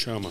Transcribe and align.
Chama. 0.00 0.30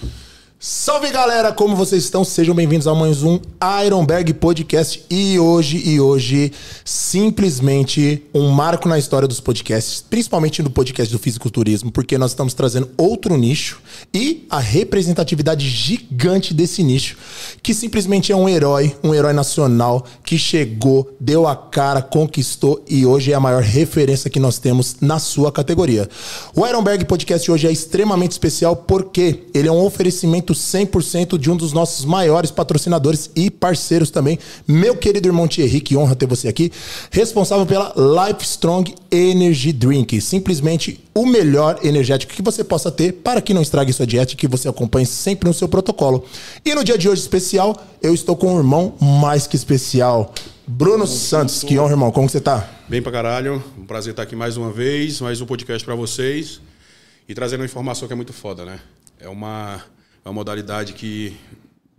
Salve 0.61 1.09
galera, 1.09 1.53
como 1.53 1.73
vocês 1.73 2.03
estão? 2.03 2.25
Sejam 2.25 2.53
bem-vindos 2.53 2.85
a 2.85 2.93
mais 2.93 3.23
um 3.23 3.39
Ironberg 3.85 4.33
Podcast. 4.33 5.05
E 5.09 5.39
hoje, 5.39 5.81
e 5.85 6.01
hoje, 6.01 6.51
simplesmente 6.83 8.25
um 8.33 8.49
marco 8.49 8.89
na 8.89 8.99
história 8.99 9.25
dos 9.25 9.39
podcasts, 9.39 10.01
principalmente 10.01 10.61
no 10.61 10.69
podcast 10.69 11.13
do 11.13 11.17
fisiculturismo, 11.17 11.93
porque 11.93 12.17
nós 12.17 12.31
estamos 12.31 12.53
trazendo 12.53 12.89
outro 12.97 13.38
nicho 13.38 13.79
e 14.13 14.45
a 14.49 14.59
representatividade 14.59 15.66
gigante 15.66 16.53
desse 16.53 16.83
nicho, 16.83 17.16
que 17.63 17.73
simplesmente 17.73 18.33
é 18.33 18.35
um 18.35 18.49
herói, 18.49 18.94
um 19.01 19.16
herói 19.16 19.31
nacional 19.31 20.05
que 20.25 20.38
chegou, 20.38 21.09
deu 21.21 21.47
a 21.47 21.55
cara, 21.55 22.01
conquistou 22.01 22.83
e 22.85 23.05
hoje 23.05 23.31
é 23.31 23.35
a 23.35 23.39
maior 23.39 23.63
referência 23.63 24.29
que 24.29 24.41
nós 24.41 24.59
temos 24.59 24.97
na 24.99 25.19
sua 25.19 25.53
categoria. 25.53 26.09
O 26.53 26.67
Ironberg 26.67 27.05
Podcast 27.05 27.49
hoje 27.49 27.66
é 27.66 27.71
extremamente 27.71 28.33
especial 28.33 28.75
porque 28.75 29.44
ele 29.53 29.69
é 29.69 29.71
um 29.71 29.85
oferecimento 29.85 30.48
100% 30.53 31.38
de 31.38 31.50
um 31.50 31.55
dos 31.55 31.73
nossos 31.73 32.05
maiores 32.05 32.52
patrocinadores 32.52 33.30
e 33.36 33.50
parceiros 33.50 34.09
também, 34.11 34.39
meu 34.67 34.95
querido 34.95 35.28
irmão 35.28 35.47
Thierry, 35.47 35.81
que 35.81 35.97
honra 35.97 36.16
ter 36.16 36.25
você 36.25 36.47
aqui, 36.47 36.72
responsável 37.11 37.66
pela 37.66 37.94
Life 37.95 38.44
Strong 38.44 38.94
Energy 39.11 39.72
Drink, 39.73 40.19
simplesmente 40.22 41.03
o 41.14 41.25
melhor 41.25 41.80
energético 41.83 42.33
que 42.33 42.41
você 42.41 42.64
possa 42.64 42.91
ter 42.91 43.14
para 43.14 43.41
que 43.41 43.53
não 43.53 43.61
estrague 43.61 43.91
sua 43.91 44.08
dieta 44.08 44.33
e 44.33 44.36
que 44.36 44.47
você 44.47 44.67
acompanhe 44.67 45.06
sempre 45.06 45.47
no 45.47 45.53
seu 45.53 45.67
protocolo. 45.67 46.23
E 46.63 46.73
no 46.73 46.84
dia 46.84 46.97
de 46.97 47.09
hoje 47.09 47.22
especial, 47.22 47.75
eu 48.02 48.13
estou 48.13 48.36
com 48.36 48.53
um 48.53 48.58
irmão 48.58 48.94
mais 49.00 49.47
que 49.47 49.56
especial, 49.56 50.34
Bruno 50.72 51.08
Santos. 51.08 51.63
Que 51.63 51.80
honra, 51.80 51.94
irmão. 51.94 52.11
Como 52.11 52.30
você 52.30 52.39
tá? 52.39 52.69
Bem 52.88 53.02
pra 53.02 53.11
caralho. 53.11 53.63
Um 53.75 53.86
prazer 53.86 54.11
estar 54.11 54.22
aqui 54.22 54.36
mais 54.36 54.56
uma 54.56 54.72
vez, 54.72 55.19
mais 55.19 55.41
um 55.41 55.45
podcast 55.47 55.84
para 55.84 55.95
vocês. 55.95 56.61
E 57.28 57.34
trazendo 57.34 57.61
uma 57.61 57.66
informação 57.66 58.08
que 58.08 58.13
é 58.13 58.16
muito 58.16 58.34
foda, 58.34 58.63
né? 58.63 58.80
É 59.19 59.28
uma 59.28 59.84
uma 60.23 60.34
modalidade 60.34 60.94
que 60.94 61.36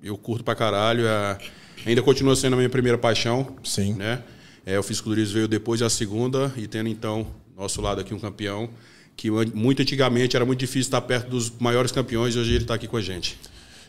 eu 0.02 0.16
curto 0.16 0.44
pra 0.44 0.54
caralho. 0.54 1.06
É, 1.06 1.38
ainda 1.86 2.02
continua 2.02 2.36
sendo 2.36 2.54
a 2.54 2.56
minha 2.56 2.70
primeira 2.70 2.98
paixão. 2.98 3.56
Sim. 3.62 3.94
Né? 3.94 4.22
É, 4.64 4.78
o 4.78 4.82
fisiculturismo 4.82 5.34
veio 5.34 5.48
depois 5.48 5.80
da 5.80 5.90
segunda 5.90 6.52
e 6.56 6.66
tendo 6.66 6.88
então 6.88 7.26
nosso 7.56 7.80
lado 7.80 8.00
aqui 8.00 8.14
um 8.14 8.18
campeão 8.18 8.70
que 9.16 9.30
muito 9.30 9.82
antigamente 9.82 10.34
era 10.34 10.46
muito 10.46 10.60
difícil 10.60 10.80
estar 10.80 11.00
perto 11.02 11.28
dos 11.28 11.52
maiores 11.58 11.92
campeões 11.92 12.34
e 12.34 12.38
hoje 12.38 12.54
ele 12.54 12.64
está 12.64 12.74
aqui 12.74 12.88
com 12.88 12.96
a 12.96 13.02
gente. 13.02 13.38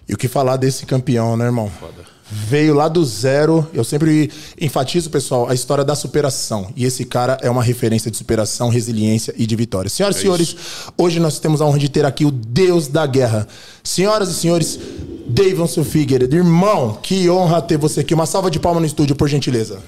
E 0.08 0.14
o 0.14 0.18
que 0.18 0.28
falar 0.28 0.58
desse 0.58 0.86
campeão, 0.86 1.38
né, 1.38 1.46
irmão? 1.46 1.70
Foda. 1.70 2.04
Veio 2.32 2.74
lá 2.74 2.88
do 2.88 3.04
zero. 3.04 3.68
Eu 3.74 3.84
sempre 3.84 4.32
enfatizo, 4.60 5.10
pessoal, 5.10 5.50
a 5.50 5.54
história 5.54 5.84
da 5.84 5.96
superação. 5.96 6.72
E 6.78 6.86
esse 6.86 7.04
cara 7.04 7.38
é 7.42 7.50
uma 7.50 7.62
referência 7.62 8.10
de 8.10 8.16
superação, 8.16 8.70
resiliência 8.70 9.34
e 9.38 9.46
de 9.46 9.56
vitória. 9.56 9.90
Senhoras 9.90 10.16
e 10.16 10.20
é 10.20 10.22
senhores, 10.22 10.56
hoje 10.98 11.20
nós 11.20 11.40
temos 11.40 11.62
a 11.62 11.66
honra 11.66 11.80
de 11.80 11.90
ter 11.90 12.06
aqui 12.06 12.24
o 12.24 12.32
Deus 12.32 12.88
da 12.88 13.06
Guerra. 13.06 13.48
Senhoras 13.84 14.30
e 14.30 14.34
senhores, 14.34 14.80
Davidson 15.28 15.84
Figueiredo. 15.84 16.36
Irmão, 16.36 16.98
que 17.02 17.30
honra 17.30 17.62
ter 17.62 17.78
você 17.78 18.00
aqui. 18.00 18.14
Uma 18.14 18.26
salva 18.26 18.50
de 18.50 18.60
palmas 18.60 18.82
no 18.82 18.88
estúdio, 18.88 19.16
por 19.16 19.28
gentileza. 19.28 19.80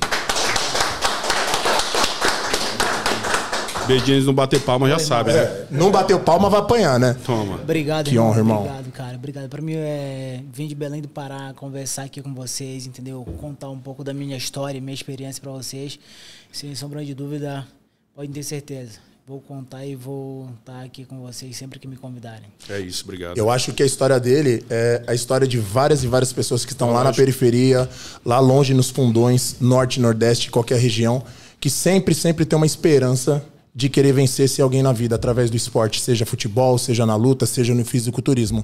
Beijinhos 3.88 4.26
não 4.26 4.34
bater 4.34 4.62
palma 4.62 4.88
já 4.90 5.00
sabe, 5.00 5.34
né? 5.34 5.40
É, 5.40 5.68
não 5.70 5.92
bateu 5.92 6.20
palma, 6.20 6.50
vai 6.50 6.60
apanhar, 6.60 7.00
né? 7.00 7.16
Toma. 7.26 7.56
Obrigado, 7.56 8.10
Que 8.10 8.18
honra, 8.18 8.38
irmão. 8.40 8.60
Obrigado, 8.62 8.92
cara. 8.92 9.16
Obrigado. 9.16 9.50
Pra 9.50 9.62
mim 9.62 9.74
é 9.76 10.42
vir 10.52 10.68
de 10.68 10.76
Belém 10.76 11.02
do 11.02 11.08
Pará, 11.08 11.54
conversar 11.56 12.04
aqui 12.04 12.22
com 12.22 12.34
vocês, 12.34 12.86
entendeu? 12.86 13.26
Contar 13.40 13.70
um 13.70 13.80
pouco 13.80 14.04
da 14.04 14.14
minha 14.14 14.38
história, 14.38 14.80
minha 14.80 14.94
experiência 14.94 15.42
pra 15.42 15.52
vocês. 15.52 16.00
Sem 16.52 16.74
sombra 16.76 17.04
de 17.04 17.14
dúvida, 17.14 17.68
podem 18.16 18.32
ter 18.32 18.44
certeza. 18.44 19.00
Vou 19.26 19.40
contar 19.40 19.86
e 19.86 19.96
vou 19.96 20.50
estar 20.60 20.84
aqui 20.84 21.06
com 21.06 21.22
vocês 21.22 21.56
sempre 21.56 21.80
que 21.80 21.88
me 21.88 21.96
convidarem. 21.96 22.52
É 22.70 22.80
isso, 22.80 23.06
obrigado. 23.06 23.38
Eu 23.38 23.50
acho 23.50 23.72
que 23.72 23.82
a 23.82 23.86
história 23.86 24.20
dele 24.20 24.66
é 24.70 25.02
a 25.08 25.14
história 25.14 25.48
de 25.48 25.58
várias 25.58 26.04
e 26.04 26.08
várias 26.08 26.34
pessoas 26.34 26.66
que 26.66 26.74
estão 26.74 26.92
lá 26.92 27.06
na 27.06 27.14
periferia, 27.14 27.90
lá 28.26 28.40
longe 28.40 28.74
nos 28.74 28.90
fundões, 28.90 29.56
norte, 29.62 30.02
nordeste, 30.02 30.52
qualquer 30.52 30.78
região, 30.78 31.24
que 31.58 31.70
sempre, 31.70 32.14
sempre 32.14 32.44
tem 32.44 32.58
uma 32.58 32.66
esperança 32.66 33.42
de 33.76 33.90
querer 33.90 34.14
vencer 34.14 34.48
se 34.48 34.62
alguém 34.62 34.84
na 34.84 34.94
vida 34.94 35.16
através 35.16 35.50
do 35.50 35.58
esporte, 35.58 36.00
seja 36.00 36.28
futebol, 36.28 36.78
seja 36.78 37.08
na 37.08 37.16
luta, 37.16 37.46
seja 37.48 37.74
no 37.74 37.84
fisiculturismo. 37.84 38.64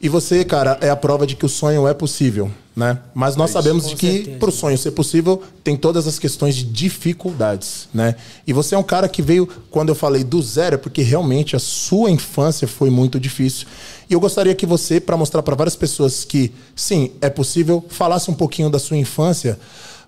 E 0.00 0.08
você, 0.08 0.46
cara, 0.46 0.78
é 0.80 0.88
a 0.88 0.96
prova 0.96 1.26
de 1.26 1.36
que 1.36 1.44
o 1.44 1.48
sonho 1.48 1.86
é 1.86 1.92
possível, 1.92 2.50
né? 2.74 2.98
Mas 3.14 3.36
nós 3.36 3.50
é 3.50 3.52
sabemos 3.52 3.86
de 3.86 3.96
que 3.96 4.36
para 4.38 4.48
o 4.48 4.52
sonho 4.52 4.78
ser 4.78 4.92
possível 4.92 5.42
tem 5.62 5.76
todas 5.76 6.06
as 6.06 6.18
questões 6.18 6.54
de 6.54 6.64
dificuldades, 6.64 7.86
né? 7.92 8.14
E 8.46 8.52
você 8.54 8.74
é 8.74 8.78
um 8.78 8.82
cara 8.82 9.08
que 9.08 9.20
veio 9.20 9.46
quando 9.70 9.90
eu 9.90 9.94
falei 9.94 10.24
do 10.24 10.40
zero, 10.40 10.76
é 10.76 10.78
porque 10.78 11.02
realmente 11.02 11.54
a 11.54 11.58
sua 11.58 12.10
infância 12.10 12.66
foi 12.66 12.88
muito 12.88 13.20
difícil. 13.20 13.66
E 14.08 14.14
eu 14.14 14.20
gostaria 14.20 14.54
que 14.54 14.64
você, 14.64 14.98
para 15.00 15.18
mostrar 15.18 15.42
para 15.42 15.54
várias 15.54 15.76
pessoas 15.76 16.24
que 16.24 16.50
sim, 16.74 17.10
é 17.20 17.28
possível, 17.28 17.84
falasse 17.90 18.30
um 18.30 18.34
pouquinho 18.34 18.70
da 18.70 18.78
sua 18.78 18.96
infância 18.96 19.58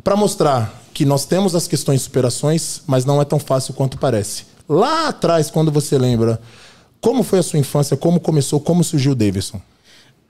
para 0.02 0.16
mostrar 0.16 0.82
que 0.94 1.04
nós 1.04 1.24
temos 1.24 1.54
as 1.54 1.68
questões 1.68 2.00
de 2.00 2.04
superações, 2.04 2.82
mas 2.86 3.04
não 3.04 3.20
é 3.20 3.24
tão 3.24 3.38
fácil 3.38 3.74
quanto 3.74 3.98
parece. 3.98 4.46
Lá 4.68 5.08
atrás, 5.08 5.50
quando 5.50 5.70
você 5.70 5.96
lembra, 5.96 6.40
como 7.00 7.22
foi 7.22 7.38
a 7.38 7.42
sua 7.42 7.58
infância, 7.58 7.96
como 7.96 8.20
começou, 8.20 8.60
como 8.60 8.82
surgiu 8.82 9.12
o 9.12 9.14
Davidson? 9.14 9.60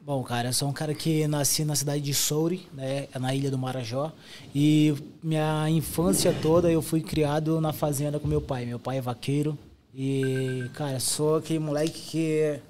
Bom, 0.04 0.22
cara, 0.22 0.48
eu 0.48 0.52
sou 0.52 0.68
um 0.68 0.72
cara 0.72 0.94
que 0.94 1.26
nasci 1.28 1.64
na 1.64 1.74
cidade 1.74 2.00
de 2.00 2.14
Souri, 2.14 2.66
né, 2.72 3.08
na 3.18 3.34
ilha 3.34 3.50
do 3.50 3.58
Marajó, 3.58 4.10
e 4.54 4.94
minha 5.22 5.68
infância 5.68 6.34
toda 6.40 6.70
eu 6.70 6.80
fui 6.80 7.02
criado 7.02 7.60
na 7.60 7.74
fazenda 7.74 8.18
com 8.18 8.26
meu 8.26 8.40
pai. 8.40 8.64
Meu 8.64 8.78
pai 8.78 8.98
é 8.98 9.00
vaqueiro 9.02 9.58
e, 9.94 10.64
cara, 10.74 10.98
sou 10.98 11.36
aquele 11.36 11.58
moleque 11.58 12.00
que 12.10 12.60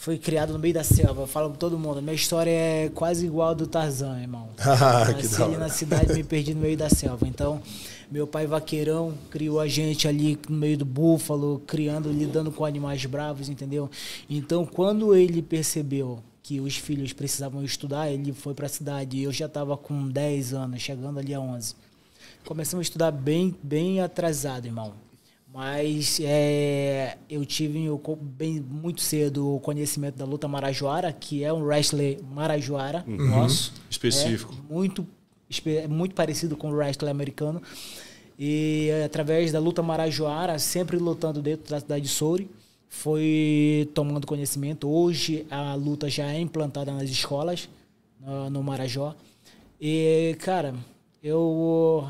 foi 0.00 0.16
criado 0.16 0.54
no 0.54 0.58
meio 0.58 0.72
da 0.72 0.82
selva. 0.82 1.22
Eu 1.22 1.26
falo 1.26 1.50
pra 1.50 1.58
todo 1.58 1.78
mundo, 1.78 2.00
minha 2.00 2.14
história 2.14 2.50
é 2.50 2.88
quase 2.88 3.26
igual 3.26 3.50
a 3.50 3.54
do 3.54 3.66
Tarzan, 3.66 4.18
irmão. 4.18 4.48
Ah, 4.58 5.12
Nasci 5.12 5.42
ali 5.42 5.56
na 5.58 5.68
cidade, 5.68 6.14
me 6.14 6.24
perdi 6.24 6.54
no 6.54 6.62
meio 6.62 6.76
da 6.76 6.88
selva. 6.88 7.28
Então, 7.28 7.60
meu 8.10 8.26
pai 8.26 8.46
vaqueirão 8.46 9.12
criou 9.28 9.60
a 9.60 9.68
gente 9.68 10.08
ali 10.08 10.38
no 10.48 10.56
meio 10.56 10.78
do 10.78 10.86
búfalo, 10.86 11.62
criando, 11.66 12.10
lidando 12.10 12.50
com 12.50 12.64
animais 12.64 13.04
bravos, 13.04 13.50
entendeu? 13.50 13.90
Então, 14.28 14.64
quando 14.64 15.14
ele 15.14 15.42
percebeu 15.42 16.20
que 16.42 16.60
os 16.60 16.76
filhos 16.76 17.12
precisavam 17.12 17.62
estudar, 17.62 18.10
ele 18.10 18.32
foi 18.32 18.54
para 18.54 18.66
a 18.66 18.70
cidade. 18.70 19.22
Eu 19.22 19.32
já 19.32 19.46
estava 19.46 19.76
com 19.76 20.08
10 20.08 20.54
anos, 20.54 20.80
chegando 20.80 21.18
ali 21.18 21.34
a 21.34 21.40
11. 21.40 21.74
Começamos 22.46 22.84
a 22.84 22.86
estudar 22.88 23.10
bem, 23.10 23.54
bem 23.62 24.00
atrasado, 24.00 24.64
irmão. 24.64 25.09
Mas 25.52 26.20
é, 26.22 27.18
eu 27.28 27.44
tive 27.44 27.84
eu, 27.84 28.00
bem, 28.20 28.60
muito 28.60 29.00
cedo 29.00 29.56
o 29.56 29.60
conhecimento 29.60 30.16
da 30.16 30.24
luta 30.24 30.46
marajoara, 30.46 31.12
que 31.12 31.42
é 31.42 31.52
um 31.52 31.64
wrestler 31.64 32.22
marajoara 32.22 33.04
uhum. 33.06 33.28
nosso. 33.28 33.72
Específico. 33.90 34.54
É, 34.54 34.72
muito, 34.72 35.06
muito 35.88 36.14
parecido 36.14 36.56
com 36.56 36.70
o 36.70 36.74
wrestler 36.74 37.10
americano. 37.10 37.60
E 38.38 38.90
através 39.04 39.50
da 39.50 39.58
luta 39.58 39.82
marajoara, 39.82 40.58
sempre 40.58 40.96
lutando 40.96 41.42
dentro 41.42 41.68
da 41.70 41.80
cidade 41.80 42.04
de 42.04 42.10
Souri, 42.10 42.48
foi 42.88 43.90
tomando 43.92 44.26
conhecimento. 44.26 44.88
Hoje 44.88 45.46
a 45.50 45.74
luta 45.74 46.08
já 46.08 46.32
é 46.32 46.40
implantada 46.40 46.92
nas 46.92 47.10
escolas, 47.10 47.68
no, 48.20 48.48
no 48.50 48.62
Marajó. 48.62 49.14
E, 49.80 50.36
cara, 50.40 50.74
eu 51.22 52.08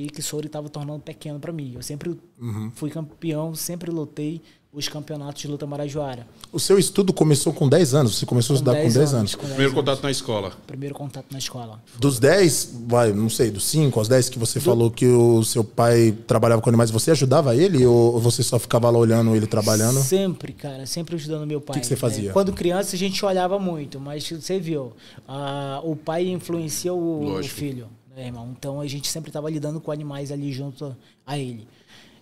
vi 0.00 0.08
que 0.08 0.22
Souri 0.22 0.46
estava 0.46 0.68
tornando 0.68 1.00
pequeno 1.00 1.38
para 1.38 1.52
mim. 1.52 1.72
Eu 1.74 1.82
sempre 1.82 2.18
uhum. 2.40 2.70
fui 2.74 2.90
campeão, 2.90 3.54
sempre 3.54 3.90
lutei 3.90 4.40
os 4.72 4.88
campeonatos 4.88 5.42
de 5.42 5.48
luta 5.48 5.66
marajoara. 5.66 6.24
O 6.52 6.60
seu 6.60 6.78
estudo 6.78 7.12
começou 7.12 7.52
com 7.52 7.68
10 7.68 7.92
anos? 7.92 8.16
Você 8.16 8.24
começou 8.24 8.54
a 8.54 8.56
estudar 8.56 8.76
com 8.76 8.82
10 8.82 8.96
anos? 8.96 9.14
anos. 9.14 9.34
Com 9.34 9.42
10 9.42 9.54
Primeiro 9.54 9.72
anos. 9.72 9.84
contato 9.84 10.02
na 10.04 10.10
escola? 10.12 10.52
Primeiro 10.64 10.94
contato 10.94 11.26
na 11.32 11.38
escola. 11.38 11.82
Dos 11.98 12.20
10, 12.20 12.76
vai, 12.86 13.12
não 13.12 13.28
sei, 13.28 13.50
dos 13.50 13.64
5 13.64 13.98
aos 13.98 14.06
10 14.06 14.28
que 14.28 14.38
você 14.38 14.60
Do... 14.60 14.64
falou 14.64 14.90
que 14.90 15.06
o 15.06 15.42
seu 15.42 15.64
pai 15.64 16.16
trabalhava 16.24 16.62
com 16.62 16.70
animais, 16.70 16.90
você 16.90 17.10
ajudava 17.10 17.56
ele 17.56 17.84
ou 17.84 18.20
você 18.20 18.44
só 18.44 18.60
ficava 18.60 18.88
lá 18.88 18.98
olhando 18.98 19.34
ele 19.34 19.46
trabalhando? 19.46 20.00
Sempre, 20.00 20.52
cara, 20.52 20.86
sempre 20.86 21.16
ajudando 21.16 21.46
meu 21.46 21.60
pai. 21.60 21.74
O 21.74 21.74
que, 21.74 21.80
que, 21.80 21.86
você 21.86 21.96
fazia? 21.96 22.30
É, 22.30 22.32
quando 22.32 22.52
criança 22.52 22.94
a 22.94 22.98
gente 22.98 23.24
olhava 23.24 23.58
muito, 23.58 23.98
mas 23.98 24.30
você 24.30 24.60
viu, 24.60 24.92
a, 25.26 25.80
o 25.82 25.96
pai 25.96 26.28
influencia 26.28 26.94
o, 26.94 27.40
o 27.40 27.42
filho 27.42 27.88
né, 28.20 28.26
irmão? 28.26 28.54
Então 28.56 28.80
a 28.80 28.86
gente 28.86 29.08
sempre 29.08 29.30
estava 29.30 29.48
lidando 29.50 29.80
com 29.80 29.90
animais 29.90 30.30
ali 30.30 30.52
junto 30.52 30.94
a 31.26 31.38
ele. 31.38 31.66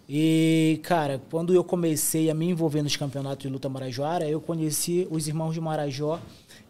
E, 0.08 0.80
cara, 0.84 1.20
quando 1.30 1.52
eu 1.52 1.62
comecei 1.62 2.30
a 2.30 2.34
me 2.34 2.48
envolver 2.48 2.82
nos 2.82 2.96
campeonatos 2.96 3.42
de 3.42 3.48
luta 3.48 3.68
marajoara, 3.68 4.26
eu 4.26 4.40
conheci 4.40 5.06
os 5.10 5.28
irmãos 5.28 5.52
de 5.52 5.60
Marajó, 5.60 6.18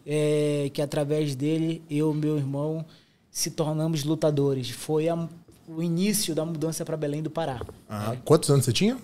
é, 0.04 0.70
que 0.72 0.82
através 0.82 1.36
dele, 1.36 1.82
eu 1.88 2.12
e 2.12 2.16
meu 2.16 2.36
irmão 2.36 2.84
se 3.30 3.50
tornamos 3.50 4.02
lutadores. 4.02 4.70
Foi 4.70 5.08
a, 5.08 5.28
o 5.68 5.82
início 5.82 6.34
da 6.34 6.44
mudança 6.44 6.84
para 6.84 6.96
Belém 6.96 7.22
do 7.22 7.30
Pará. 7.30 7.60
Ah, 7.88 8.10
né? 8.10 8.18
Quantos 8.24 8.50
anos 8.50 8.64
você 8.64 8.72
tinha? 8.72 8.98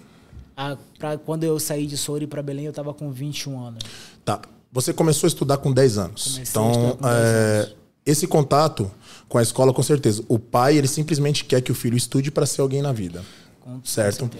A, 0.56 0.76
pra, 0.98 1.16
quando 1.16 1.44
eu 1.44 1.60
saí 1.60 1.86
de 1.86 1.96
Souri 1.96 2.26
para 2.26 2.42
Belém, 2.42 2.64
eu 2.64 2.70
estava 2.70 2.92
com 2.92 3.12
21 3.12 3.60
anos. 3.60 3.84
Tá. 4.24 4.40
Você 4.72 4.92
começou 4.92 5.28
a 5.28 5.28
estudar 5.28 5.58
com 5.58 5.72
10 5.72 5.98
anos. 5.98 6.32
Comecei 6.32 6.42
então, 6.50 6.98
10 7.00 7.14
é, 7.14 7.58
anos. 7.58 7.76
Esse 8.04 8.26
contato 8.26 8.90
com 9.28 9.38
a 9.38 9.42
escola, 9.42 9.72
com 9.72 9.82
certeza. 9.82 10.24
O 10.28 10.38
pai, 10.38 10.76
ele 10.76 10.88
simplesmente 10.88 11.44
quer 11.44 11.60
que 11.60 11.72
o 11.72 11.74
filho 11.74 11.96
estude 11.96 12.30
para 12.30 12.46
ser 12.46 12.60
alguém 12.60 12.82
na 12.82 12.92
vida. 12.92 13.24
Com 13.60 13.80
certo? 13.84 14.30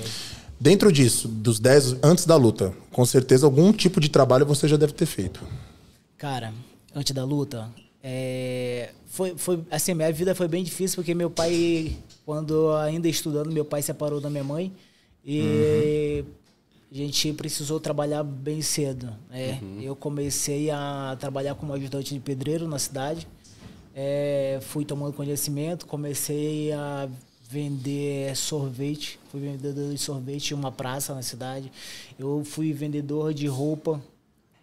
Dentro 0.61 0.93
disso, 0.93 1.29
dos 1.29 1.59
10 1.59 1.97
antes 2.03 2.27
da 2.27 2.37
luta, 2.37 2.73
com 2.93 3.05
certeza 3.05 3.47
algum 3.47 3.73
tipo 3.73 4.01
de 4.01 4.09
trabalho 4.09 4.47
você 4.47 4.69
já 4.69 4.77
deve 4.77 4.93
ter 4.93 5.07
feito. 5.07 5.41
Cara, 6.17 6.55
antes 6.95 7.13
da 7.13 7.25
luta, 7.25 7.69
é, 8.03 8.91
foi, 9.07 9.35
foi 9.37 9.65
assim, 9.71 9.95
minha 9.95 10.13
vida 10.13 10.35
foi 10.35 10.47
bem 10.47 10.63
difícil 10.63 10.97
porque 10.97 11.15
meu 11.15 11.31
pai, 11.31 11.97
quando 12.25 12.75
ainda 12.77 13.09
estudando, 13.09 13.51
meu 13.51 13.65
pai 13.65 13.83
separou 13.83 14.21
da 14.21 14.31
minha 14.31 14.45
mãe 14.45 14.73
e 15.25 16.23
uhum. 16.23 16.33
a 16.93 16.95
gente 16.95 17.33
precisou 17.33 17.81
trabalhar 17.81 18.23
bem 18.23 18.61
cedo. 18.61 19.13
Né? 19.31 19.59
Uhum. 19.63 19.81
Eu 19.81 19.97
comecei 19.97 20.71
a 20.71 21.17
trabalhar 21.19 21.55
como 21.55 21.73
ajudante 21.73 22.15
de 22.15 22.21
pedreiro 22.21 22.69
na 22.69 22.79
cidade, 22.79 23.27
é, 23.95 24.59
fui 24.61 24.85
tomando 24.85 25.13
conhecimento, 25.13 25.87
comecei 25.87 26.73
a 26.73 27.09
vender 27.49 28.35
sorvete, 28.37 29.21
fui 29.31 29.41
vendedor 29.41 29.93
de 29.93 29.99
sorvete 29.99 30.51
em 30.51 30.55
uma 30.55 30.73
praça 30.73 31.15
na 31.15 31.23
cidade. 31.23 31.71
Eu 32.19 32.43
fui 32.45 32.73
vendedor 32.73 33.33
de 33.33 33.47
roupa, 33.47 34.03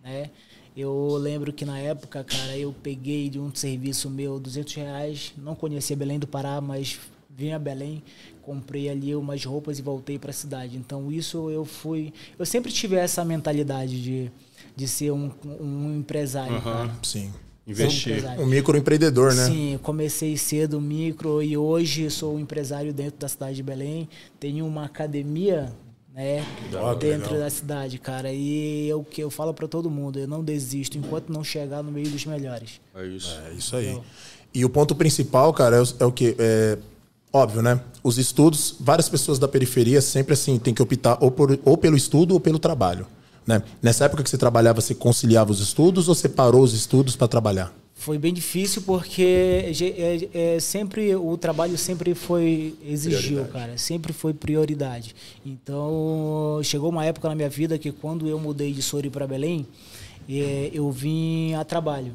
né? 0.04 0.30
Eu 0.75 1.16
lembro 1.18 1.51
que 1.51 1.66
na 1.66 1.80
época, 1.80 2.24
cara, 2.24 2.57
eu 2.57 2.74
peguei 2.81 3.30
de 3.30 3.39
um 3.39 3.54
serviço 3.54 4.10
meu 4.10 4.39
200 4.39 4.74
reais, 4.75 5.33
não 5.38 5.54
conhecia 5.54 5.95
Belém 5.95 6.18
do 6.18 6.28
Pará, 6.28 6.62
mas 6.62 7.00
vim 7.30 7.51
a 7.51 7.60
Belém, 7.60 8.01
comprei 8.42 8.89
ali 8.89 9.16
umas 9.16 9.44
roupas 9.44 9.80
e 9.80 9.81
voltei 9.81 10.18
para 10.18 10.31
a 10.31 10.33
cidade. 10.33 10.78
Então 10.78 11.12
isso 11.12 11.50
eu 11.50 11.66
fui, 11.66 12.13
eu 12.39 12.45
sempre 12.45 12.72
tive 12.72 12.95
essa 12.95 13.24
mentalidade 13.25 14.01
de, 14.01 14.31
de 14.75 14.88
ser 14.88 15.12
um, 15.12 15.31
um 15.45 15.98
empresário, 15.98 16.56
uhum. 16.56 17.04
Sim. 17.04 17.33
Investir. 17.71 18.25
Um, 18.39 18.44
um 18.44 18.45
microempreendedor, 18.45 19.33
né? 19.33 19.45
Sim, 19.45 19.79
comecei 19.81 20.38
cedo 20.38 20.79
micro 20.79 21.41
e 21.41 21.57
hoje 21.57 22.09
sou 22.09 22.35
um 22.35 22.39
empresário 22.39 22.94
dentro 22.94 23.19
da 23.19 23.27
cidade 23.27 23.56
de 23.56 23.63
Belém. 23.63 24.07
Tenho 24.39 24.65
uma 24.65 24.85
academia 24.85 25.71
né? 26.13 26.45
Ah, 26.75 26.94
dentro 26.94 27.31
legal. 27.31 27.39
da 27.39 27.50
cidade, 27.50 27.97
cara. 27.97 28.31
E 28.31 28.89
é 28.89 28.95
o 28.95 29.03
que 29.03 29.21
eu 29.23 29.29
falo 29.29 29.53
para 29.53 29.68
todo 29.68 29.89
mundo, 29.89 30.19
eu 30.19 30.27
não 30.27 30.44
desisto 30.44 30.97
enquanto 30.97 31.29
não 31.29 31.44
chegar 31.44 31.81
no 31.81 31.91
meio 31.91 32.09
dos 32.09 32.25
melhores. 32.25 32.81
É 32.94 33.06
isso. 33.06 33.39
É 33.50 33.53
isso 33.53 33.75
aí. 33.75 33.89
Então, 33.91 34.03
e 34.53 34.65
o 34.65 34.69
ponto 34.69 34.94
principal, 34.94 35.53
cara, 35.53 35.77
é 35.77 35.81
o, 35.81 35.85
é 36.01 36.06
o 36.06 36.12
que 36.12 36.35
é 36.38 36.77
óbvio, 37.31 37.62
né? 37.62 37.79
Os 38.03 38.18
estudos, 38.18 38.75
várias 38.79 39.07
pessoas 39.07 39.39
da 39.39 39.47
periferia 39.47 40.01
sempre 40.01 40.33
assim 40.33 40.59
tem 40.59 40.73
que 40.73 40.81
optar 40.81 41.18
ou, 41.21 41.31
por, 41.31 41.57
ou 41.63 41.77
pelo 41.77 41.95
estudo 41.95 42.33
ou 42.33 42.39
pelo 42.39 42.59
trabalho, 42.59 43.07
né? 43.46 43.64
Nessa 43.82 44.06
época 44.06 44.24
que 44.24 44.30
você 44.30 44.38
trabalhava, 44.38 44.82
você 44.82 44.94
conciliava 44.94 45.52
os 45.52 45.60
estudos 45.60 46.08
ou 46.08 46.16
você 46.16 46.30
parou 46.30 46.62
os 46.62 46.74
estudos 46.74 47.16
para 47.16 47.28
trabalhar? 47.28 47.74
Foi 47.94 48.18
bem 48.18 48.34
difícil 48.34 48.82
porque 48.82 49.76
é, 50.34 50.56
é, 50.56 50.60
sempre 50.60 51.16
o 51.16 51.38
trabalho 51.38 51.78
sempre 51.78 52.16
foi 52.16 52.76
exigiu, 52.84 53.46
cara, 53.46 53.78
sempre 53.78 54.12
foi 54.12 54.34
prioridade. 54.34 55.16
Então 55.46 56.60
chegou 56.64 56.90
uma 56.90 57.06
época 57.06 57.30
na 57.30 57.36
minha 57.36 57.50
vida 57.50 57.78
que 57.78 57.92
quando 57.92 58.28
eu 58.28 58.40
mudei 58.40 58.74
de 58.74 58.82
Sori 58.82 59.10
para 59.12 59.28
Belém, 59.28 59.68
é, 60.28 60.72
eu 60.74 60.90
vim 60.92 61.54
a 61.54 61.64
trabalho 61.64 62.14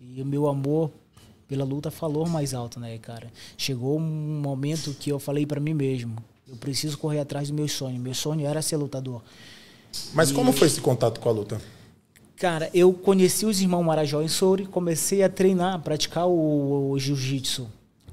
e 0.00 0.22
o 0.22 0.24
meu 0.24 0.46
amor 0.46 0.92
pela 1.48 1.64
luta 1.64 1.90
falou 1.90 2.28
mais 2.28 2.54
alto, 2.54 2.78
né, 2.78 2.96
cara? 2.98 3.28
Chegou 3.58 3.98
um 3.98 4.40
momento 4.40 4.94
que 4.94 5.10
eu 5.10 5.18
falei 5.18 5.44
para 5.44 5.60
mim 5.60 5.74
mesmo, 5.74 6.16
eu 6.48 6.56
preciso 6.56 6.96
correr 6.96 7.18
atrás 7.18 7.48
do 7.48 7.54
meu 7.54 7.66
sonho. 7.66 7.98
Meu 7.98 8.14
sonho 8.14 8.46
era 8.46 8.62
ser 8.62 8.76
lutador. 8.76 9.20
Mas 10.12 10.30
e... 10.30 10.34
como 10.34 10.52
foi 10.52 10.66
esse 10.66 10.80
contato 10.80 11.20
com 11.20 11.28
a 11.28 11.32
luta? 11.32 11.60
Cara, 12.36 12.68
eu 12.74 12.92
conheci 12.92 13.46
os 13.46 13.62
irmãos 13.62 13.82
Marajó 13.82 14.20
em 14.20 14.28
Souri, 14.28 14.66
comecei 14.66 15.22
a 15.22 15.28
treinar, 15.28 15.74
a 15.74 15.78
praticar 15.78 16.26
o, 16.26 16.90
o 16.90 16.98
jiu-jitsu. 16.98 17.66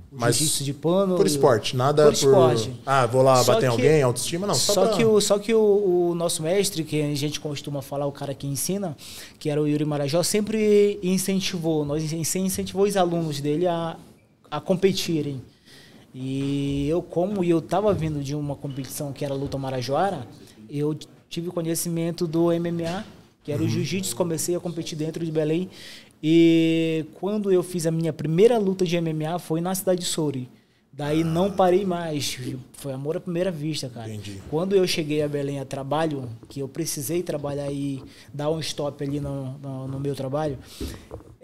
Mas 0.09 0.37
jiu-jitsu 0.37 0.63
de 0.63 0.73
pano. 0.73 1.17
Por 1.17 1.27
esporte, 1.27 1.75
nada 1.75 2.03
por. 2.05 2.13
esporte. 2.13 2.71
Ah, 2.85 3.05
vou 3.05 3.21
lá 3.21 3.43
só 3.43 3.53
bater 3.53 3.65
que, 3.67 3.71
alguém, 3.71 4.01
autoestima, 4.01 4.47
não. 4.47 4.55
Só, 4.55 4.73
só 4.73 4.85
pra... 4.85 4.95
que, 4.95 5.03
o, 5.03 5.19
só 5.19 5.39
que 5.39 5.53
o, 5.53 6.11
o, 6.11 6.15
nosso 6.15 6.41
mestre, 6.41 6.85
que 6.85 7.01
a 7.01 7.15
gente 7.15 7.39
costuma 7.39 7.81
falar, 7.81 8.05
o 8.05 8.13
cara 8.13 8.33
que 8.33 8.47
ensina, 8.47 8.95
que 9.39 9.49
era 9.49 9.61
o 9.61 9.67
Yuri 9.67 9.83
Marajó, 9.83 10.23
sempre 10.23 10.99
incentivou, 11.03 11.83
nós 11.83 12.13
incentivou 12.13 12.85
os 12.85 12.95
alunos 12.95 13.41
dele 13.41 13.67
a, 13.67 13.97
a 14.49 14.61
competirem. 14.61 15.41
E 16.15 16.87
eu, 16.87 17.01
como 17.01 17.43
eu 17.43 17.57
estava 17.57 17.93
vindo 17.93 18.23
de 18.23 18.35
uma 18.35 18.55
competição 18.55 19.11
que 19.11 19.25
era 19.25 19.33
luta 19.33 19.57
marajoara, 19.57 20.27
eu 20.69 20.95
tive 21.33 21.49
conhecimento 21.49 22.27
do 22.27 22.45
MMA 22.45 23.03
que 23.43 23.51
era 23.51 23.61
o 23.61 23.67
jiu-jitsu. 23.67 24.15
Comecei 24.15 24.55
a 24.55 24.59
competir 24.59 24.97
dentro 24.97 25.23
de 25.23 25.31
Belém. 25.31 25.69
E 26.21 27.05
quando 27.19 27.51
eu 27.51 27.61
fiz 27.61 27.85
a 27.85 27.91
minha 27.91 28.13
primeira 28.13 28.57
luta 28.57 28.85
de 28.85 28.99
MMA 28.99 29.37
foi 29.39 29.59
na 29.59 29.75
cidade 29.75 29.99
de 29.99 30.05
Souri. 30.05 30.49
Daí 30.91 31.21
ah. 31.21 31.25
não 31.25 31.51
parei 31.51 31.85
mais. 31.85 32.37
Foi 32.73 32.93
amor 32.93 33.17
à 33.17 33.19
primeira 33.19 33.51
vista, 33.51 33.89
cara. 33.89 34.09
Entendi. 34.09 34.41
Quando 34.49 34.75
eu 34.75 34.87
cheguei 34.87 35.21
a 35.21 35.27
Belém 35.27 35.59
a 35.59 35.65
trabalho, 35.65 36.29
que 36.47 36.61
eu 36.61 36.67
precisei 36.67 37.21
trabalhar 37.21 37.71
e 37.71 38.01
dar 38.33 38.49
um 38.49 38.59
stop 38.59 39.03
ali 39.03 39.19
no, 39.19 39.57
no, 39.57 39.87
no 39.87 39.99
meu 39.99 40.15
trabalho, 40.15 40.57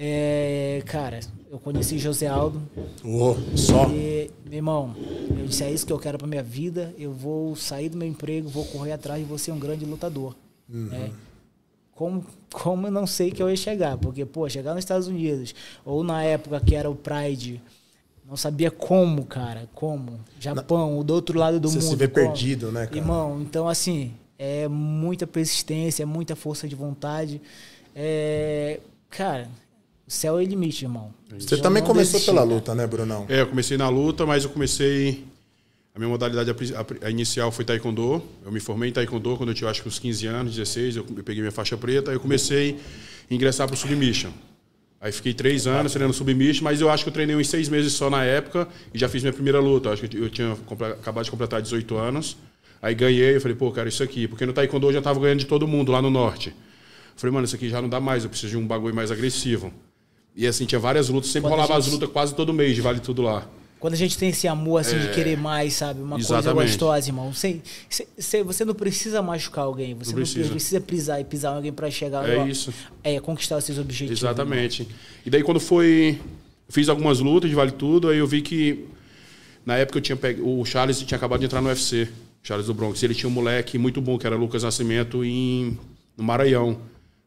é, 0.02 0.82
cara, 0.86 1.20
eu 1.52 1.60
conheci 1.60 2.00
José 2.00 2.26
Aldo. 2.26 2.62
Oh, 3.04 3.36
só. 3.58 3.90
E, 3.90 4.32
meu 4.46 4.54
irmão, 4.54 4.96
eu 5.38 5.46
disse: 5.46 5.62
é 5.62 5.70
isso 5.70 5.86
que 5.86 5.92
eu 5.92 6.00
quero 6.00 6.18
pra 6.18 6.26
minha 6.26 6.42
vida. 6.42 6.96
Eu 6.98 7.12
vou 7.12 7.54
sair 7.54 7.90
do 7.90 7.98
meu 7.98 8.08
emprego, 8.08 8.48
vou 8.48 8.64
correr 8.64 8.94
atrás 8.94 9.22
e 9.22 9.26
vou 9.26 9.38
ser 9.38 9.52
um 9.52 9.60
grande 9.60 9.84
lutador. 9.84 10.38
Uhum. 10.74 10.90
É, 10.94 11.10
como, 11.92 12.26
como 12.50 12.88
eu 12.88 12.92
não 12.92 13.06
sei 13.06 13.30
que 13.30 13.44
eu 13.44 13.50
ia 13.50 13.58
chegar. 13.58 13.98
Porque, 13.98 14.26
pô, 14.26 14.48
chegar 14.48 14.74
nos 14.74 14.86
Estados 14.86 15.08
Unidos, 15.10 15.54
ou 15.84 16.02
na 16.02 16.24
época 16.24 16.62
que 16.62 16.76
era 16.76 16.90
o 16.90 16.96
Pride, 16.96 17.62
não 18.26 18.38
sabia 18.38 18.72
como, 18.72 19.26
cara, 19.26 19.68
como. 19.76 20.18
Japão, 20.40 20.98
o 20.98 21.04
do 21.04 21.14
outro 21.14 21.38
lado 21.38 21.60
do 21.60 21.68
Você 21.68 21.76
mundo. 21.76 21.84
Você 21.84 21.90
se 21.90 21.96
vê 21.98 22.08
como. 22.08 22.26
perdido, 22.26 22.72
né, 22.72 22.86
cara? 22.86 22.98
Irmão, 22.98 23.42
então, 23.42 23.68
assim, 23.68 24.14
é 24.38 24.66
muita 24.70 25.28
persistência, 25.28 26.04
é 26.04 26.06
muita 26.06 26.38
força 26.38 26.70
de 26.70 26.76
vontade. 26.76 27.42
É, 27.94 28.80
cara, 29.10 29.50
o 30.10 30.12
céu 30.12 30.40
é 30.40 30.44
o 30.44 30.44
limite, 30.44 30.86
irmão. 30.86 31.14
Você 31.38 31.54
eu 31.54 31.62
também 31.62 31.84
começou 31.84 32.14
desisti, 32.14 32.32
pela 32.32 32.44
luta, 32.44 32.74
né, 32.74 32.88
Brunão? 32.88 33.28
É, 33.30 33.42
eu 33.42 33.48
comecei 33.48 33.78
na 33.78 33.88
luta, 33.90 34.26
mas 34.26 34.44
eu 34.44 34.50
comecei 34.50 35.24
a 35.94 36.00
minha 36.00 36.10
modalidade 36.10 36.50
a, 36.50 37.06
a, 37.06 37.12
inicial 37.12 37.52
foi 37.52 37.64
taekwondo. 37.64 38.20
Eu 38.44 38.52
me 38.52 38.60
formei 38.60 38.90
em 38.90 38.92
taekwondo 38.92 39.38
quando 39.38 39.50
eu 39.50 39.54
tinha 39.54 39.70
acho 39.70 39.84
que 39.84 39.88
uns 39.88 40.00
15 40.00 40.26
anos, 40.26 40.56
16. 40.56 40.96
Eu, 40.96 41.06
eu 41.16 41.24
peguei 41.24 41.44
minha 41.44 41.52
faixa 41.52 41.78
preta. 41.78 42.10
Aí 42.10 42.18
eu 42.18 42.20
comecei 42.20 42.80
a 43.30 43.34
ingressar 43.34 43.68
para 43.68 43.76
o 43.76 43.78
submission. 43.78 44.32
Aí 45.00 45.12
fiquei 45.12 45.32
três 45.32 45.68
anos 45.68 45.92
treinando 45.92 46.16
submission, 46.16 46.64
mas 46.64 46.82
eu 46.82 46.90
acho 46.90 47.04
que 47.04 47.10
eu 47.10 47.14
treinei 47.14 47.36
uns 47.36 47.48
seis 47.48 47.70
meses 47.70 47.94
só 47.94 48.10
na 48.10 48.24
época 48.24 48.68
e 48.92 48.98
já 48.98 49.08
fiz 49.08 49.22
minha 49.22 49.32
primeira 49.32 49.60
luta. 49.60 49.90
Eu 49.90 49.94
acho 49.94 50.08
que 50.08 50.18
eu 50.18 50.30
tinha 50.32 50.58
acabado 51.00 51.24
de 51.24 51.30
completar 51.30 51.62
18 51.62 51.96
anos. 51.96 52.36
Aí 52.82 52.96
ganhei, 52.96 53.36
eu 53.36 53.42
falei, 53.42 53.56
pô, 53.56 53.72
cara, 53.72 53.88
isso 53.88 54.02
aqui. 54.02 54.28
Porque 54.28 54.44
no 54.44 54.54
taekwondo 54.54 54.88
eu 54.88 54.94
já 54.94 55.00
estava 55.00 55.20
ganhando 55.20 55.40
de 55.40 55.46
todo 55.46 55.68
mundo 55.68 55.92
lá 55.92 56.02
no 56.02 56.10
norte. 56.10 56.50
Eu 56.50 56.56
falei, 57.16 57.32
mano, 57.32 57.46
isso 57.46 57.56
aqui 57.56 57.70
já 57.70 57.80
não 57.80 57.90
dá 57.90 58.00
mais, 58.00 58.24
eu 58.24 58.30
preciso 58.32 58.54
de 58.54 58.58
um 58.58 58.66
bagulho 58.66 58.96
mais 58.96 59.12
agressivo. 59.12 59.72
E 60.40 60.48
assim, 60.48 60.66
tinha 60.66 60.80
várias 60.80 61.10
lutas, 61.10 61.32
sempre 61.32 61.50
Quando 61.50 61.60
rolava 61.60 61.74
gente... 61.74 61.88
as 61.88 61.94
lutas 61.94 62.10
quase 62.14 62.34
todo 62.34 62.54
mês, 62.54 62.74
de 62.74 62.80
vale 62.80 63.02
tudo 63.02 63.22
lá. 63.22 63.46
Quando 63.78 63.94
a 63.94 63.98
gente 63.98 64.18
tem 64.18 64.30
esse 64.30 64.48
amor, 64.48 64.78
assim, 64.80 64.96
é, 64.96 65.00
de 65.00 65.10
querer 65.10 65.38
mais, 65.38 65.74
sabe? 65.74 66.02
Uma 66.02 66.18
exatamente. 66.18 66.54
coisa 66.54 66.70
gostosa, 66.70 67.10
irmão. 67.10 67.34
Você, 67.34 67.60
você, 68.18 68.42
você 68.42 68.64
não 68.64 68.74
precisa 68.74 69.22
machucar 69.22 69.66
alguém. 69.66 69.94
Você 69.96 70.12
não 70.12 70.16
precisa, 70.16 70.46
não 70.46 70.52
precisa 70.52 70.80
pisar 70.80 71.20
e 71.20 71.26
pisar 71.26 71.56
alguém 71.56 71.74
para 71.74 71.92
chegar... 71.92 72.28
É 72.30 72.48
isso. 72.48 72.74
É, 73.04 73.20
conquistar 73.20 73.58
os 73.58 73.66
seus 73.66 73.78
objetivos. 73.78 74.18
Exatamente. 74.18 74.84
Irmão. 74.84 74.96
E 75.26 75.30
daí, 75.30 75.44
quando 75.44 75.60
foi... 75.60 76.18
Fiz 76.70 76.88
algumas 76.88 77.20
lutas 77.20 77.50
de 77.50 77.56
Vale 77.58 77.72
Tudo, 77.72 78.08
aí 78.08 78.20
eu 78.20 78.28
vi 78.28 78.42
que... 78.42 78.86
Na 79.66 79.76
época, 79.76 79.98
eu 79.98 80.02
tinha 80.02 80.16
pego, 80.16 80.62
o 80.62 80.64
Charles 80.64 81.02
tinha 81.02 81.18
acabado 81.18 81.42
de 81.42 81.48
entrar 81.48 81.62
no 81.62 81.68
UFC. 81.68 82.08
Charles 82.42 82.68
do 82.68 82.74
Bronx. 82.74 83.04
Ele 83.04 83.14
tinha 83.14 83.28
um 83.30 83.34
moleque 83.34 83.78
muito 83.78 84.00
bom, 84.00 84.18
que 84.18 84.26
era 84.26 84.38
Lucas 84.38 84.64
Nascimento, 84.64 85.22
em, 85.26 85.78
no 86.16 86.24
Maranhão. 86.24 86.80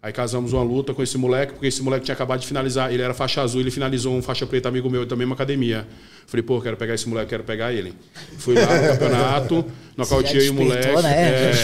Aí 0.02 0.12
casamos 0.12 0.52
uma 0.52 0.64
luta 0.64 0.92
com 0.92 1.00
esse 1.00 1.16
moleque, 1.16 1.52
porque 1.52 1.68
esse 1.68 1.80
moleque 1.80 2.04
tinha 2.04 2.14
acabado 2.14 2.40
de 2.40 2.46
finalizar. 2.48 2.92
Ele 2.92 3.04
era 3.04 3.14
faixa 3.14 3.40
azul, 3.40 3.60
ele 3.60 3.70
finalizou 3.70 4.12
um 4.12 4.20
faixa 4.20 4.44
preta 4.44 4.68
amigo 4.68 4.90
meu 4.90 5.06
da 5.06 5.14
mesma 5.14 5.34
academia. 5.34 5.86
Falei, 6.26 6.42
pô, 6.42 6.60
quero 6.60 6.76
pegar 6.76 6.94
esse 6.94 7.08
moleque, 7.08 7.30
quero 7.30 7.44
pegar 7.44 7.72
ele. 7.72 7.94
Fui 8.36 8.56
lá 8.56 8.62
no 8.62 8.88
campeonato, 8.88 9.64
nocauteei 9.96 10.48
o 10.48 10.54
moleque. 10.54 11.02
Né? 11.02 11.62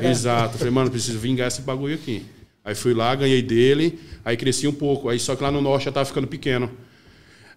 É, 0.00 0.08
exato. 0.08 0.56
Falei, 0.56 0.72
mano, 0.72 0.90
preciso 0.90 1.18
vingar 1.18 1.48
esse 1.48 1.60
bagulho 1.60 1.94
aqui. 1.94 2.24
Aí 2.64 2.74
fui 2.74 2.94
lá, 2.94 3.14
ganhei 3.14 3.42
dele, 3.42 4.00
aí 4.24 4.34
cresci 4.34 4.66
um 4.66 4.72
pouco. 4.72 5.10
Aí 5.10 5.18
só 5.18 5.36
que 5.36 5.42
lá 5.42 5.50
no 5.50 5.60
norte 5.60 5.84
já 5.84 5.92
tava 5.92 6.06
ficando 6.06 6.26
pequeno. 6.26 6.70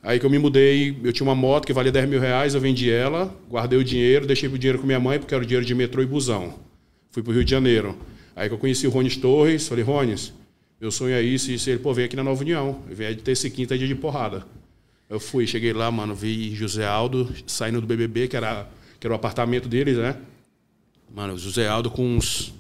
Aí 0.04 0.20
que 0.20 0.26
eu 0.26 0.30
me 0.30 0.40
mudei, 0.40 1.00
eu 1.06 1.14
tinha 1.14 1.26
uma 1.26 1.36
moto 1.36 1.66
que 1.66 1.72
valia 1.72 1.92
10 1.92 2.10
mil 2.10 2.20
reais, 2.20 2.54
eu 2.54 2.60
vendi 2.60 2.92
ela, 2.92 3.34
guardei 3.50 3.80
o 3.80 3.84
dinheiro, 3.84 4.28
deixei 4.28 4.50
o 4.50 4.58
dinheiro 4.58 4.80
com 4.80 4.86
minha 4.86 5.00
mãe, 5.00 5.20
porque 5.20 5.34
era 5.34 5.42
o 5.42 5.48
dinheiro 5.48 5.66
de 5.66 5.74
metrô 5.74 6.02
e 6.02 6.06
busão. 6.06 6.56
Fui 7.12 7.24
pro 7.24 7.32
Rio 7.32 7.46
de 7.46 7.52
Janeiro. 7.52 7.98
Aí 8.36 8.48
que 8.48 8.54
eu 8.54 8.58
conheci 8.58 8.88
o 8.88 8.90
Rones 8.90 9.18
Torres, 9.18 9.68
falei, 9.68 9.84
Rones, 9.84 10.34
meu 10.80 10.92
sonho 10.92 11.14
é 11.14 11.22
isso, 11.22 11.52
e 11.52 11.56
isso. 11.56 11.70
Ele, 11.70 11.80
pô, 11.80 11.94
vem 11.94 12.06
aqui 12.06 12.16
na 12.16 12.24
Nova 12.24 12.42
União. 12.42 12.80
Vem 12.90 13.16
de 13.16 13.22
terça 13.22 13.48
e 13.48 13.52
quinta 13.52 13.78
dia 13.78 13.88
de 13.88 13.96
porrada. 13.96 14.46
Eu 15.10 15.20
fui, 15.20 15.46
cheguei 15.46 15.74
lá, 15.74 15.92
mano, 15.92 16.16
vi 16.16 16.56
José 16.56 16.86
Aldo 16.86 17.30
saindo 17.46 17.82
do 17.82 17.88
BBB, 17.88 18.28
que 18.28 18.38
era, 18.38 18.68
que 19.00 19.06
era 19.06 19.14
o 19.14 19.16
apartamento 19.16 19.68
deles, 19.68 19.98
né? 19.98 20.16
Mano, 21.14 21.38
José 21.38 21.68
Aldo 21.68 21.92
com 21.92 22.04
uns, 22.04 22.54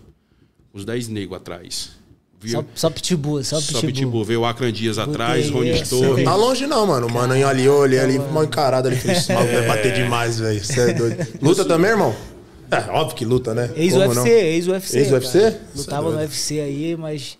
uns 0.73 0.83
10 0.83 1.07
negros 1.07 1.37
atrás. 1.37 1.91
Viu? 2.39 2.51
Só, 2.51 2.65
só 2.75 2.89
pitbull, 2.89 3.43
só 3.43 3.57
pitbull. 3.57 3.81
Só 3.81 3.87
pitbull. 3.87 4.25
Veio 4.25 4.41
o 4.41 4.45
Acran 4.45 4.73
Dias 4.73 4.97
atrás, 4.97 5.49
Rony 5.49 5.83
Torres. 5.87 6.25
Tá 6.25 6.35
longe 6.35 6.67
não, 6.67 6.85
mano. 6.87 7.07
O 7.07 7.11
mano 7.11 7.33
ali, 7.47 7.63
eu 7.63 7.75
olhei 7.75 7.99
ali, 7.99 8.19
mal 8.19 8.43
encarado 8.43 8.87
ali. 8.87 8.97
Falei, 8.97 9.15
esse 9.15 9.31
maluco 9.31 9.53
vai 9.53 9.67
bater 9.67 9.93
demais, 9.93 10.39
velho. 10.39 10.63
Você 10.63 10.79
é 10.79 10.93
doido. 10.93 11.27
Luta 11.41 11.63
também, 11.63 11.91
irmão? 11.91 12.15
É, 12.71 12.89
óbvio 12.91 13.17
que 13.17 13.25
luta, 13.25 13.53
né? 13.53 13.69
Ex-UFC, 13.75 14.29
ex-UFC. 14.29 14.97
Ex-UFC? 14.99 15.57
Lutava 15.75 16.11
no 16.11 16.17
UFC 16.17 16.59
aí, 16.61 16.95
mas 16.97 17.37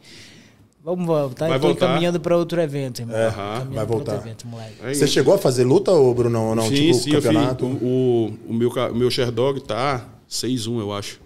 Vamos 0.83 1.05
voltar. 1.05 1.47
Vai 1.47 1.59
voltar. 1.59 1.87
caminhando 1.87 2.19
pra 2.19 2.35
outro 2.35 2.59
evento, 2.59 3.01
irmão. 3.01 3.15
É, 3.15 3.29
vai 3.29 3.65
pra 3.65 3.81
outro 3.81 3.87
voltar. 3.87 4.15
evento, 4.15 4.47
moleque. 4.47 4.73
É 4.83 4.93
Você 4.93 5.05
chegou 5.05 5.33
a 5.33 5.37
fazer 5.37 5.63
luta, 5.63 5.91
ô 5.91 6.11
Brunão, 6.13 6.49
ou 6.49 6.55
não? 6.55 6.63
sim, 6.63 6.73
tipo, 6.73 6.93
sim, 6.95 7.11
eu 7.11 7.21
fiz. 7.21 7.31
campeonato? 7.31 7.65
O, 7.65 7.69
o, 7.69 8.49
o 8.49 8.53
meu, 8.53 8.69
o 8.69 8.95
meu 8.95 9.11
Sherdog 9.11 9.61
tá 9.61 10.07
6-1, 10.29 10.79
eu 10.79 10.91
acho. 10.91 11.19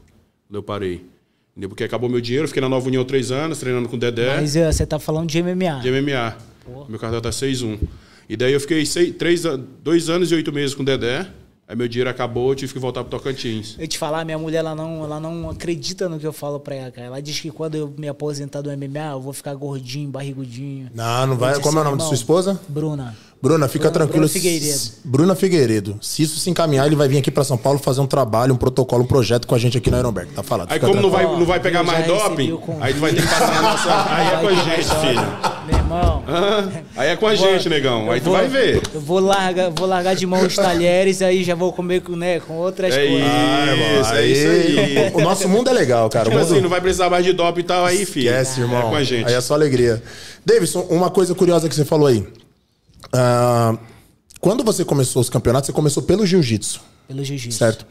Quando 0.48 0.56
eu 0.56 0.64
parei. 0.64 1.06
Porque 1.70 1.86
acabou 1.86 2.10
meu 2.10 2.20
dinheiro, 2.20 2.50
fiquei 2.50 2.60
na 2.60 2.68
Nova 2.68 2.86
União 2.86 3.06
três 3.06 3.32
anos, 3.32 3.58
treinando 3.58 3.88
com 3.88 3.96
o 3.96 4.00
Dedé. 4.00 4.36
Mas 4.36 4.58
eh, 4.58 4.70
você 4.70 4.86
tá 4.86 5.00
falando 5.00 5.30
de 5.30 5.42
MMA. 5.42 5.80
de 5.82 5.90
MMA. 5.90 6.36
Meu 6.90 7.00
cartão 7.00 7.22
tá 7.22 7.30
6-1. 7.30 7.80
E 8.28 8.36
daí 8.36 8.52
eu 8.52 8.60
fiquei 8.60 8.86
seis, 8.86 9.16
três, 9.16 9.44
dois 9.82 10.10
anos 10.10 10.32
e 10.32 10.36
oito 10.36 10.52
meses 10.52 10.76
com 10.76 10.82
o 10.82 10.86
Dedé. 10.86 11.26
Aí 11.68 11.76
meu 11.76 11.88
dinheiro 11.88 12.10
acabou, 12.12 12.50
eu 12.52 12.56
tive 12.56 12.74
que 12.74 12.78
voltar 12.80 13.04
pro 13.04 13.10
Tocantins. 13.18 13.76
Eu 13.80 13.88
te 13.88 13.98
falar, 13.98 14.24
minha 14.24 14.38
mulher 14.38 14.60
ela 14.60 14.76
não, 14.76 15.04
ela 15.04 15.20
não 15.20 15.50
acredita 15.50 16.08
no 16.08 16.20
que 16.20 16.28
eu 16.28 16.32
falo 16.34 16.60
pra 16.60 16.76
ela, 16.76 16.92
cara. 16.92 17.08
Ela 17.08 17.20
diz 17.22 17.40
que 17.40 17.50
quando 17.50 17.74
eu 17.74 17.92
me 17.98 18.08
aposentar 18.08 18.62
do 18.62 18.70
MMA, 18.70 19.14
eu 19.14 19.20
vou 19.22 19.34
ficar 19.34 19.56
gordinho, 19.56 20.08
barrigudinho. 20.10 20.92
Não, 20.94 21.26
não 21.26 21.36
vai. 21.36 21.52
Disse, 21.54 21.64
Como 21.64 21.80
é 21.80 21.82
o 21.82 21.84
nome 21.84 21.98
da 21.98 22.04
irmão, 22.04 22.08
sua 22.08 22.16
esposa? 22.22 22.62
Bruna. 22.68 23.18
Bruna, 23.42 23.68
fica 23.68 23.90
Bruna- 23.90 23.94
tranquilo. 23.94 24.28
Bruna 24.28 24.30
Figueiredo. 24.30 24.80
Bruna 25.04 25.36
Figueiredo. 25.36 25.98
Se 26.02 26.22
isso 26.22 26.40
se 26.40 26.50
encaminhar, 26.52 26.86
ele 26.86 26.96
vai 26.96 27.08
vir 27.08 27.18
aqui 27.18 27.32
pra 27.32 27.44
São 27.44 27.58
Paulo 27.58 27.80
fazer 27.80 28.00
um 28.02 28.08
trabalho, 28.08 28.54
um 28.54 28.58
protocolo, 28.58 29.04
um 29.04 29.08
projeto 29.08 29.48
com 29.48 29.56
a 29.56 29.58
gente 29.58 29.76
aqui 29.78 29.90
na 29.90 29.98
Ironberg. 30.00 30.32
Tá 30.34 30.44
falado. 30.44 30.68
Aí 30.72 30.76
fica 30.76 30.88
como 30.88 31.02
não 31.02 31.10
vai, 31.10 31.24
não 31.26 31.46
vai 31.46 31.60
pegar 31.60 31.82
mais 31.84 32.06
doping, 32.06 32.60
aí 32.80 32.94
tu 32.94 33.00
vai 33.00 33.12
ter 33.14 33.22
que 33.24 33.28
passar 33.28 33.52
na 33.56 33.62
nossa... 33.64 34.16
Aí 34.16 34.28
é 34.28 34.38
com 34.40 34.48
a 34.48 34.54
gente, 34.54 34.86
filho. 35.02 35.75
Irmão. 35.86 36.24
Ah, 36.28 36.70
Aí 36.98 37.10
é 37.10 37.16
com 37.16 37.28
a 37.28 37.34
vou- 37.36 37.48
gente, 37.54 37.70
negão. 37.70 38.10
Aí 38.12 38.20
tu 38.20 38.26
vou- 38.26 38.34
vai 38.34 38.48
ver. 38.48 38.82
Eu 38.94 39.00
vou 39.02 39.20
largar, 39.20 39.70
vou 39.72 39.88
largar 39.88 40.16
de 40.16 40.26
mão 40.26 40.46
os 40.46 40.56
talheres, 40.56 41.22
aí 41.22 41.44
já 41.44 41.56
vou 41.56 41.72
comer 41.72 42.02
com, 42.02 42.16
né, 42.16 42.40
com 42.40 42.54
outras 42.58 42.94
É 42.94 43.08
coisas. 43.08 43.28
Ah, 43.30 43.68
irmão, 43.72 44.02
Isso, 44.02 44.14
é 44.14 44.26
isso 44.28 44.48
aí. 44.48 45.12
O 45.14 45.22
nosso 45.22 45.48
mundo 45.48 45.70
é 45.70 45.74
legal, 45.74 46.10
cara. 46.10 46.26
Tipo 46.26 46.38
mundo... 46.38 46.52
assim, 46.52 46.62
não 46.62 46.70
vai 46.70 46.82
precisar 46.82 47.10
mais 47.10 47.24
de 47.24 47.34
doping 47.34 47.62
e 47.62 47.64
tal, 47.64 47.86
aí, 47.86 48.06
filho. 48.06 48.30
Esquece, 48.30 48.62
irmão. 48.62 48.80
É 48.88 48.90
com 48.90 48.96
a 48.96 49.04
gente. 49.04 49.28
Aí 49.28 49.34
é 49.34 49.42
só 49.42 49.54
alegria. 49.54 50.02
Davidson, 50.46 50.82
uma 50.90 51.10
coisa 51.10 51.34
curiosa 51.36 51.70
que 51.70 51.76
você 51.76 51.86
falou 51.86 52.08
aí. 52.08 52.26
Ah, 53.14 53.78
quando 54.40 54.64
você 54.64 54.84
começou 54.84 55.22
os 55.22 55.30
campeonatos, 55.30 55.68
você 55.68 55.74
começou 55.74 56.04
pelo 56.04 56.26
jiu-jitsu, 56.26 56.82
Pelo 57.08 57.24
jiu-jitsu. 57.24 57.58
certo? 57.58 57.86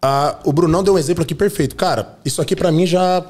Ah, 0.00 0.38
o 0.44 0.52
Brunão 0.52 0.82
deu 0.82 0.94
um 0.94 0.98
exemplo 0.98 1.22
aqui 1.24 1.34
perfeito. 1.34 1.74
Cara, 1.74 2.18
isso 2.24 2.40
aqui 2.40 2.54
pra 2.54 2.70
mim 2.70 2.86
já. 2.86 3.24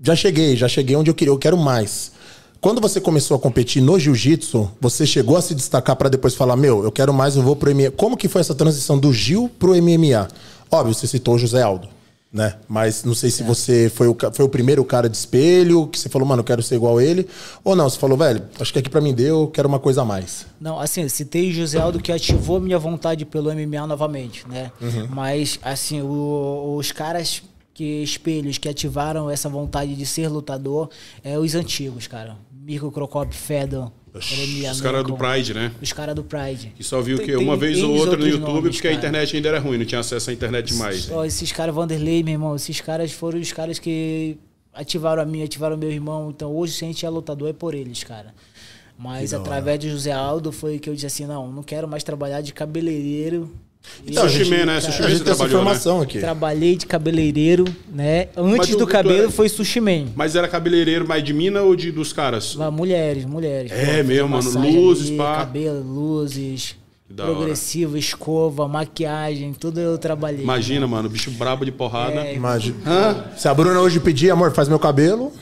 Já 0.00 0.14
cheguei, 0.14 0.54
já 0.54 0.68
cheguei 0.68 0.94
onde 0.94 1.10
eu 1.10 1.14
queria, 1.14 1.32
eu 1.32 1.38
quero 1.38 1.56
mais. 1.56 2.12
Quando 2.60 2.80
você 2.80 3.00
começou 3.00 3.36
a 3.36 3.40
competir 3.40 3.80
no 3.80 3.98
jiu-jitsu, 3.98 4.68
você 4.80 5.06
chegou 5.06 5.36
a 5.36 5.42
se 5.42 5.54
destacar 5.54 5.94
pra 5.96 6.08
depois 6.08 6.34
falar: 6.34 6.56
Meu, 6.56 6.82
eu 6.82 6.90
quero 6.90 7.14
mais, 7.14 7.36
eu 7.36 7.42
vou 7.42 7.54
pro 7.54 7.70
MMA. 7.74 7.90
Como 7.92 8.16
que 8.16 8.26
foi 8.28 8.40
essa 8.40 8.54
transição 8.54 8.98
do 8.98 9.12
Gil 9.12 9.48
pro 9.58 9.74
MMA? 9.80 10.26
Óbvio, 10.70 10.92
você 10.94 11.06
citou 11.06 11.36
o 11.36 11.38
José 11.38 11.62
Aldo, 11.62 11.88
né? 12.32 12.56
Mas 12.68 13.04
não 13.04 13.14
sei 13.14 13.30
se 13.30 13.44
você 13.44 13.88
foi 13.94 14.08
o, 14.08 14.16
foi 14.32 14.44
o 14.44 14.48
primeiro 14.48 14.84
cara 14.84 15.08
de 15.08 15.16
espelho, 15.16 15.86
que 15.86 15.98
você 15.98 16.08
falou, 16.08 16.26
mano, 16.26 16.40
eu 16.40 16.44
quero 16.44 16.60
ser 16.62 16.74
igual 16.74 16.98
a 16.98 17.04
ele. 17.04 17.28
Ou 17.62 17.76
não, 17.76 17.88
você 17.88 17.96
falou, 17.98 18.18
velho, 18.18 18.42
acho 18.60 18.72
que 18.72 18.78
aqui 18.80 18.90
pra 18.90 19.00
mim 19.00 19.14
deu, 19.14 19.42
eu 19.42 19.46
quero 19.46 19.68
uma 19.68 19.78
coisa 19.78 20.02
a 20.02 20.04
mais. 20.04 20.44
Não, 20.60 20.80
assim, 20.80 21.08
citei 21.08 21.48
o 21.50 21.52
José 21.52 21.78
Aldo 21.78 22.00
que 22.00 22.10
ativou 22.10 22.60
minha 22.60 22.78
vontade 22.78 23.24
pelo 23.24 23.50
MMA 23.54 23.86
novamente, 23.86 24.44
né? 24.48 24.72
Uhum. 24.82 25.06
Mas, 25.10 25.60
assim, 25.62 26.02
o- 26.02 26.74
os 26.76 26.90
caras 26.90 27.40
que 27.72 28.02
espelhos 28.02 28.58
que 28.58 28.68
ativaram 28.68 29.30
essa 29.30 29.48
vontade 29.48 29.94
de 29.94 30.04
ser 30.04 30.26
lutador 30.26 30.90
é 31.22 31.38
os 31.38 31.54
antigos, 31.54 32.08
cara. 32.08 32.36
Mirko 32.68 32.90
Crocop, 32.92 33.34
Fedor, 33.34 33.90
Os 34.12 34.80
caras 34.82 35.02
do 35.02 35.16
Pride, 35.16 35.54
né? 35.54 35.72
Os 35.80 35.90
caras 35.90 36.14
do 36.14 36.22
Pride. 36.22 36.74
Que 36.76 36.84
só 36.84 37.00
viu 37.00 37.16
o 37.16 37.18
Tem- 37.18 37.26
quê? 37.28 37.36
Uma 37.36 37.52
tem 37.56 37.60
vez 37.60 37.82
ou 37.82 37.96
outra 37.96 38.14
no 38.18 38.26
YouTube, 38.28 38.46
nomes, 38.46 38.76
porque 38.76 38.88
a 38.88 38.90
cara. 38.90 38.98
internet 38.98 39.34
ainda 39.36 39.48
era 39.48 39.58
ruim, 39.58 39.78
não 39.78 39.86
tinha 39.86 40.00
acesso 40.00 40.28
à 40.28 40.32
internet 40.34 40.66
demais. 40.66 41.10
Ó, 41.10 41.24
esses 41.24 41.50
caras, 41.50 41.74
Vanderlei, 41.74 42.22
meu 42.22 42.34
irmão, 42.34 42.54
esses 42.54 42.78
caras 42.82 43.10
foram 43.10 43.40
os 43.40 43.50
caras 43.52 43.78
que 43.78 44.36
ativaram 44.74 45.22
a 45.22 45.24
mim, 45.24 45.42
ativaram 45.42 45.76
o 45.76 45.78
meu 45.78 45.90
irmão. 45.90 46.28
Então 46.28 46.54
hoje, 46.54 46.74
se 46.74 46.84
a 46.84 46.88
gente 46.88 47.06
é 47.06 47.08
lutador, 47.08 47.48
é 47.48 47.52
por 47.54 47.72
eles, 47.74 48.04
cara. 48.04 48.34
Mas 48.98 49.32
através 49.32 49.78
de 49.78 49.88
José 49.88 50.12
Aldo 50.12 50.52
foi 50.52 50.78
que 50.78 50.90
eu 50.90 50.94
disse 50.94 51.06
assim, 51.06 51.24
não, 51.24 51.50
não 51.50 51.62
quero 51.62 51.88
mais 51.88 52.04
trabalhar 52.04 52.42
de 52.42 52.52
cabeleireiro. 52.52 53.50
Então, 54.06 54.28
Sushi 54.28 54.44
Man, 54.50 54.66
né? 54.66 54.80
Sushi 54.80 55.02
A 55.02 55.08
gente 55.08 55.22
tem 55.22 55.32
essa 55.32 55.42
né? 55.44 55.48
informação 55.48 56.00
aqui. 56.00 56.18
Trabalhei 56.18 56.76
de 56.76 56.86
cabeleireiro, 56.86 57.64
né? 57.92 58.28
Antes 58.36 58.68
Mas 58.70 58.76
do 58.76 58.86
cabelo 58.86 59.28
é- 59.28 59.30
foi 59.30 59.48
sushi 59.48 59.80
man. 59.80 60.06
Mas 60.14 60.36
era 60.36 60.46
cabeleireiro 60.46 61.06
mais 61.06 61.24
de 61.24 61.32
mina 61.32 61.62
ou 61.62 61.74
de, 61.74 61.90
dos 61.90 62.12
caras? 62.12 62.54
Mulheres, 62.72 63.24
mulheres. 63.24 63.72
É 63.72 63.86
fazer 63.86 64.04
mesmo, 64.04 64.28
mano. 64.28 64.50
Luzes, 64.70 65.10
pá. 65.10 65.38
Cabelo, 65.38 65.82
luzes, 65.82 66.76
Que 67.08 67.14
da 67.14 67.24
hora. 67.24 67.34
progressivo, 67.34 67.96
escova, 67.96 68.68
maquiagem, 68.68 69.52
tudo 69.52 69.80
eu 69.80 69.96
trabalhei. 69.98 70.42
Imagina, 70.42 70.86
mano, 70.86 71.08
bicho 71.08 71.30
brabo 71.30 71.64
de 71.64 71.72
porrada. 71.72 72.20
É, 72.26 72.34
Imagina. 72.34 72.76
Se 73.36 73.48
a 73.48 73.54
Bruna 73.54 73.80
hoje 73.80 73.98
pedir, 74.00 74.30
amor, 74.30 74.52
faz 74.52 74.68
meu 74.68 74.78
cabelo. 74.78 75.32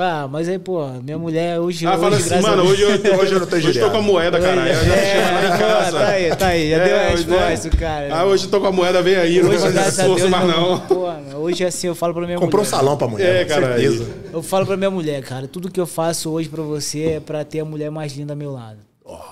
Pá, 0.00 0.26
mas 0.26 0.48
aí, 0.48 0.58
pô, 0.58 0.82
minha 1.04 1.18
mulher 1.18 1.60
hoje. 1.60 1.84
Ah, 1.86 1.90
hoje, 1.90 2.00
fala 2.00 2.16
assim, 2.16 2.40
mano, 2.40 2.62
hoje 2.62 2.80
eu, 2.80 2.88
hoje 2.88 3.34
eu, 3.34 3.46
tô 3.46 3.56
hoje 3.56 3.78
tô 3.78 3.90
com 3.90 3.98
a 3.98 4.00
moeda, 4.00 4.40
caralho. 4.40 4.72
Eu 4.72 4.84
já 4.86 4.96
chego 4.96 5.20
lá 5.26 5.44
em 5.44 5.58
casa. 5.60 5.98
Tá 5.98 6.08
aí, 6.08 6.36
tá 6.36 6.46
aí. 6.46 6.70
Já 6.70 6.78
deu 6.78 6.96
a 6.96 7.00
É, 7.00 7.12
hoje, 7.12 7.26
resposta, 7.26 7.68
né? 7.68 7.74
cara. 7.78 8.14
Ah, 8.16 8.24
hoje 8.24 8.44
eu 8.46 8.50
tô 8.50 8.60
com 8.62 8.66
a 8.68 8.72
moeda, 8.72 9.02
vem 9.02 9.16
aí, 9.16 9.42
não 9.42 9.50
Hoje, 9.50 9.58
fazer 9.58 9.72
graças 9.74 9.98
a 9.98 10.02
esforço 10.04 10.26
Deus, 10.26 10.30
mais 10.30 10.48
não. 10.48 10.80
Pô, 10.80 11.06
hoje 11.36 11.64
assim 11.66 11.86
eu 11.88 11.94
falo 11.94 12.14
pra 12.14 12.24
minha 12.24 12.38
Comprou 12.38 12.62
um 12.62 12.64
mulher. 12.64 12.70
salão 12.78 12.96
pra 12.96 13.08
mulher, 13.08 13.42
É, 13.42 13.44
cara, 13.44 13.74
certeza. 13.78 14.06
Eu 14.32 14.42
falo 14.42 14.64
pra 14.64 14.78
minha 14.78 14.90
mulher, 14.90 15.20
cara, 15.22 15.46
tudo 15.46 15.70
que 15.70 15.78
eu 15.78 15.86
faço 15.86 16.30
hoje 16.30 16.48
pra 16.48 16.62
você 16.62 17.02
é 17.02 17.20
pra 17.20 17.44
ter 17.44 17.60
a 17.60 17.64
mulher 17.66 17.90
mais 17.90 18.14
linda 18.16 18.32
ao 18.32 18.38
meu 18.38 18.52
lado. 18.52 18.78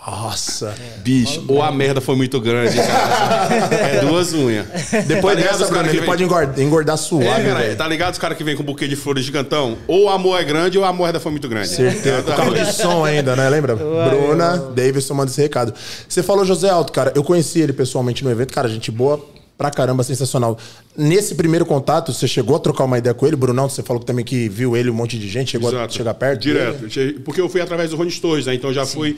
Nossa. 0.06 0.74
Bicho, 0.98 1.44
ou 1.48 1.62
a 1.62 1.70
merda 1.70 2.00
foi 2.00 2.16
muito 2.16 2.40
grande, 2.40 2.76
cara. 2.76 3.48
É 3.98 4.00
duas 4.00 4.32
unhas. 4.32 4.66
Depois 5.06 5.36
Tá 5.36 5.42
dessa, 5.52 5.66
cara 5.66 5.84
que 5.84 5.90
ele 5.90 5.98
vem- 5.98 6.06
pode 6.06 6.24
engordar, 6.24 6.60
engordar 6.60 6.96
suave, 6.98 7.26
É, 7.26 7.44
cara, 7.52 7.76
tá 7.76 7.86
ligado 7.88 8.12
os 8.14 8.18
caras 8.18 8.36
que 8.36 8.44
vêm 8.44 8.56
com 8.56 8.62
um 8.62 8.66
buquê 8.66 8.88
de 8.88 8.96
flores 8.96 9.24
gigantão? 9.24 9.76
Ou 9.86 10.04
o 10.04 10.08
amor 10.08 10.40
é 10.40 10.44
grande 10.44 10.78
ou 10.78 10.84
a 10.84 10.92
moeda 10.92 11.20
foi 11.20 11.30
muito 11.30 11.48
grande. 11.48 11.68
Certeza. 11.68 12.22
Com 12.22 12.32
carro 12.32 12.54
de 12.54 12.72
som 12.72 13.04
ainda, 13.04 13.36
né? 13.36 13.48
Lembra? 13.48 13.76
Bruna, 13.76 14.56
Davidson 14.74 15.14
manda 15.14 15.30
esse 15.30 15.40
recado. 15.40 15.72
Você 16.08 16.22
falou 16.22 16.44
José 16.44 16.68
Alto, 16.70 16.92
cara. 16.92 17.12
Eu 17.14 17.22
conheci 17.22 17.60
ele 17.60 17.72
pessoalmente 17.72 18.24
no 18.24 18.30
evento. 18.30 18.52
Cara, 18.52 18.68
gente 18.68 18.90
boa 18.90 19.24
pra 19.56 19.70
caramba, 19.70 20.02
sensacional. 20.04 20.56
Nesse 20.96 21.34
primeiro 21.34 21.66
contato, 21.66 22.12
você 22.12 22.28
chegou 22.28 22.54
a 22.56 22.60
trocar 22.60 22.84
uma 22.84 22.96
ideia 22.98 23.12
com 23.12 23.26
ele, 23.26 23.34
Brunão? 23.36 23.68
Você 23.68 23.82
falou 23.82 24.02
também 24.02 24.24
que 24.24 24.48
viu 24.48 24.76
ele, 24.76 24.88
um 24.88 24.94
monte 24.94 25.18
de 25.18 25.28
gente, 25.28 25.50
chegou 25.50 25.68
a 25.68 25.72
Exato. 25.72 25.94
chegar 25.94 26.14
perto? 26.14 26.40
Direto. 26.40 26.86
dele? 26.86 27.14
Eu 27.16 27.20
Porque 27.22 27.40
eu 27.40 27.48
fui 27.48 27.60
através 27.60 27.90
do 27.90 27.96
Rony 27.96 28.12
Torres, 28.12 28.46
né? 28.46 28.54
Então 28.54 28.72
já 28.72 28.86
fui. 28.86 29.16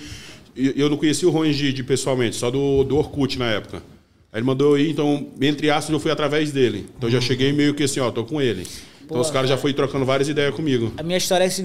Eu 0.56 0.88
não 0.90 0.96
conhecia 0.96 1.28
o 1.28 1.30
Rony 1.30 1.54
de, 1.54 1.72
de 1.72 1.82
pessoalmente, 1.84 2.36
só 2.36 2.50
do, 2.50 2.84
do 2.84 2.96
Orkut 2.96 3.38
na 3.38 3.46
época. 3.50 3.82
Aí 4.32 4.38
ele 4.40 4.46
mandou 4.46 4.76
eu 4.78 4.84
ir, 4.84 4.90
então, 4.90 5.26
entre 5.40 5.70
aspas, 5.70 5.92
eu 5.92 5.98
fui 6.00 6.10
através 6.10 6.52
dele. 6.52 6.86
Então 6.96 7.08
Uhum. 7.08 7.12
já 7.14 7.20
cheguei 7.20 7.52
meio 7.52 7.74
que 7.74 7.82
assim, 7.84 8.00
ó, 8.00 8.10
tô 8.10 8.24
com 8.24 8.40
ele. 8.40 8.66
Então 9.04 9.20
os 9.20 9.28
caras 9.30 9.48
já 9.50 9.56
foram 9.58 9.74
trocando 9.74 10.04
várias 10.04 10.28
ideias 10.28 10.54
comigo. 10.54 10.92
A 10.96 11.02
minha 11.02 11.18
história 11.18 11.44
assim, 11.44 11.64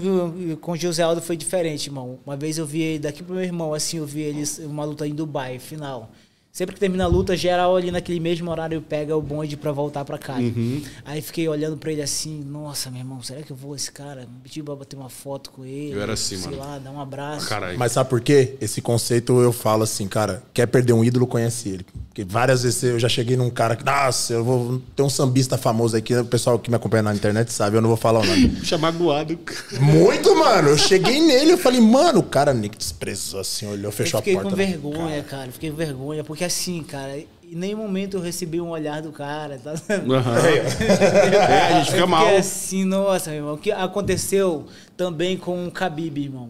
com 0.59 0.71
o 0.71 0.75
José 0.75 1.03
Aldo 1.03 1.21
foi 1.21 1.37
diferente, 1.37 1.85
irmão. 1.87 2.17
Uma 2.25 2.35
vez 2.35 2.57
eu 2.57 2.65
vi 2.65 2.81
ele 2.81 2.99
daqui 2.99 3.21
pro 3.21 3.35
meu 3.35 3.43
irmão, 3.43 3.71
assim, 3.71 3.97
eu 3.97 4.05
vi 4.05 4.21
ele 4.21 4.43
uma 4.61 4.83
luta 4.83 5.07
em 5.07 5.13
Dubai, 5.13 5.59
final. 5.59 6.11
Sempre 6.55 6.73
que 6.73 6.79
termina 6.79 7.03
a 7.03 7.07
luta, 7.07 7.35
geral 7.35 7.75
ali 7.75 7.91
naquele 7.91 8.17
mesmo 8.17 8.49
horário 8.49 8.81
pega 8.81 9.13
o 9.13 9.21
bonde 9.21 9.57
pra 9.57 9.73
voltar 9.73 10.05
pra 10.05 10.17
casa. 10.17 10.39
Uhum. 10.39 10.81
Aí 11.03 11.21
fiquei 11.21 11.49
olhando 11.49 11.75
pra 11.75 11.91
ele 11.91 12.01
assim, 12.01 12.41
nossa, 12.45 12.89
meu 12.89 12.99
irmão, 13.01 13.21
será 13.21 13.41
que 13.41 13.51
eu 13.51 13.57
vou 13.57 13.75
esse 13.75 13.91
cara? 13.91 14.25
Pedi 14.41 14.63
pra 14.63 14.73
bater 14.73 14.95
uma 14.95 15.09
foto 15.09 15.51
com 15.51 15.65
ele. 15.65 15.91
Eu 15.91 16.01
era 16.01 16.13
assim, 16.13 16.37
sei 16.37 16.51
mano. 16.51 16.63
lá, 16.63 16.79
dar 16.79 16.91
um 16.91 17.01
abraço. 17.01 17.49
Caralho. 17.49 17.77
Mas 17.77 17.91
sabe 17.91 18.09
por 18.09 18.21
quê? 18.21 18.55
Esse 18.61 18.81
conceito 18.81 19.37
eu 19.41 19.51
falo 19.51 19.83
assim, 19.83 20.07
cara, 20.07 20.43
quer 20.53 20.65
perder 20.65 20.93
um 20.93 21.03
ídolo, 21.03 21.27
conhece 21.27 21.67
ele. 21.67 21.85
Porque 22.07 22.23
várias 22.23 22.63
vezes 22.63 22.81
eu 22.81 22.97
já 22.97 23.09
cheguei 23.09 23.35
num 23.35 23.49
cara 23.49 23.75
que, 23.75 23.83
nossa, 23.83 24.31
eu 24.31 24.41
vou. 24.41 24.81
Tem 24.95 25.05
um 25.05 25.09
sambista 25.09 25.57
famoso 25.57 25.97
aqui, 25.97 26.15
o 26.15 26.23
pessoal 26.23 26.57
que 26.57 26.69
me 26.69 26.77
acompanha 26.77 27.03
na 27.03 27.13
internet 27.13 27.51
sabe, 27.51 27.75
eu 27.75 27.81
não 27.81 27.89
vou 27.89 27.97
falar 27.97 28.21
o 28.21 28.25
nome. 28.25 28.47
Puxa, 28.55 28.77
magoado. 28.77 29.37
Muito, 29.81 30.33
mano. 30.33 30.69
Eu 30.69 30.77
cheguei 30.77 31.19
nele, 31.19 31.51
eu 31.51 31.57
falei, 31.57 31.81
mano, 31.81 32.19
o 32.19 32.23
cara 32.23 32.53
nem 32.53 32.69
que 32.69 32.77
desprezou 32.77 33.41
assim, 33.41 33.67
olhou, 33.67 33.87
Eu 33.87 33.91
fechou 33.91 34.21
fiquei 34.21 34.37
a 34.37 34.41
porta. 34.41 34.51
com 34.51 34.55
vergonha, 34.55 35.21
cara. 35.23 35.51
Fiquei 35.51 35.69
com 35.69 35.75
vergonha, 35.75 36.23
porque 36.23 36.44
assim, 36.45 36.81
cara, 36.83 37.17
em 37.17 37.27
nenhum 37.55 37.77
momento 37.77 38.17
eu 38.17 38.21
recebi 38.21 38.59
um 38.61 38.69
olhar 38.69 39.01
do 39.01 39.11
cara, 39.11 39.59
tá? 39.63 39.71
Aham. 39.89 40.35
É, 41.49 41.61
a 41.73 41.79
gente 41.79 41.91
fica 41.91 42.01
Eu 42.03 42.07
mal. 42.07 42.21
fiquei 42.23 42.37
assim, 42.37 42.83
nossa, 42.85 43.29
meu 43.31 43.39
irmão. 43.39 43.53
O 43.55 43.57
que 43.57 43.71
aconteceu 43.71 44.65
também 44.97 45.37
com 45.37 45.65
o 45.67 45.71
Khabib, 45.71 46.17
irmão. 46.21 46.49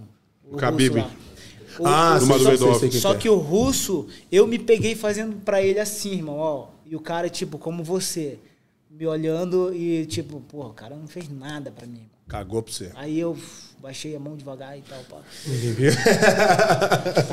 O 0.52 0.56
Khabib. 0.58 0.96
russo 0.96 1.08
lá. 1.08 1.12
O- 1.80 1.88
Ah, 1.88 2.18
o- 2.18 2.22
sei, 2.22 2.80
sei, 2.80 2.90
que 2.90 2.98
só 3.00 3.10
que 3.12 3.16
é. 3.18 3.20
que 3.22 3.30
o 3.30 3.36
russo, 3.36 4.08
eu 4.32 4.48
me 4.48 4.58
peguei 4.58 4.96
fazendo 4.96 5.36
pra 5.44 5.62
ele 5.62 5.80
assim, 5.80 6.12
irmão, 6.14 6.38
ó. 6.38 6.68
E 6.86 6.96
o 6.96 7.00
cara, 7.00 7.30
tipo, 7.30 7.58
como 7.58 7.84
você, 7.84 8.38
me 8.98 9.06
olhando 9.08 9.74
e, 9.74 10.06
tipo, 10.06 10.40
pô, 10.42 10.66
o 10.68 10.74
cara 10.74 10.96
não 10.96 11.08
fez 11.08 11.30
nada 11.30 11.72
pra 11.72 11.86
mim. 11.86 12.04
Cagou 12.28 12.64
pra 12.64 12.74
você. 12.74 12.92
Aí 12.96 13.20
eu 13.20 13.38
baixei 13.82 14.16
a 14.16 14.20
mão 14.20 14.36
devagar 14.36 14.76
e 14.78 14.82
tal, 14.82 14.98
pá. 15.10 15.18
Ninguém 15.46 15.72
viu? 15.74 15.92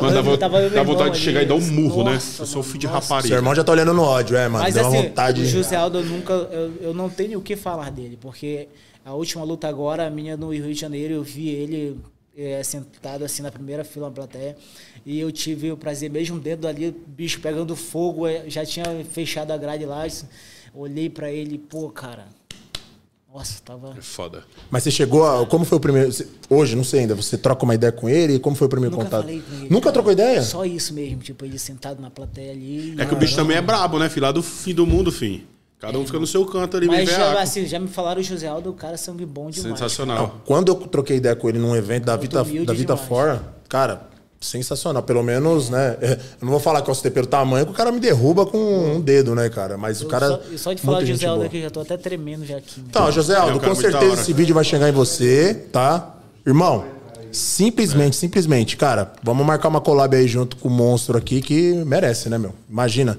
Mano, 0.00 0.14
dá, 0.14 0.22
vo- 0.22 0.36
dá 0.36 0.48
vontade 0.48 0.76
irmão 0.76 1.10
de 1.10 1.18
chegar 1.18 1.38
e 1.40 1.44
ali. 1.44 1.48
dar 1.48 1.54
um 1.54 1.60
murro, 1.70 2.04
né? 2.04 2.14
Nossa, 2.14 2.42
Eu 2.42 2.46
sou 2.46 2.62
filho 2.62 2.78
de 2.80 2.86
nossa. 2.86 3.00
Seu 3.06 3.14
rapariga. 3.16 3.36
irmão 3.36 3.54
já 3.54 3.64
tá 3.64 3.72
olhando 3.72 3.94
no 3.94 4.02
ódio, 4.02 4.36
é, 4.36 4.48
mano. 4.48 4.64
Mas 4.64 4.74
Deu 4.74 4.82
uma 4.84 4.88
assim, 4.98 5.08
vontade. 5.08 5.40
o 5.42 5.46
José 5.46 5.76
Aldo 5.76 5.98
eu 5.98 6.04
nunca. 6.04 6.32
Eu, 6.32 6.74
eu 6.80 6.94
não 6.94 7.08
tenho 7.08 7.38
o 7.38 7.42
que 7.42 7.56
falar 7.56 7.90
dele, 7.90 8.18
porque 8.20 8.68
a 9.04 9.14
última 9.14 9.44
luta 9.44 9.66
agora, 9.68 10.06
a 10.06 10.10
minha 10.10 10.36
no 10.36 10.52
Rio 10.52 10.64
de 10.74 10.78
Janeiro, 10.78 11.14
eu 11.14 11.22
vi 11.22 11.48
ele 11.48 11.98
é, 12.36 12.62
sentado 12.62 13.24
assim 13.24 13.42
na 13.42 13.50
primeira 13.50 13.84
fila 13.84 14.08
na 14.08 14.12
plateia. 14.14 14.56
E 15.06 15.18
eu 15.18 15.32
tive 15.32 15.72
o 15.72 15.76
prazer, 15.76 16.10
mesmo 16.10 16.38
dentro 16.38 16.68
ali, 16.68 16.94
bicho 17.06 17.40
pegando 17.40 17.74
fogo, 17.74 18.26
é, 18.26 18.44
já 18.48 18.64
tinha 18.66 18.84
fechado 19.10 19.52
a 19.52 19.56
grade 19.56 19.84
lá. 19.86 20.04
assim, 20.04 20.26
Olhei 20.74 21.10
pra 21.10 21.30
ele, 21.30 21.58
pô, 21.58 21.90
cara. 21.90 22.26
Nossa, 23.32 23.62
tava. 23.64 23.94
É 23.96 24.02
foda. 24.02 24.44
Mas 24.70 24.82
você 24.82 24.90
chegou 24.90 25.26
a. 25.26 25.46
Como 25.46 25.64
foi 25.64 25.78
o 25.78 25.80
primeiro. 25.80 26.10
hoje, 26.50 26.76
não 26.76 26.84
sei 26.84 27.00
ainda. 27.00 27.14
Você 27.14 27.38
troca 27.38 27.64
uma 27.64 27.74
ideia 27.74 27.90
com 27.92 28.08
ele? 28.08 28.38
Como 28.38 28.54
foi 28.54 28.66
o 28.66 28.70
primeiro 28.70 28.94
Nunca 28.94 29.06
contato? 29.06 29.22
falei 29.22 29.40
com 29.40 29.54
ele. 29.54 29.68
Nunca 29.70 29.84
cara. 29.84 29.92
trocou 29.94 30.12
ideia? 30.12 30.42
Só 30.42 30.64
isso 30.66 30.92
mesmo, 30.92 31.22
tipo, 31.22 31.44
ele 31.44 31.58
sentado 31.58 32.00
na 32.00 32.10
plateia 32.10 32.52
ali. 32.52 32.94
É 32.98 33.06
que 33.06 33.14
o 33.14 33.16
bicho 33.16 33.34
também 33.34 33.56
é 33.56 33.62
brabo, 33.62 33.98
né, 33.98 34.10
filho? 34.10 34.26
Lá 34.26 34.32
do 34.32 34.42
fim 34.42 34.74
do 34.74 34.86
mundo, 34.86 35.10
fim. 35.10 35.46
Cada 35.78 35.98
um 35.98 36.06
fica 36.06 36.18
no 36.18 36.26
seu 36.28 36.46
canto 36.46 36.76
ali, 36.76 36.86
Mas 36.86 37.10
já, 37.10 37.40
assim, 37.40 37.66
já 37.66 37.80
me 37.80 37.88
falaram 37.88 38.20
o 38.20 38.24
José 38.24 38.46
Aldo, 38.46 38.70
o 38.70 38.72
cara 38.72 38.94
é 38.94 38.96
sangue 38.96 39.26
bom 39.26 39.50
demais. 39.50 39.78
Sensacional. 39.78 40.40
Quando 40.44 40.68
eu 40.68 40.76
troquei 40.76 41.16
ideia 41.16 41.34
com 41.34 41.48
ele 41.48 41.58
num 41.58 41.74
evento 41.74 42.04
da 42.04 42.12
Muito 42.12 42.22
Vita, 42.22 42.36
da 42.36 42.72
Vita 42.72 42.94
demais. 42.94 43.00
For, 43.00 43.42
cara, 43.68 44.08
sensacional. 44.42 45.02
Pelo 45.02 45.22
menos, 45.22 45.70
né? 45.70 45.96
é, 46.02 46.12
Eu 46.12 46.18
não 46.44 46.50
vou 46.50 46.60
falar 46.60 46.82
que 46.82 46.90
eu 46.90 46.94
citei 46.94 47.10
pelo 47.10 47.26
tamanho, 47.26 47.64
que 47.64 47.72
o 47.72 47.74
cara 47.74 47.90
me 47.90 48.00
derruba 48.00 48.44
com 48.44 48.58
um 48.96 49.00
dedo, 49.00 49.34
né, 49.34 49.48
cara? 49.48 49.78
Mas 49.78 50.02
o 50.02 50.06
cara. 50.06 50.28
só, 50.28 50.40
só 50.56 50.72
de 50.72 50.82
falar 50.82 50.98
o 51.02 51.06
José 51.06 51.26
Aldo 51.26 51.44
aqui, 51.44 51.58
eu 51.58 51.62
já 51.62 51.70
tô 51.70 51.80
até 51.80 51.96
tremendo 51.96 52.44
já 52.44 52.56
aqui. 52.58 52.80
né? 52.80 52.86
Então, 52.90 53.10
José 53.10 53.34
É 53.34 53.36
Aldo, 53.36 53.60
cara 53.60 53.74
com 53.74 53.80
certeza 53.80 54.14
esse 54.20 54.32
vídeo 54.32 54.54
vai 54.54 54.64
chegar 54.64 54.88
em 54.88 54.92
você, 54.92 55.54
tá? 55.72 56.16
Irmão, 56.46 56.84
simplesmente, 57.30 58.16
simplesmente, 58.16 58.76
cara, 58.76 59.12
vamos 59.22 59.46
marcar 59.46 59.68
uma 59.68 59.80
collab 59.80 60.14
aí 60.14 60.26
junto 60.28 60.56
com 60.56 60.68
o 60.68 60.70
monstro 60.70 61.16
aqui 61.16 61.40
que 61.40 61.72
merece, 61.86 62.28
né, 62.28 62.36
meu? 62.36 62.54
Imagina. 62.68 63.16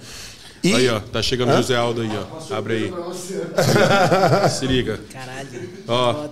E 0.64 0.74
Aí, 0.74 0.88
ó. 0.90 1.02
Tá 1.02 1.22
chegando 1.22 1.52
o? 1.52 1.58
José 1.58 1.76
Aldo 1.76 2.02
aí, 2.02 2.10
ó. 2.16 2.56
Abre 2.56 2.74
aí. 2.76 2.94
Se 4.50 4.66
liga. 4.66 4.98
Caralho. 5.12 5.70
Ó. 5.88 6.28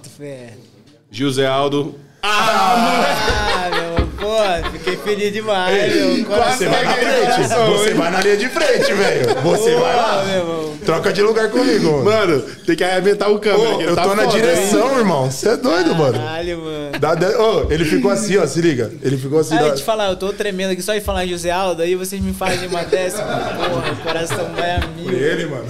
José 1.11 1.45
Aldo. 1.45 1.95
Ah, 2.23 3.69
meu, 3.73 4.07
pô, 4.19 4.69
fiquei 4.71 4.95
feliz 4.97 5.33
demais, 5.33 5.95
meu. 5.95 6.25
você 6.25 6.67
vai 6.67 6.83
na 6.85 6.93
frente, 6.93 7.47
você 7.67 7.93
vai 7.93 8.11
na 8.11 8.21
linha 8.21 8.37
de 8.37 8.49
frente, 8.49 8.93
velho. 8.93 9.35
Você 9.41 9.75
vai 9.75 9.95
lá. 9.95 10.23
meu 10.25 10.35
irmão. 10.39 10.71
Troca 10.85 11.13
de 11.13 11.21
lugar 11.21 11.49
comigo, 11.49 11.91
mano. 11.91 12.03
Mano, 12.05 12.41
tem 12.65 12.75
que 12.75 12.83
arrebentar 12.83 13.29
o 13.29 13.37
câmera. 13.37 13.69
Ô, 13.75 13.77
que 13.77 13.83
eu 13.83 13.95
tá 13.95 14.01
tô 14.01 14.15
na 14.15 14.23
foda, 14.23 14.35
direção, 14.35 14.97
irmão. 14.97 15.29
Você 15.29 15.49
é 15.49 15.57
doido, 15.57 15.93
mano. 15.93 16.13
Caralho, 16.17 16.57
mano. 16.57 16.91
De- 17.19 17.35
Ô, 17.37 17.71
ele 17.71 17.85
ficou 17.85 18.09
assim, 18.09 18.37
ó, 18.37 18.47
se 18.47 18.59
liga. 18.61 18.91
Ele 19.03 19.15
ficou 19.15 19.39
assim. 19.39 19.55
Dá- 19.55 19.61
eu 19.67 19.75
te 19.75 19.83
falar, 19.83 20.09
eu 20.09 20.15
tô 20.15 20.33
tremendo 20.33 20.71
aqui 20.71 20.81
só 20.81 20.93
de 20.95 21.01
falar 21.01 21.25
em 21.25 21.29
José 21.29 21.51
Aldo, 21.51 21.83
aí 21.83 21.93
vocês 21.95 22.19
me 22.19 22.33
fazem 22.33 22.67
uma 22.67 22.83
dessa, 22.83 23.21
porra, 23.21 23.91
o 23.91 23.95
coração 23.97 24.51
vai 24.55 24.71
a 24.77 24.79
mil. 24.97 25.11
Ele, 25.13 25.45
mano. 25.45 25.65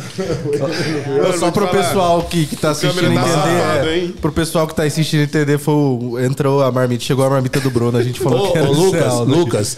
Mano, 1.08 1.34
Só 1.34 1.40
vou 1.40 1.52
te 1.52 1.54
pro 1.56 1.68
falar. 1.68 1.84
pessoal 1.84 2.24
que, 2.24 2.46
que 2.46 2.56
tá 2.56 2.70
assistindo 2.72 3.02
tá 3.02 3.08
entender. 3.08 3.28
safado, 3.34 3.88
é, 3.90 3.98
hein? 3.98 4.16
pro 4.22 4.32
pessoal 4.32 4.66
que 4.68 4.76
tá 4.76 4.84
assistindo 4.84 5.24
entender, 5.24 5.58
foi 5.58 5.74
o- 5.74 6.18
entrou 6.42 6.64
a 6.64 6.72
marmita, 6.72 7.04
chegou 7.04 7.24
a 7.24 7.30
marmita 7.30 7.60
do 7.60 7.70
Bruno, 7.70 7.98
a 8.00 8.04
gente 8.04 8.20
falou 8.20 8.48
Ô, 8.48 8.52
que 8.52 8.58
era 8.58 8.68
ô, 8.68 8.72
o 8.72 8.74
Lucas, 8.74 9.14
céu, 9.14 9.26
né? 9.26 9.36
Lucas. 9.36 9.78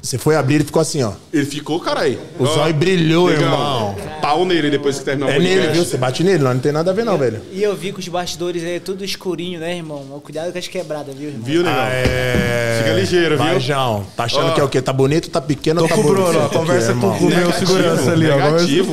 Você 0.00 0.18
foi 0.18 0.34
abrir 0.34 0.60
e 0.60 0.64
ficou 0.64 0.82
assim, 0.82 1.00
ó. 1.02 1.12
Ele 1.32 1.44
ficou, 1.46 1.78
caralho. 1.78 2.18
O 2.36 2.44
zóio 2.44 2.74
brilhou, 2.74 3.30
irmão. 3.30 3.94
Pau 4.20 4.44
nele 4.44 4.68
depois 4.68 4.98
que 4.98 5.04
terminar 5.04 5.26
o 5.26 5.30
É 5.30 5.34
podcast. 5.34 5.60
nele, 5.60 5.72
viu? 5.72 5.84
Você 5.84 5.96
bate 5.96 6.24
nele, 6.24 6.42
não, 6.42 6.54
não 6.54 6.60
tem 6.60 6.72
nada 6.72 6.90
a 6.90 6.94
ver, 6.94 7.04
não, 7.04 7.16
velho. 7.16 7.40
E 7.52 7.62
eu 7.62 7.76
vi 7.76 7.92
que 7.92 8.00
os 8.00 8.08
bastidores 8.08 8.64
é 8.64 8.80
tudo 8.80 9.04
escurinho, 9.04 9.60
né, 9.60 9.76
irmão? 9.76 10.20
Cuidado 10.24 10.52
com 10.52 10.58
as 10.58 10.66
quebradas, 10.66 11.14
viu, 11.14 11.28
irmão? 11.28 11.44
Viu, 11.44 11.62
negão? 11.62 11.82
É. 11.84 12.82
Fica 12.82 12.94
ligeiro, 12.96 13.36
viu? 13.36 13.44
Vai, 13.44 13.60
João. 13.60 14.04
Tá 14.16 14.24
achando 14.24 14.48
Ó. 14.48 14.54
que 14.54 14.60
é 14.60 14.64
o 14.64 14.68
quê? 14.68 14.82
Tá 14.82 14.92
bonito, 14.92 15.30
tá 15.30 15.40
pequeno 15.40 15.82
Tô 15.82 15.88
tá 15.88 15.94
com 15.94 16.00
o 16.00 16.04
bonito? 16.04 16.32
Bruno, 16.32 16.48
conversa 16.48 16.94
com 16.94 17.06
o 17.06 17.30
meu 17.30 17.52
segurança 17.52 18.10
ali, 18.10 18.28
ó. 18.28 18.36
Negativo. 18.36 18.92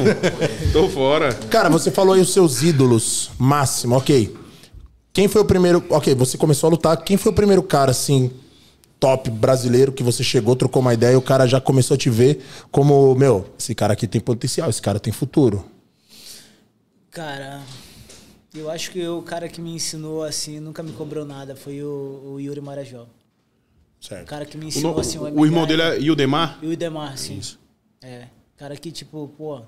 Tô 0.72 0.88
fora. 0.90 1.34
Cara, 1.50 1.70
você 1.70 1.90
falou 1.90 2.14
aí 2.14 2.22
os 2.22 2.32
seus 2.32 2.62
ídolos 2.62 3.32
máximo, 3.40 3.96
ok. 3.96 4.39
Quem 5.14 5.28
foi 5.28 5.42
o 5.42 5.46
primeiro. 5.46 5.84
Ok, 5.90 6.14
você 6.16 6.38
começou 6.38 6.68
a 6.68 6.72
lutar. 6.72 6.98
Quem 7.04 7.18
foi 7.18 7.32
o 7.32 7.36
primeiro 7.36 7.64
cara, 7.64 7.92
assim, 7.92 8.32
top 9.00 9.30
brasileiro 9.30 9.92
que 9.92 10.04
você 10.04 10.24
chegou, 10.24 10.56
trocou 10.56 10.82
uma 10.82 10.94
ideia 10.94 11.14
e 11.14 11.18
o 11.18 11.22
cara 11.22 11.48
já 11.48 11.60
começou 11.60 11.96
a 11.96 11.98
te 11.98 12.10
ver 12.10 12.44
como, 12.72 13.16
meu, 13.16 13.50
esse 13.58 13.74
cara 13.74 13.94
aqui 13.94 14.08
tem 14.08 14.22
potencial, 14.22 14.70
esse 14.70 14.82
cara 14.82 15.00
tem 15.00 15.12
futuro. 15.12 15.66
Cara, 17.12 17.62
eu 18.54 18.70
acho 18.70 18.92
que 18.92 19.06
o 19.08 19.22
cara 19.22 19.50
que 19.50 19.60
me 19.62 19.72
ensinou 19.74 20.24
assim, 20.24 20.60
nunca 20.60 20.84
me 20.84 20.92
cobrou 20.92 21.26
nada, 21.26 21.56
foi 21.56 21.82
o, 21.84 22.34
o 22.34 22.40
Yuri 22.40 22.62
Marajó. 22.62 23.04
O 24.02 24.06
Certo. 24.06 24.28
cara 24.28 24.46
que 24.46 24.58
me 24.58 24.66
O, 24.66 24.68
ensinou 24.68 24.94
no- 24.94 25.00
assim, 25.00 25.18
o 25.18 25.24
o 25.42 25.46
irmão 25.46 25.66
dele 25.66 25.82
é 25.82 26.00
Ildemar? 26.00 26.60
O 26.64 26.72
Idemar, 26.72 27.18
sim. 27.18 27.42
É. 28.02 28.28
Cara 28.56 28.76
que, 28.78 28.92
tipo, 28.92 29.28
pô, 29.38 29.62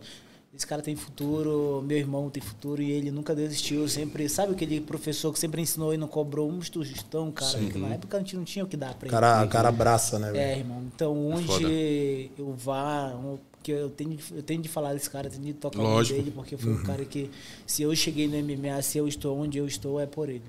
esse 0.54 0.68
cara 0.68 0.82
tem 0.82 0.96
futuro, 0.96 1.82
meu 1.88 1.98
irmão 1.98 2.30
tem 2.30 2.44
futuro 2.44 2.82
e 2.82 2.92
ele 2.92 3.10
nunca 3.10 3.34
desistiu. 3.34 3.88
Sempre, 3.88 4.28
sabe 4.28 4.52
aquele 4.52 4.82
professor 4.82 5.32
que 5.32 5.40
sempre 5.40 5.62
ensinou 5.62 5.94
e 5.94 5.98
não 5.98 6.08
cobrou 6.08 6.50
um 6.50 6.60
tostão, 6.60 7.32
cara? 7.32 7.58
Que 7.58 7.78
na 7.80 7.90
época 7.90 8.18
a 8.18 8.20
gente 8.20 8.36
não 8.36 8.44
tinha 8.44 8.66
o 8.66 8.68
que 8.68 8.76
dar 8.76 8.94
pra 8.94 9.08
ele. 9.08 9.12
cara, 9.16 9.46
o 9.46 9.48
cara 9.48 9.70
abraça, 9.70 10.20
né? 10.20 10.32
É, 10.38 10.58
irmão. 10.60 10.84
Então, 10.94 11.30
onde 11.30 11.48
Foda. 11.48 11.70
eu 11.70 12.54
vá, 12.58 13.14
um- 13.16 13.38
que 13.64 13.72
eu 13.72 13.90
tenho, 13.92 14.18
eu 14.36 14.42
tenho 14.44 14.62
de 14.62 14.68
falar 14.68 14.94
desse 14.94 15.10
cara, 15.10 15.30
tenho 15.30 15.44
de 15.44 15.54
tocar 15.54 15.80
o 15.80 15.84
nome 15.84 15.96
Lógico. 15.96 16.18
dele, 16.20 16.32
porque 16.32 16.58
foi 16.58 16.74
um 16.74 16.84
cara 16.84 17.06
que, 17.06 17.30
se 17.66 17.84
eu 17.84 17.96
cheguei 17.96 18.28
no 18.28 18.36
MMA, 18.36 18.82
se 18.82 18.98
eu 18.98 19.08
estou 19.08 19.38
onde 19.40 19.58
eu 19.58 19.68
estou, 19.68 20.00
é 20.02 20.06
por 20.08 20.28
ele. 20.30 20.42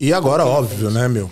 E 0.00 0.12
agora, 0.12 0.46
óbvio, 0.46 0.90
né, 0.90 1.08
meu? 1.08 1.30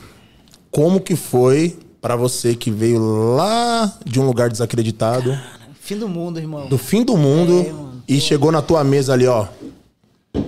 Como 0.71 1.01
que 1.01 1.15
foi 1.17 1.79
pra 2.01 2.17
você 2.17 2.55
que 2.57 2.71
veio 2.71 3.01
lá 3.37 3.97
de 4.05 4.19
um 4.21 4.27
lugar 4.27 4.51
desacreditado, 4.51 5.31
Fim 5.93 5.99
do 5.99 6.09
mundo, 6.09 6.39
irmão. 6.39 6.69
do 6.69 6.79
fim 6.79 7.05
do 7.05 7.17
mundo, 7.17 8.03
É, 8.09 8.13
e 8.15 8.21
chegou 8.21 8.51
na 8.51 8.63
tua 8.63 8.83
mesa 8.83 9.13
ali, 9.13 9.27
ó, 9.27 9.47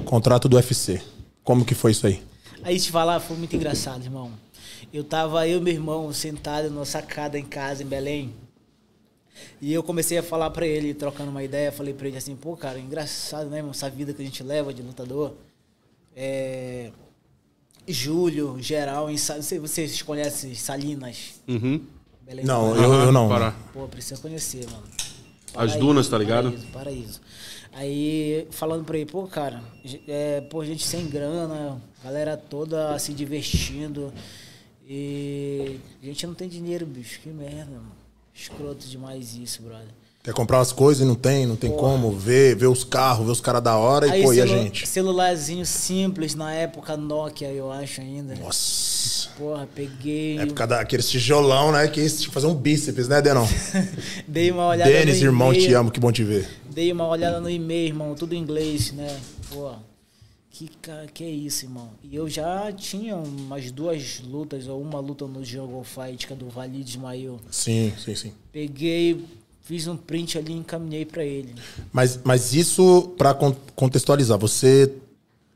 contrato 0.06 0.48
do 0.48 0.56
UFC. 0.56 1.02
Como 1.42 1.64
que 1.64 1.74
foi 1.74 1.90
isso 1.90 2.06
aí? 2.06 2.22
Aí 2.62 2.80
te 2.80 2.90
falar, 2.90 3.20
foi 3.20 3.36
muito 3.36 3.54
engraçado, 3.54 4.02
irmão. 4.02 4.30
Eu 4.90 5.04
tava, 5.04 5.46
eu 5.46 5.58
e 5.58 5.60
meu 5.60 5.74
irmão, 5.74 6.10
sentado 6.14 6.70
na 6.70 6.84
sacada 6.86 7.38
em 7.38 7.44
casa, 7.44 7.82
em 7.82 7.86
Belém. 7.86 8.32
E 9.60 9.70
eu 9.72 9.82
comecei 9.82 10.16
a 10.16 10.22
falar 10.22 10.48
pra 10.50 10.66
ele, 10.66 10.94
trocando 10.94 11.30
uma 11.30 11.42
ideia, 11.42 11.70
falei 11.70 11.92
pra 11.92 12.08
ele 12.08 12.16
assim, 12.16 12.34
pô, 12.34 12.56
cara, 12.56 12.78
engraçado, 12.78 13.50
né, 13.50 13.58
irmão, 13.58 13.72
essa 13.72 13.90
vida 13.90 14.14
que 14.14 14.22
a 14.22 14.24
gente 14.24 14.42
leva 14.42 14.72
de 14.72 14.80
lutador. 14.80 15.34
É... 16.16 16.90
Júlio, 17.86 18.56
geral, 18.60 19.10
em 19.10 19.16
vocês 19.16 20.00
conhecem 20.00 20.54
Salinas? 20.54 21.34
Uhum. 21.46 21.82
Belém 22.24 22.46
Não, 22.46 22.74
eu, 22.74 22.92
eu 22.94 23.12
não. 23.12 23.28
Pô, 23.74 23.86
precisa 23.86 24.18
conhecer, 24.18 24.64
mano. 24.70 25.03
As 25.54 25.76
dunas, 25.76 26.08
tá 26.08 26.18
ligado? 26.18 26.50
Paraíso, 26.50 26.66
paraíso. 26.72 27.20
Aí, 27.72 28.46
falando 28.50 28.84
pra 28.84 28.96
ele, 28.96 29.10
pô, 29.10 29.26
cara, 29.26 29.62
é, 30.06 30.40
pô, 30.42 30.64
gente 30.64 30.84
sem 30.84 31.08
grana, 31.08 31.80
galera 32.02 32.36
toda 32.36 32.96
se 32.98 33.12
divertindo. 33.12 34.12
E 34.86 35.80
a 36.02 36.06
gente 36.06 36.26
não 36.26 36.34
tem 36.34 36.48
dinheiro, 36.48 36.86
bicho. 36.86 37.20
Que 37.20 37.30
merda, 37.30 37.72
mano. 37.72 37.92
Escroto 38.34 38.86
demais 38.86 39.34
isso, 39.34 39.62
brother. 39.62 39.88
Quer 40.24 40.32
comprar 40.32 40.60
as 40.60 40.72
coisas 40.72 41.02
e 41.02 41.04
não 41.06 41.14
tem, 41.14 41.44
não 41.44 41.54
tem 41.54 41.70
como. 41.70 42.10
Ver, 42.10 42.56
ver 42.56 42.66
os 42.66 42.82
carros, 42.82 43.26
ver 43.26 43.32
os 43.32 43.42
caras 43.42 43.62
da 43.62 43.76
hora 43.76 44.06
e, 44.06 44.22
pô, 44.22 44.32
e 44.32 44.40
a 44.40 44.46
gente? 44.46 44.88
celularzinho 44.88 45.66
simples, 45.66 46.34
na 46.34 46.50
época 46.50 46.96
Nokia, 46.96 47.52
eu 47.52 47.70
acho 47.70 48.00
ainda. 48.00 48.34
Nossa. 48.34 49.28
Porra, 49.36 49.68
peguei. 49.74 50.38
Época 50.38 50.66
daqueles 50.66 51.10
tijolão, 51.10 51.72
né? 51.72 51.86
Que 51.88 52.00
isso, 52.00 52.30
fazer 52.30 52.46
um 52.46 52.54
bíceps, 52.54 53.06
né, 53.06 53.20
Denão? 53.20 53.46
dei 54.26 54.50
uma 54.50 54.68
olhada 54.68 54.90
Denis, 54.90 55.20
no 55.20 55.26
irmão, 55.26 55.52
te 55.52 55.74
amo, 55.74 55.90
que 55.90 56.00
bom 56.00 56.10
te 56.10 56.24
ver. 56.24 56.48
Dei 56.72 56.90
uma 56.90 57.06
olhada 57.06 57.38
no 57.38 57.50
e-mail, 57.50 57.88
irmão, 57.88 58.14
tudo 58.14 58.34
em 58.34 58.38
inglês, 58.38 58.92
né? 58.92 59.14
Pô, 59.52 59.72
que, 60.48 60.70
que 61.12 61.24
é 61.24 61.30
isso, 61.30 61.66
irmão? 61.66 61.90
E 62.02 62.16
eu 62.16 62.28
já 62.30 62.72
tinha 62.72 63.14
umas 63.14 63.70
duas 63.70 64.20
lutas, 64.20 64.68
ou 64.68 64.80
uma 64.80 65.00
luta 65.00 65.26
no 65.26 65.44
Jungle 65.44 65.84
Fight, 65.84 66.26
que 66.26 66.32
é 66.32 66.36
do 66.36 66.48
Vali 66.48 66.82
de 66.82 66.92
Ismael. 66.92 67.38
Sim, 67.50 67.92
sim, 67.98 68.14
sim. 68.14 68.32
Peguei, 68.50 69.22
fiz 69.64 69.86
um 69.88 69.96
print 69.96 70.38
ali 70.38 70.52
e 70.52 70.56
encaminhei 70.56 71.04
pra 71.04 71.24
ele. 71.24 71.54
Mas, 71.92 72.20
mas 72.22 72.54
isso, 72.54 73.14
pra 73.18 73.34
con- 73.34 73.56
contextualizar, 73.74 74.38
você 74.38 74.92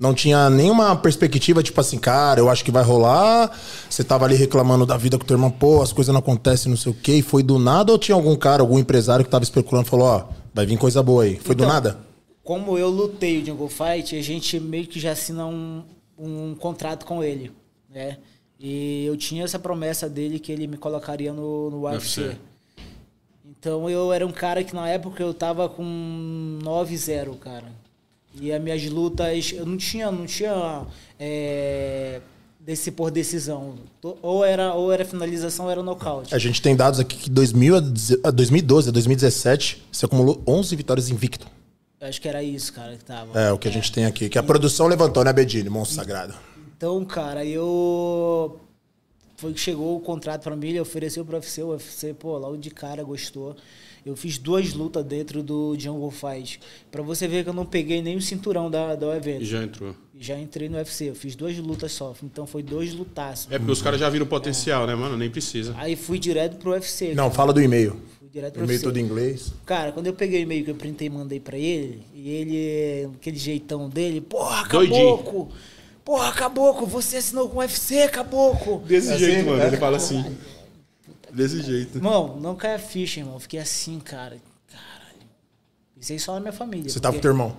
não 0.01 0.15
tinha 0.15 0.49
nenhuma 0.49 0.95
perspectiva, 0.97 1.63
tipo 1.63 1.81
assim, 1.81 1.99
cara, 1.99 2.41
eu 2.41 2.49
acho 2.49 2.65
que 2.65 2.71
vai 2.71 2.83
rolar. 2.83 3.51
Você 3.89 4.03
tava 4.03 4.25
ali 4.25 4.35
reclamando 4.37 4.87
da 4.87 4.97
vida 4.97 5.19
com 5.19 5.25
teu 5.25 5.35
irmão, 5.37 5.51
pô, 5.51 5.83
as 5.83 5.93
coisas 5.93 6.13
não 6.13 6.21
acontecem, 6.21 6.71
não 6.71 6.77
sei 6.77 6.93
o 6.93 6.95
quê, 6.95 7.15
e 7.17 7.23
foi 7.23 7.43
do 7.43 7.59
nada, 7.59 7.93
ou 7.93 7.99
tinha 7.99 8.15
algum 8.15 8.35
cara, 8.37 8.63
algum 8.63 8.79
empresário 8.79 9.25
que 9.25 9.31
tava 9.31 9.45
especulando 9.45 9.87
e 9.87 9.91
falou, 9.91 10.07
ó, 10.07 10.25
vai 10.55 10.65
vir 10.67 10.79
coisa 10.79 11.03
boa 11.03 11.25
aí. 11.25 11.37
Foi 11.37 11.55
do 11.55 11.65
Então, 11.65 11.75
nada? 11.75 11.99
Como 12.43 12.79
eu 12.79 12.89
lutei 12.89 13.43
o 13.43 13.45
Jungle 13.47 13.69
Fight, 13.69 14.17
a 14.17 14.23
gente 14.23 14.59
meio 14.59 14.87
que 14.87 14.99
já 14.99 15.13
assina 15.13 15.45
um, 15.45 15.83
um 16.19 16.55
contrato 16.55 17.05
com 17.05 17.23
ele, 17.23 17.53
né? 17.93 18.17
E 18.59 19.05
eu 19.05 19.17
tinha 19.17 19.45
essa 19.45 19.59
promessa 19.59 20.09
dele 20.09 20.39
que 20.39 20.51
ele 20.51 20.67
me 20.67 20.77
colocaria 20.77 21.33
no, 21.33 21.71
no 21.71 21.83
UFC. 21.87 22.23
UFC. 22.23 22.37
Então 23.61 23.89
eu 23.91 24.13
era 24.13 24.27
um 24.27 24.31
cara 24.33 24.63
que 24.63 24.75
na 24.75 24.89
época 24.89 25.23
eu 25.23 25.35
tava 25.35 25.69
com 25.69 26.59
9-0, 26.63 27.37
cara. 27.39 27.67
E 28.41 28.53
as 28.53 28.63
minhas 28.63 28.85
lutas, 28.87 29.53
eu 29.53 29.67
não 29.67 29.77
tinha, 29.77 30.13
não 30.13 30.27
tinha 30.27 30.87
é, 31.19 32.21
desse 32.61 32.93
por 32.93 33.11
decisão. 33.11 33.75
Ou 34.23 34.45
era, 34.45 34.75
ou 34.75 34.93
era 34.93 35.05
finalização 35.05 35.65
ou 35.65 35.71
era 35.73 35.83
nocaute. 35.83 36.33
A 36.35 36.39
gente 36.39 36.63
tem 36.63 36.77
dados 36.77 37.01
aqui 37.01 37.17
que 37.17 37.31
2000 37.31 37.77
a 37.77 37.81
deze- 37.81 38.21
a 38.23 38.31
2012 38.31 38.91
a 38.91 38.93
2017, 38.93 39.83
você 39.91 40.05
acumulou 40.07 40.41
11 40.47 40.77
vitórias 40.77 41.09
invicto. 41.11 41.47
Eu 42.01 42.07
acho 42.09 42.21
que 42.21 42.29
era 42.29 42.43
isso, 42.45 42.73
cara, 42.73 42.97
que 42.97 43.05
tava. 43.05 43.37
É, 43.41 43.51
o 43.51 43.59
que 43.59 43.67
a 43.67 43.73
gente 43.73 43.91
tem 43.91 44.05
aqui. 44.05 44.29
Que 44.29 44.39
a 44.39 44.43
produção 44.43 44.87
levantou, 44.87 45.25
né, 45.25 45.33
Bedini? 45.33 45.69
Monstro 45.69 45.97
sagrado. 45.97 46.33
Então, 46.77 47.05
cara, 47.05 47.45
eu. 47.45 48.61
Foi 49.39 49.53
que 49.53 49.61
chegou 49.61 49.97
o 49.97 50.01
contrato 50.01 50.43
pra 50.43 50.57
mim, 50.57 50.71
ele 50.71 50.81
ofereceu 50.81 51.25
pro 51.25 51.37
UFC, 51.37 51.63
o 51.63 51.69
UFC, 51.69 52.13
pô, 52.13 52.37
logo 52.37 52.57
de 52.57 52.71
cara 52.71 53.05
gostou. 53.05 53.55
Eu 54.05 54.17
fiz 54.17 54.37
duas 54.37 54.75
lutas 54.75 55.05
dentro 55.05 55.45
do 55.45 55.77
Jungle 55.79 56.11
Fight. 56.11 56.59
Pra 56.91 57.03
você 57.03 57.29
ver 57.29 57.45
que 57.45 57.51
eu 57.51 57.55
não 57.55 57.65
peguei 57.65 58.03
nem 58.03 58.17
o 58.17 58.21
cinturão 58.21 58.69
da, 58.69 58.97
do 58.97 59.13
evento. 59.13 59.43
E 59.43 59.47
já 59.47 59.63
entrou. 59.63 59.95
Já 60.19 60.37
entrei 60.37 60.69
no 60.69 60.77
UFC. 60.77 61.11
Eu 61.11 61.15
fiz 61.15 61.37
duas 61.37 61.57
lutas 61.59 61.93
só. 61.93 62.17
Então 62.21 62.49
foi 62.49 62.65
dois 62.65 62.93
lutaços. 62.93 63.47
É 63.53 63.59
porque 63.59 63.71
os 63.71 63.81
caras 63.81 64.01
já 64.01 64.11
viram 64.11 64.27
o 64.27 64.29
potencial, 64.29 64.89
né, 64.89 64.97
mano? 64.97 65.17
Nem 65.17 65.31
precisa. 65.31 65.73
Aí 65.79 65.95
fui 65.95 66.19
direto 66.19 66.57
pro 66.57 66.73
UFC. 66.73 67.15
Não, 67.15 67.25
cara. 67.25 67.31
fala 67.31 67.53
do 67.53 67.61
e-mail. 67.61 67.97
Fui 68.19 68.29
direto 68.29 68.55
pro 68.55 68.65
E-mail 68.65 68.79
UFC. 68.79 68.85
todo 68.85 68.97
em 68.97 69.05
inglês. 69.05 69.53
Cara, 69.65 69.93
quando 69.93 70.09
eu 70.09 70.15
peguei 70.15 70.41
o 70.41 70.43
e-mail 70.43 70.65
que 70.65 70.71
eu 70.73 70.75
printei 70.75 71.07
e 71.07 71.11
mandei 71.11 71.39
pra 71.39 71.57
ele, 71.57 72.03
e 72.13 72.29
ele, 72.29 73.11
aquele 73.15 73.39
jeitão 73.39 73.89
dele, 73.89 74.21
porra, 74.21 74.67
Doidinho. 74.67 75.49
Porra, 76.09 76.33
caboclo, 76.33 76.87
você 76.87 77.19
assinou 77.19 77.51
com 77.51 77.57
o 77.57 77.61
UFC, 77.61 78.09
caboclo! 78.09 78.79
Desse 78.81 79.13
Assim, 79.13 79.19
jeito, 79.27 79.45
mano. 79.45 79.63
é? 79.63 79.67
Ele 79.67 79.77
fala 79.77 79.99
assim. 79.99 80.25
Desse 81.31 81.61
jeito. 81.61 81.99
Irmão, 81.99 82.41
não 82.41 82.57
cai 82.57 82.77
a 82.77 82.79
ficha, 82.79 83.21
irmão. 83.21 83.39
Fiquei 83.39 83.61
assim, 83.61 84.01
cara. 84.01 84.39
Caralho. 84.73 85.27
Pensei 85.95 86.19
só 86.19 86.33
na 86.33 86.41
minha 86.41 86.53
família. 86.53 86.89
Você 86.89 86.99
tava 86.99 87.17
com 87.17 87.21
teu 87.21 87.31
irmão. 87.33 87.55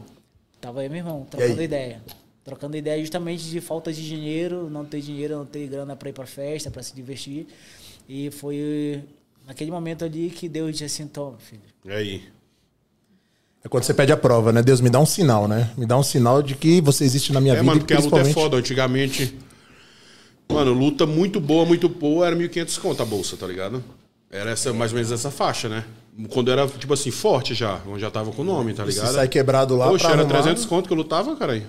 Tava 0.60 0.82
aí, 0.82 0.90
meu 0.90 0.98
irmão, 0.98 1.28
trocando 1.30 1.62
ideia. 1.62 2.02
Trocando 2.44 2.76
ideia 2.76 3.00
justamente 3.00 3.44
de 3.48 3.62
falta 3.62 3.94
de 3.94 4.04
dinheiro, 4.04 4.68
não 4.68 4.84
ter 4.84 5.00
dinheiro, 5.02 5.38
não 5.38 5.46
ter 5.46 5.68
grana 5.68 5.96
pra 5.96 6.10
ir 6.10 6.14
pra 6.14 6.26
festa, 6.26 6.72
pra 6.72 6.82
se 6.82 6.96
divertir. 6.96 7.46
E 8.10 8.32
foi 8.32 9.04
naquele 9.46 9.70
momento 9.70 10.04
ali 10.04 10.32
que 10.32 10.50
Deus 10.50 10.72
disse 10.72 10.86
assim, 10.86 11.08
toma, 11.08 11.38
filho. 11.38 11.62
E 11.86 11.92
aí? 11.92 12.24
É 13.63 13.67
quando 13.67 13.84
você 13.84 13.93
pede 13.93 14.12
a 14.12 14.17
prova, 14.17 14.52
né? 14.54 14.62
Deus 14.62 14.80
me 14.80 14.89
dá 14.89 15.00
um 15.00 15.06
sinal, 15.06 15.48
né? 15.48 15.69
Me 15.78 15.86
dá 15.86 15.98
um 15.98 16.04
sinal 16.04 16.41
de 16.41 16.56
que 16.56 16.80
você 16.80 17.04
existe 17.04 17.34
na 17.34 17.41
minha 17.41 17.54
É, 17.54 17.58
vida. 17.58 17.65
mano, 17.65 17.78
e 17.78 17.82
porque 17.82 17.93
a 17.93 17.98
luta 17.98 18.08
é 18.08 18.19
principalmente- 18.22 18.34
foda. 18.34 18.58
Antigamente, 18.58 19.38
mano, 20.52 20.74
luta 20.74 21.06
muito 21.06 21.39
boa, 21.39 21.65
muito 21.65 21.89
boa, 21.89 22.26
era 22.28 22.36
1.500 22.36 22.78
conto 22.80 23.02
a 23.04 23.06
bolsa, 23.06 23.36
tá 23.38 23.45
ligado? 23.45 23.84
Era 24.32 24.52
essa, 24.52 24.72
mais 24.72 24.91
ou 24.91 24.95
menos 24.95 25.12
essa 25.12 25.30
faixa, 25.32 25.67
né? 25.67 25.84
Quando 26.30 26.52
era, 26.52 26.67
tipo 26.67 26.93
assim, 26.93 27.12
forte 27.12 27.54
já, 27.54 27.80
onde 27.88 28.02
já 28.02 28.12
tava 28.12 28.32
com 28.32 28.41
o 28.41 28.45
nome, 28.45 28.74
tá 28.74 28.84
ligado? 28.84 29.13
sai 29.13 29.28
quebrado 29.28 29.76
lá 29.76 29.88
Poxa, 29.88 30.04
pra 30.06 30.13
era 30.13 30.22
arrumar- 30.24 30.41
300 30.41 30.65
conto 30.65 30.88
que 30.88 30.93
eu 30.93 30.98
lutava, 30.98 31.34
caralho. 31.36 31.63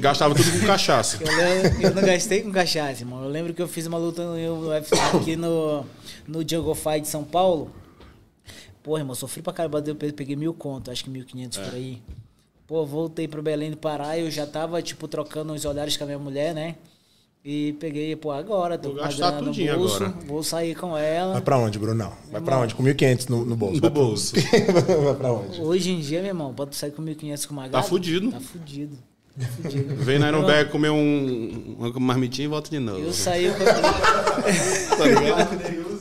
Gastava 0.00 0.34
tudo 0.34 0.50
com 0.60 0.66
cachaça. 0.66 1.18
Eu, 1.22 1.88
eu 1.90 1.94
não 1.94 2.02
gastei 2.02 2.40
com 2.42 2.50
cachaça, 2.50 3.02
irmão. 3.02 3.22
Eu 3.22 3.28
lembro 3.28 3.52
que 3.52 3.60
eu 3.60 3.68
fiz 3.68 3.86
uma 3.86 3.98
luta 3.98 4.22
no 4.24 4.68
UFC 4.68 4.94
aqui 5.14 5.36
no, 5.36 5.84
no 6.26 6.40
Jungle 6.48 6.74
Fight 6.74 7.02
de 7.02 7.08
São 7.08 7.22
Paulo. 7.22 7.70
Porra, 8.82 9.00
irmão, 9.00 9.14
sofri 9.14 9.42
pra 9.42 9.52
caramba, 9.52 9.82
eu 9.86 9.94
peguei 9.94 10.34
mil 10.34 10.52
conto, 10.52 10.90
acho 10.90 11.04
que 11.04 11.10
1.500 11.10 11.64
por 11.64 11.74
aí. 11.74 12.02
Pô, 12.66 12.84
voltei 12.84 13.28
pro 13.28 13.42
Belém 13.42 13.70
do 13.70 13.76
Pará 13.76 14.16
e 14.18 14.22
eu 14.22 14.30
já 14.30 14.46
tava, 14.46 14.80
tipo, 14.82 15.06
trocando 15.06 15.52
uns 15.52 15.64
olhares 15.64 15.96
com 15.96 16.04
a 16.04 16.06
minha 16.06 16.18
mulher, 16.18 16.54
né? 16.54 16.76
E 17.44 17.72
peguei, 17.74 18.14
pô, 18.14 18.30
agora, 18.30 18.78
tô 18.78 18.90
Vou 18.90 18.98
gastar 18.98 19.32
tudinho 19.38 19.76
bolso, 19.76 19.96
agora. 20.04 20.26
vou 20.26 20.42
sair 20.44 20.76
com 20.76 20.96
ela. 20.96 21.32
Vai 21.32 21.42
pra 21.42 21.58
onde, 21.58 21.76
Brunão? 21.78 22.12
Vai 22.30 22.40
pra 22.40 22.58
onde? 22.58 22.74
Com 22.74 22.84
1.500 22.84 23.28
no, 23.28 23.44
no 23.44 23.56
bolso. 23.56 23.74
No 23.74 23.80
Vai 23.80 23.90
pra- 23.90 24.00
bolso. 24.00 24.34
Vai 25.04 25.14
pra 25.16 25.32
onde? 25.32 25.60
Hoje 25.60 25.90
em 25.90 25.98
dia, 26.00 26.20
meu 26.20 26.28
irmão, 26.28 26.54
tu 26.54 26.74
sair 26.76 26.92
com 26.92 27.02
1.500 27.02 27.46
com 27.46 27.52
uma 27.52 27.66
gata... 27.68 27.86
fudido. 27.86 28.30
Tá 28.30 28.40
fudido. 28.40 28.96
Tá 29.32 29.46
fudido. 29.48 29.94
Vem 29.96 30.18
na 30.18 30.28
Iron 30.28 30.42
Bag 30.42 30.70
comer 30.70 30.90
um, 30.90 31.74
uma 31.78 31.90
marmitinha 31.98 32.44
e 32.44 32.48
volta 32.48 32.68
de 32.70 32.78
novo. 32.78 33.00
Eu 33.00 33.14
saí 33.14 33.50
com... 33.50 33.64
Tá 34.96 35.04
ligado? 35.06 35.91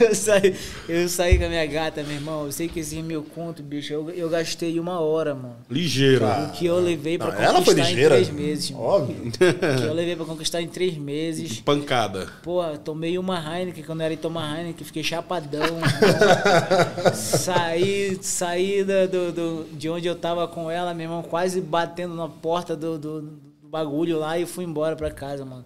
Eu, 0.00 0.14
saí, 0.14 0.54
eu 0.88 1.08
saí 1.08 1.38
com 1.38 1.44
a 1.44 1.48
minha 1.48 1.66
gata, 1.66 2.02
meu 2.02 2.14
irmão. 2.14 2.46
Eu 2.46 2.52
sei 2.52 2.68
que 2.68 2.80
esses 2.80 3.02
mil 3.02 3.22
conto, 3.22 3.62
bicho, 3.62 3.92
eu, 3.92 4.10
eu 4.10 4.28
gastei 4.28 4.78
uma 4.80 5.00
hora, 5.00 5.34
mano. 5.34 5.56
Ligeiro. 5.70 6.24
O 6.26 6.50
que 6.52 6.66
eu 6.66 6.78
levei 6.78 7.18
pra 7.18 7.32
Não, 7.32 7.40
ela 7.40 7.62
foi 7.62 7.74
conquistar 7.74 7.82
em 7.90 7.94
ligeira. 7.94 8.14
três 8.14 8.30
meses. 8.30 8.70
mano. 8.70 8.84
Óbvio. 8.84 9.16
O 9.26 9.30
que 9.80 9.86
eu 9.86 9.94
levei 9.94 10.16
pra 10.16 10.24
conquistar 10.24 10.62
em 10.62 10.68
três 10.68 10.96
meses. 10.96 11.60
Pancada. 11.60 12.28
Pô, 12.42 12.62
tomei 12.78 13.16
uma 13.18 13.38
Heineken, 13.38 13.84
quando 13.84 14.00
era 14.02 14.14
em 14.14 14.16
tomar 14.16 14.58
Heineken, 14.58 14.84
fiquei 14.86 15.02
chapadão. 15.02 15.62
saí 17.14 18.18
saí 18.22 18.84
do, 18.84 19.32
do- 19.32 19.66
de 19.72 19.88
onde 19.88 20.06
eu 20.06 20.14
tava 20.14 20.46
com 20.48 20.70
ela, 20.70 20.94
meu 20.94 21.04
irmão, 21.04 21.22
quase 21.22 21.60
batendo 21.60 22.14
na 22.14 22.28
porta 22.28 22.76
do, 22.76 22.98
do- 22.98 23.22
do 23.22 23.68
bagulho 23.68 24.18
lá 24.18 24.38
e 24.38 24.46
fui 24.46 24.64
embora 24.64 24.94
pra 24.96 25.10
casa, 25.10 25.44
mano. 25.44 25.64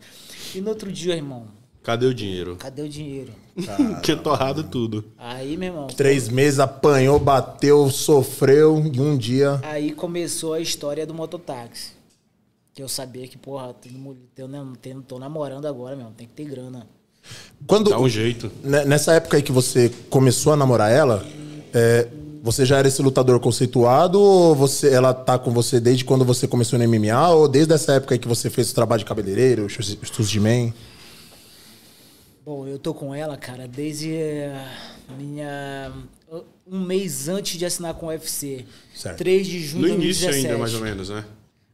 E 0.55 0.61
no 0.61 0.71
outro 0.71 0.91
dia, 0.91 1.15
irmão, 1.15 1.47
Cadê 1.83 2.07
o 2.07 2.15
dinheiro? 2.15 2.57
cadê 2.57 2.83
o 2.83 2.89
dinheiro? 2.89 3.33
Tinha 4.03 4.17
torrado 4.17 4.63
tudo. 4.65 5.05
Aí, 5.19 5.57
meu 5.57 5.69
irmão, 5.69 5.87
Três 5.89 6.29
meses, 6.29 6.59
apanhou, 6.61 7.19
bateu, 7.19 7.91
sofreu. 7.91 8.83
E 8.93 9.01
um 9.01 9.17
dia. 9.17 9.59
Aí 9.63 9.93
começou 9.93 10.55
a 10.55 10.61
história 10.61 11.07
do 11.07 11.15
mototáxi. 11.15 11.93
Que 12.75 12.83
eu 12.83 12.89
sabia 12.89 13.27
que, 13.27 13.37
porra, 13.37 13.75
tô, 13.75 13.89
tô, 14.37 14.49
tô, 14.49 15.01
tô 15.03 15.19
namorando 15.19 15.67
agora, 15.67 15.97
meu, 15.97 16.07
tem 16.17 16.27
que 16.27 16.35
ter 16.35 16.45
grana. 16.45 16.87
Quando, 17.67 17.91
Dá 17.91 17.99
um 17.99 18.09
jeito. 18.09 18.51
Ne- 18.63 18.85
Nessa 18.85 19.13
época 19.15 19.37
aí 19.37 19.43
que 19.43 19.53
você 19.53 19.91
começou 20.09 20.53
a 20.53 20.57
namorar 20.57 20.91
ela, 20.91 21.27
é, 21.75 22.07
você 22.43 22.65
já 22.65 22.79
era 22.79 22.87
esse 22.87 23.03
lutador 23.03 23.41
conceituado 23.41 24.21
ou 24.21 24.55
você, 24.55 24.91
ela 24.95 25.13
tá 25.13 25.37
com 25.39 25.51
você 25.51 25.81
desde 25.81 26.05
quando 26.05 26.25
você 26.25 26.47
começou 26.47 26.79
no 26.79 26.89
MMA 26.89 27.29
ou 27.31 27.49
desde 27.49 27.75
essa 27.75 27.95
época 27.95 28.15
aí 28.15 28.19
que 28.19 28.29
você 28.29 28.49
fez 28.49 28.71
o 28.71 28.75
trabalho 28.75 29.01
de 29.01 29.05
cabeleireiro, 29.05 29.69
Shoes 29.69 30.31
de 30.31 30.41
Man? 30.41 30.73
Bom, 32.49 32.67
eu 32.67 32.79
tô 32.79 32.95
com 32.95 33.15
ela, 33.15 33.37
cara, 33.37 33.69
desde 33.69 34.11
eh, 34.11 34.67
minha. 35.19 35.93
Um 36.67 36.81
mês 36.81 37.29
antes 37.29 37.59
de 37.59 37.67
assinar 37.67 37.93
com 37.93 38.07
o 38.07 38.09
UFC. 38.09 38.65
Certo. 38.95 39.19
3 39.19 39.47
de 39.47 39.61
junho 39.61 39.83
No 39.83 39.89
de 39.89 39.95
início 40.07 40.23
2017. 40.25 40.47
ainda, 40.47 40.59
mais 40.59 40.73
ou 40.73 40.81
menos, 40.81 41.11
né? 41.11 41.27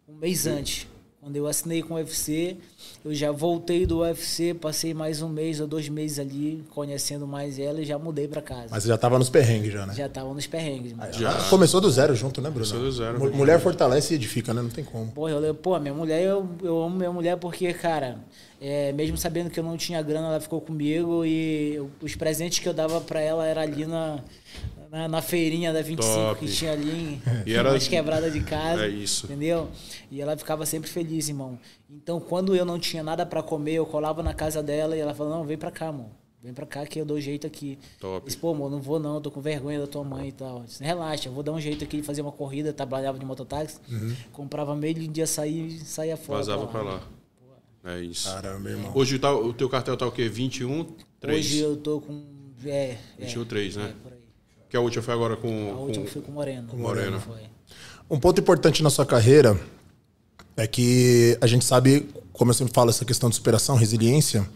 Um 0.08 0.16
mês 0.16 0.48
antes. 0.48 0.88
Quando 1.20 1.36
eu 1.36 1.46
assinei 1.46 1.80
com 1.80 1.94
o 1.94 1.96
UFC, 1.96 2.56
eu 3.04 3.14
já 3.14 3.30
voltei 3.30 3.84
do 3.86 3.98
UFC, 4.00 4.54
passei 4.54 4.94
mais 4.94 5.20
um 5.22 5.28
mês 5.28 5.60
ou 5.60 5.66
dois 5.66 5.88
meses 5.88 6.18
ali, 6.18 6.64
conhecendo 6.70 7.26
mais 7.26 7.58
ela 7.58 7.80
e 7.80 7.84
já 7.84 7.98
mudei 7.98 8.26
pra 8.26 8.40
casa. 8.40 8.68
Mas 8.70 8.82
você 8.82 8.88
já 8.88 8.96
tava 8.98 9.18
nos 9.18 9.28
perrengues 9.28 9.72
já, 9.72 9.86
né? 9.86 9.94
Já 9.94 10.08
tava 10.08 10.32
nos 10.32 10.46
perrengues, 10.46 10.92
mano. 10.92 11.12
Já. 11.12 11.32
Começou 11.50 11.80
do 11.80 11.90
zero 11.90 12.14
junto, 12.14 12.40
né, 12.40 12.48
Bruno? 12.50 12.66
Começou 12.66 12.80
do 12.80 12.92
zero. 12.92 13.18
Mu- 13.18 13.32
Mulher 13.36 13.60
fortalece 13.60 14.14
e 14.14 14.16
edifica, 14.16 14.54
né? 14.54 14.62
Não 14.62 14.70
tem 14.70 14.84
como. 14.84 15.10
Pô, 15.12 15.28
eu, 15.28 15.54
pô, 15.54 15.78
minha 15.78 15.94
mulher, 15.94 16.22
eu, 16.22 16.48
eu 16.62 16.82
amo 16.82 16.96
minha 16.96 17.12
mulher 17.12 17.36
porque, 17.36 17.72
cara, 17.74 18.18
é, 18.60 18.92
mesmo 18.92 19.16
sabendo 19.18 19.50
que 19.50 19.60
eu 19.60 19.64
não 19.64 19.76
tinha 19.76 20.00
grana, 20.02 20.28
ela 20.28 20.40
ficou 20.40 20.60
comigo 20.60 21.24
e 21.24 21.74
eu- 21.74 21.90
os 22.00 22.14
presentes 22.14 22.58
que 22.58 22.68
eu 22.68 22.72
dava 22.74 23.00
pra 23.00 23.20
ela 23.20 23.44
era 23.46 23.60
ali 23.62 23.84
na, 23.84 24.18
na, 24.90 25.08
na 25.08 25.20
feirinha 25.22 25.72
da 25.72 25.82
25 25.82 26.14
Top. 26.14 26.40
que 26.46 26.50
tinha 26.52 26.72
ali 26.72 26.90
em 26.90 27.22
E 27.46 27.54
era- 27.54 27.70
mais 27.70 27.86
quebrada 27.88 28.30
de 28.30 28.40
casa. 28.40 28.86
É 28.86 28.88
isso. 28.88 29.26
Entendeu? 29.26 29.68
E 30.10 30.20
ela 30.20 30.36
ficava 30.36 30.64
sempre 30.64 30.88
feliz, 30.88 31.28
irmão. 31.28 31.58
Então, 31.94 32.18
quando 32.20 32.54
eu 32.56 32.64
não 32.64 32.78
tinha 32.78 33.02
nada 33.02 33.24
pra 33.24 33.42
comer, 33.42 33.74
eu 33.74 33.86
colava 33.86 34.22
na 34.22 34.34
casa 34.34 34.62
dela 34.62 34.96
e 34.96 35.00
ela 35.00 35.14
falava, 35.14 35.36
não, 35.36 35.44
vem 35.44 35.56
pra 35.56 35.70
cá, 35.70 35.88
amor. 35.88 36.08
Vem 36.42 36.52
pra 36.52 36.66
cá 36.66 36.84
que 36.84 37.00
eu 37.00 37.06
dou 37.06 37.18
jeito 37.20 37.46
aqui. 37.46 37.78
Top. 38.00 38.16
Eu 38.16 38.26
disse, 38.26 38.36
pô, 38.36 38.50
amor, 38.50 38.70
não 38.70 38.80
vou 38.80 38.98
não, 39.00 39.20
tô 39.20 39.30
com 39.30 39.40
vergonha 39.40 39.80
da 39.80 39.86
tua 39.86 40.04
mãe 40.04 40.28
e 40.28 40.32
tal. 40.32 40.58
Eu 40.58 40.64
disse, 40.64 40.82
Relaxa, 40.84 41.28
eu 41.28 41.32
vou 41.32 41.42
dar 41.42 41.52
um 41.52 41.60
jeito 41.60 41.84
aqui 41.84 41.98
de 41.98 42.02
fazer 42.02 42.20
uma 42.20 42.32
corrida, 42.32 42.72
trabalhava 42.72 43.18
de 43.18 43.24
mototáxi. 43.24 43.78
Comprava 44.32 44.74
meio 44.76 44.94
de 44.94 45.08
um 45.08 45.12
dia 45.12 45.26
sair 45.26 45.70
saía 45.80 46.16
fora. 46.16 46.40
Vazava 46.40 46.66
pra 46.66 46.82
lá. 46.82 47.00
É 47.84 48.00
isso. 48.00 48.28
Caramba, 48.28 48.70
irmão. 48.70 48.92
Hoje 48.94 49.18
tá, 49.18 49.32
o 49.34 49.52
teu 49.54 49.68
cartel 49.68 49.96
tá 49.96 50.06
o 50.06 50.12
quê? 50.12 50.28
21, 50.28 50.84
3. 51.20 51.38
Hoje 51.38 51.58
eu 51.60 51.76
tô 51.76 52.00
com. 52.00 52.24
É, 52.64 52.96
é, 53.18 53.24
21, 53.24 53.44
3, 53.44 53.76
né? 53.76 53.84
é, 53.84 54.02
por 54.02 54.12
aí. 54.12 54.18
Que 54.70 54.76
a 54.76 54.80
última 54.80 55.02
foi 55.02 55.14
agora 55.14 55.36
com. 55.36 55.70
A 55.70 55.78
última 55.78 56.04
com- 56.04 56.10
foi 56.10 56.22
com 56.22 56.30
o 56.30 56.34
Moreno. 56.34 56.68
Com 56.68 56.76
Moreno. 56.78 57.20
Foi. 57.20 57.40
Um 58.10 58.18
ponto 58.18 58.40
importante 58.40 58.82
na 58.82 58.90
sua 58.90 59.06
carreira 59.06 59.58
é 60.56 60.66
que 60.66 61.36
a 61.40 61.46
gente 61.46 61.64
sabe, 61.64 62.08
como 62.32 62.50
eu 62.50 62.54
sempre 62.54 62.72
falo, 62.72 62.90
essa 62.90 63.04
questão 63.04 63.28
de 63.28 63.36
superação, 63.36 63.76
resiliência, 63.76 64.46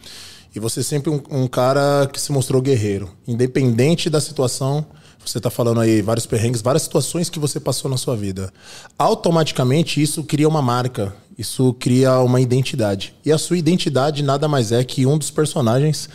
e 0.55 0.61
você 0.61 0.81
é 0.81 0.83
sempre 0.83 1.11
um, 1.11 1.21
um 1.31 1.47
cara 1.47 2.09
que 2.13 2.21
se 2.21 2.33
mostrou 2.33 2.63
guerreiro. 2.63 3.11
Independente 3.27 4.09
da 4.09 4.21
situação, 4.21 4.85
você 5.25 5.41
tá 5.41 5.51
falando 5.51 5.81
aí 5.81 6.01
vários 6.01 6.27
perrengues, 6.27 6.63
várias 6.63 6.83
situações 6.83 7.29
que 7.29 7.39
você 7.39 7.61
passou 7.61 7.91
na 7.91 7.97
sua 7.97 8.17
vida. 8.17 8.53
Automaticamente 8.99 10.01
isso 10.01 10.25
cria 10.25 10.49
uma 10.49 10.63
marca, 10.63 11.15
isso 11.37 11.75
cria 11.75 12.19
uma 12.21 12.41
identidade. 12.41 13.15
E 13.25 13.31
a 13.31 13.39
sua 13.39 13.59
identidade 13.59 14.23
nada 14.23 14.49
mais 14.49 14.73
é 14.73 14.83
que 14.83 15.05
um 15.05 15.19
dos 15.19 15.31
personagens 15.31 16.09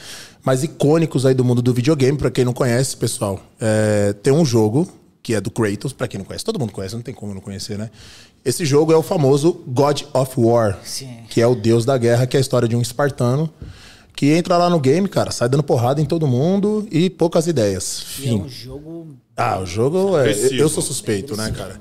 mais 0.44 0.64
icônicos 0.64 1.26
aí 1.26 1.34
do 1.34 1.46
mundo 1.46 1.62
do 1.62 1.74
videogame, 1.74 2.18
pra 2.18 2.32
quem 2.32 2.44
não 2.44 2.54
conhece, 2.54 2.98
pessoal. 2.98 3.40
É, 3.60 4.14
tem 4.22 4.34
um 4.34 4.44
jogo 4.44 4.88
que 5.24 5.34
é 5.34 5.42
do 5.42 5.50
Kratos, 5.50 5.94
pra 5.94 6.08
quem 6.08 6.18
não 6.18 6.26
conhece, 6.26 6.44
todo 6.44 6.60
mundo 6.60 6.74
conhece, 6.74 6.94
não 6.94 7.02
tem 7.02 7.14
como 7.14 7.34
não 7.34 7.42
conhecer, 7.42 7.78
né? 7.78 7.90
Esse 8.44 8.66
jogo 8.66 8.92
é 8.92 8.98
o 8.98 9.02
famoso 9.02 9.64
God 9.66 10.02
of 10.14 10.34
War, 10.38 10.78
Sim. 10.84 11.20
que 11.30 11.40
é 11.40 11.48
o 11.48 11.56
deus 11.56 11.86
da 11.86 11.98
guerra, 11.98 12.28
que 12.28 12.36
é 12.36 12.40
a 12.40 12.42
história 12.42 12.68
de 12.68 12.76
um 12.76 12.82
espartano 12.82 13.50
que 14.16 14.28
entra 14.28 14.58
lá 14.58 14.70
no 14.70 14.80
game, 14.80 15.08
cara, 15.08 15.32
sai 15.32 15.50
dando 15.50 15.64
porrada 15.64 16.02
em 16.02 16.06
todo 16.06 16.28
mundo 16.28 16.88
e 16.92 17.10
poucas 17.10 17.48
ideias. 17.48 18.06
E 18.20 18.26
é 18.26 18.28
Fim. 18.28 18.42
um 18.42 18.50
jogo. 18.50 19.08
Ah, 19.36 19.60
o 19.60 19.66
jogo 19.66 20.18
é. 20.18 20.32
Eu 20.52 20.70
sou 20.70 20.84
suspeito, 20.84 21.36
né, 21.36 21.52
cara? 21.52 21.80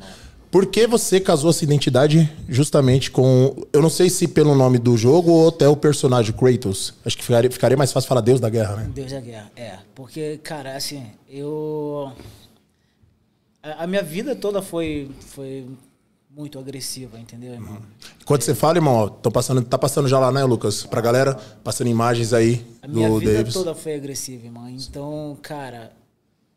Por 0.50 0.66
que 0.66 0.86
você 0.86 1.18
casou 1.18 1.50
essa 1.50 1.64
identidade 1.64 2.30
justamente 2.48 3.10
com. 3.10 3.56
Eu 3.72 3.80
não 3.80 3.88
sei 3.88 4.10
se 4.10 4.28
pelo 4.28 4.54
nome 4.54 4.78
do 4.78 4.96
jogo 4.98 5.30
ou 5.30 5.48
até 5.48 5.66
o 5.66 5.74
personagem 5.74 6.34
Kratos. 6.34 6.92
Acho 7.04 7.16
que 7.16 7.24
ficaria, 7.24 7.50
ficaria 7.50 7.76
mais 7.76 7.90
fácil 7.90 8.08
falar 8.08 8.20
Deus 8.20 8.38
da 8.38 8.50
Guerra, 8.50 8.76
né? 8.76 8.90
Deus 8.94 9.10
da 9.12 9.20
guerra. 9.20 9.50
É. 9.56 9.76
Porque, 9.94 10.38
cara, 10.42 10.76
assim, 10.76 11.04
eu. 11.28 12.12
A, 13.62 13.84
a 13.84 13.86
minha 13.86 14.02
vida 14.02 14.34
toda 14.34 14.60
foi, 14.60 15.10
foi 15.20 15.68
muito 16.30 16.58
agressiva, 16.58 17.18
entendeu, 17.18 17.52
irmão? 17.52 17.80
Enquanto 18.20 18.42
você 18.42 18.54
fala, 18.54 18.78
irmão, 18.78 18.94
ó, 18.94 19.08
tô 19.08 19.30
passando, 19.30 19.62
tá 19.62 19.78
passando 19.78 20.08
já 20.08 20.18
lá, 20.18 20.32
né, 20.32 20.42
Lucas? 20.44 20.84
Pra 20.84 21.00
galera, 21.00 21.34
passando 21.62 21.88
imagens 21.88 22.32
aí 22.32 22.64
A 22.80 22.88
minha 22.88 23.08
do 23.08 23.18
vida 23.18 23.34
Davis. 23.34 23.52
toda 23.54 23.74
foi 23.74 23.94
agressiva, 23.94 24.46
irmão. 24.46 24.68
Então, 24.68 25.38
cara, 25.42 25.92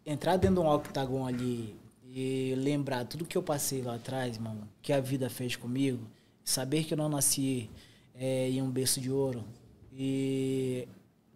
entrar 0.06 0.38
dentro 0.38 0.56
de 0.56 0.62
um 0.62 0.70
octagon 0.70 1.26
ali 1.28 1.76
e 2.04 2.56
lembrar 2.58 3.06
tudo 3.06 3.26
que 3.26 3.38
eu 3.38 3.44
passei 3.44 3.82
lá 3.82 3.96
atrás, 3.96 4.38
mano, 4.38 4.68
que 4.82 4.94
a 4.94 5.00
vida 5.02 5.30
fez 5.30 5.56
comigo, 5.56 6.00
saber 6.44 6.86
que 6.86 6.94
eu 6.94 6.98
não 6.98 7.10
nasci 7.10 7.70
é, 8.14 8.50
em 8.50 8.62
um 8.62 8.70
berço 8.72 9.02
de 9.02 9.12
ouro 9.12 9.44
e 9.92 10.88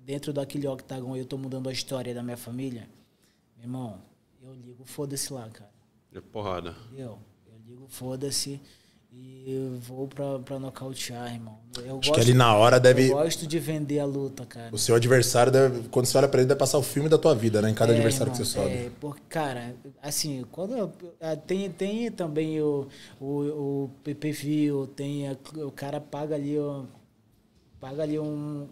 dentro 0.06 0.32
daquele 0.32 0.66
octagon 0.68 1.16
eu 1.18 1.26
tô 1.26 1.38
mudando 1.38 1.68
a 1.68 1.74
história 1.74 2.14
da 2.14 2.24
minha 2.24 2.38
família, 2.38 2.88
irmão, 3.62 3.98
eu 4.44 4.54
ligo 4.56 4.84
foda-se 4.86 5.32
lá, 5.34 5.48
cara. 5.50 5.72
É 6.14 6.20
porrada. 6.22 6.76
Entendeu? 6.88 7.20
Eu 7.48 7.60
ligo 7.68 7.86
foda-se 7.88 8.60
e 9.12 9.78
vou 9.82 10.08
pra, 10.08 10.40
pra 10.40 10.60
nocautear, 10.60 11.34
irmão. 11.34 11.58
Eu 11.84 12.00
Acho 12.00 12.12
que 12.14 12.20
ali 12.20 12.34
na 12.34 12.56
hora 12.56 12.80
deve. 12.80 13.10
eu 13.10 13.16
gosto 13.16 13.46
de 13.48 13.60
vender 13.60 14.00
a 14.00 14.06
luta, 14.06 14.46
cara. 14.46 14.74
O 14.74 14.78
seu 14.78 14.96
adversário, 14.96 15.52
deve, 15.52 15.88
quando 15.90 16.06
você 16.06 16.18
olha 16.18 16.28
pra 16.28 16.40
ele, 16.42 16.48
deve 16.48 16.60
passar 16.60 16.78
o 16.78 16.84
filme 16.84 17.10
da 17.10 17.18
tua 17.18 17.34
vida, 17.36 17.62
né? 17.62 17.70
Em 17.70 17.74
cada 17.74 17.92
É, 17.92 17.96
adversário 17.96 18.32
irmão, 18.32 18.40
que 18.42 18.46
você 18.48 18.54
sobe. 18.60 18.70
É, 18.74 18.92
porque, 19.00 19.22
cara, 19.28 19.76
assim, 20.02 20.46
quando 20.52 20.76
eu- 20.78 20.92
ah, 21.20 21.36
tem, 21.36 21.70
tem 21.72 22.12
também 22.12 22.62
o, 22.62 22.88
o, 23.20 23.26
o 23.86 23.90
PPV, 24.04 24.70
tem 24.96 25.28
a- 25.28 25.38
o 25.66 25.72
cara 25.72 26.00
paga 26.00 26.36
ali, 26.36 26.58
ó, 26.60 26.84
paga 27.80 28.04
ali 28.04 28.20
um- 28.20 28.68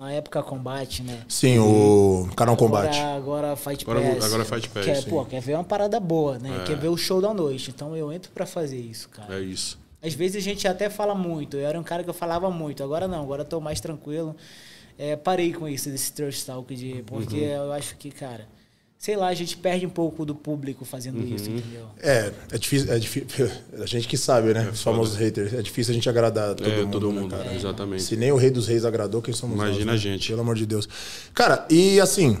na 0.00 0.10
época 0.12 0.42
combate, 0.42 1.02
né? 1.02 1.20
Sim, 1.28 1.58
o 1.58 2.26
canal 2.34 2.56
Combate. 2.56 2.98
Agora, 2.98 3.52
agora 3.52 3.56
Fight 3.56 3.84
Agora- 3.84 4.00
Pass. 4.14 4.24
agora 4.24 4.44
Fight 4.46 4.68
Pass, 4.70 4.84
Quer, 4.86 4.96
sim. 5.02 5.10
pô, 5.10 5.24
quer 5.26 5.42
ver 5.42 5.54
uma 5.54 5.62
parada 5.64 6.00
boa, 6.00 6.38
né? 6.38 6.60
É. 6.62 6.64
Quer 6.64 6.76
ver 6.78 6.88
o 6.88 6.96
show 6.96 7.20
da 7.20 7.34
noite. 7.34 7.70
Então 7.70 7.94
eu 7.94 8.10
entro 8.10 8.32
pra 8.32 8.46
fazer 8.46 8.78
isso, 8.80 9.10
cara. 9.10 9.36
É 9.36 9.40
isso. 9.40 9.78
Às 10.02 10.14
vezes 10.14 10.36
a 10.38 10.40
gente 10.40 10.66
até 10.66 10.88
fala 10.88 11.14
muito. 11.14 11.58
Eu 11.58 11.66
era 11.66 11.78
um 11.78 11.82
cara 11.82 12.02
que 12.02 12.08
eu 12.08 12.14
falava 12.14 12.50
muito. 12.50 12.82
Agora 12.82 13.06
não, 13.06 13.20
agora 13.20 13.42
eu 13.42 13.46
tô 13.46 13.60
mais 13.60 13.78
tranquilo. 13.78 14.34
É, 14.98 15.16
parei 15.16 15.52
com 15.52 15.68
isso, 15.68 15.90
desse 15.90 16.10
trash 16.14 16.44
talk 16.44 16.74
de. 16.74 17.02
Porque 17.06 17.36
Uhum. 17.36 17.66
eu 17.66 17.72
acho 17.74 17.94
que, 17.96 18.10
cara, 18.10 18.48
sei 19.00 19.16
lá, 19.16 19.28
a 19.28 19.34
gente 19.34 19.56
perde 19.56 19.86
um 19.86 19.90
pouco 19.90 20.26
do 20.26 20.34
público 20.34 20.84
fazendo 20.84 21.20
Uhum. 21.20 21.34
isso, 21.34 21.48
entendeu? 21.48 21.86
É, 22.02 22.30
é 22.52 22.58
difícil, 22.58 22.92
é 22.92 22.98
difícil. 22.98 23.50
A 23.80 23.86
gente 23.86 24.06
que 24.06 24.18
sabe, 24.18 24.52
né? 24.52 24.68
Os 24.70 24.82
famosos 24.82 25.16
haters. 25.16 25.54
É 25.54 25.62
difícil 25.62 25.92
a 25.92 25.94
gente 25.94 26.06
agradar 26.06 26.54
todo 26.54 26.68
é, 26.68 26.82
mundo. 26.82 26.92
todo 26.92 27.10
né, 27.10 27.20
mundo, 27.20 27.30
cara? 27.34 27.54
exatamente. 27.54 28.02
Se 28.02 28.14
nem 28.14 28.30
o 28.30 28.36
rei 28.36 28.50
dos 28.50 28.68
reis 28.68 28.84
agradou, 28.84 29.22
quem 29.22 29.32
somos 29.32 29.56
nós? 29.56 29.68
Imagina 29.68 29.92
né? 29.92 29.96
a 29.96 29.96
gente. 29.98 30.28
Pelo 30.28 30.42
amor 30.42 30.54
de 30.54 30.66
Deus. 30.66 30.86
Cara, 31.32 31.66
e 31.70 31.98
assim, 31.98 32.36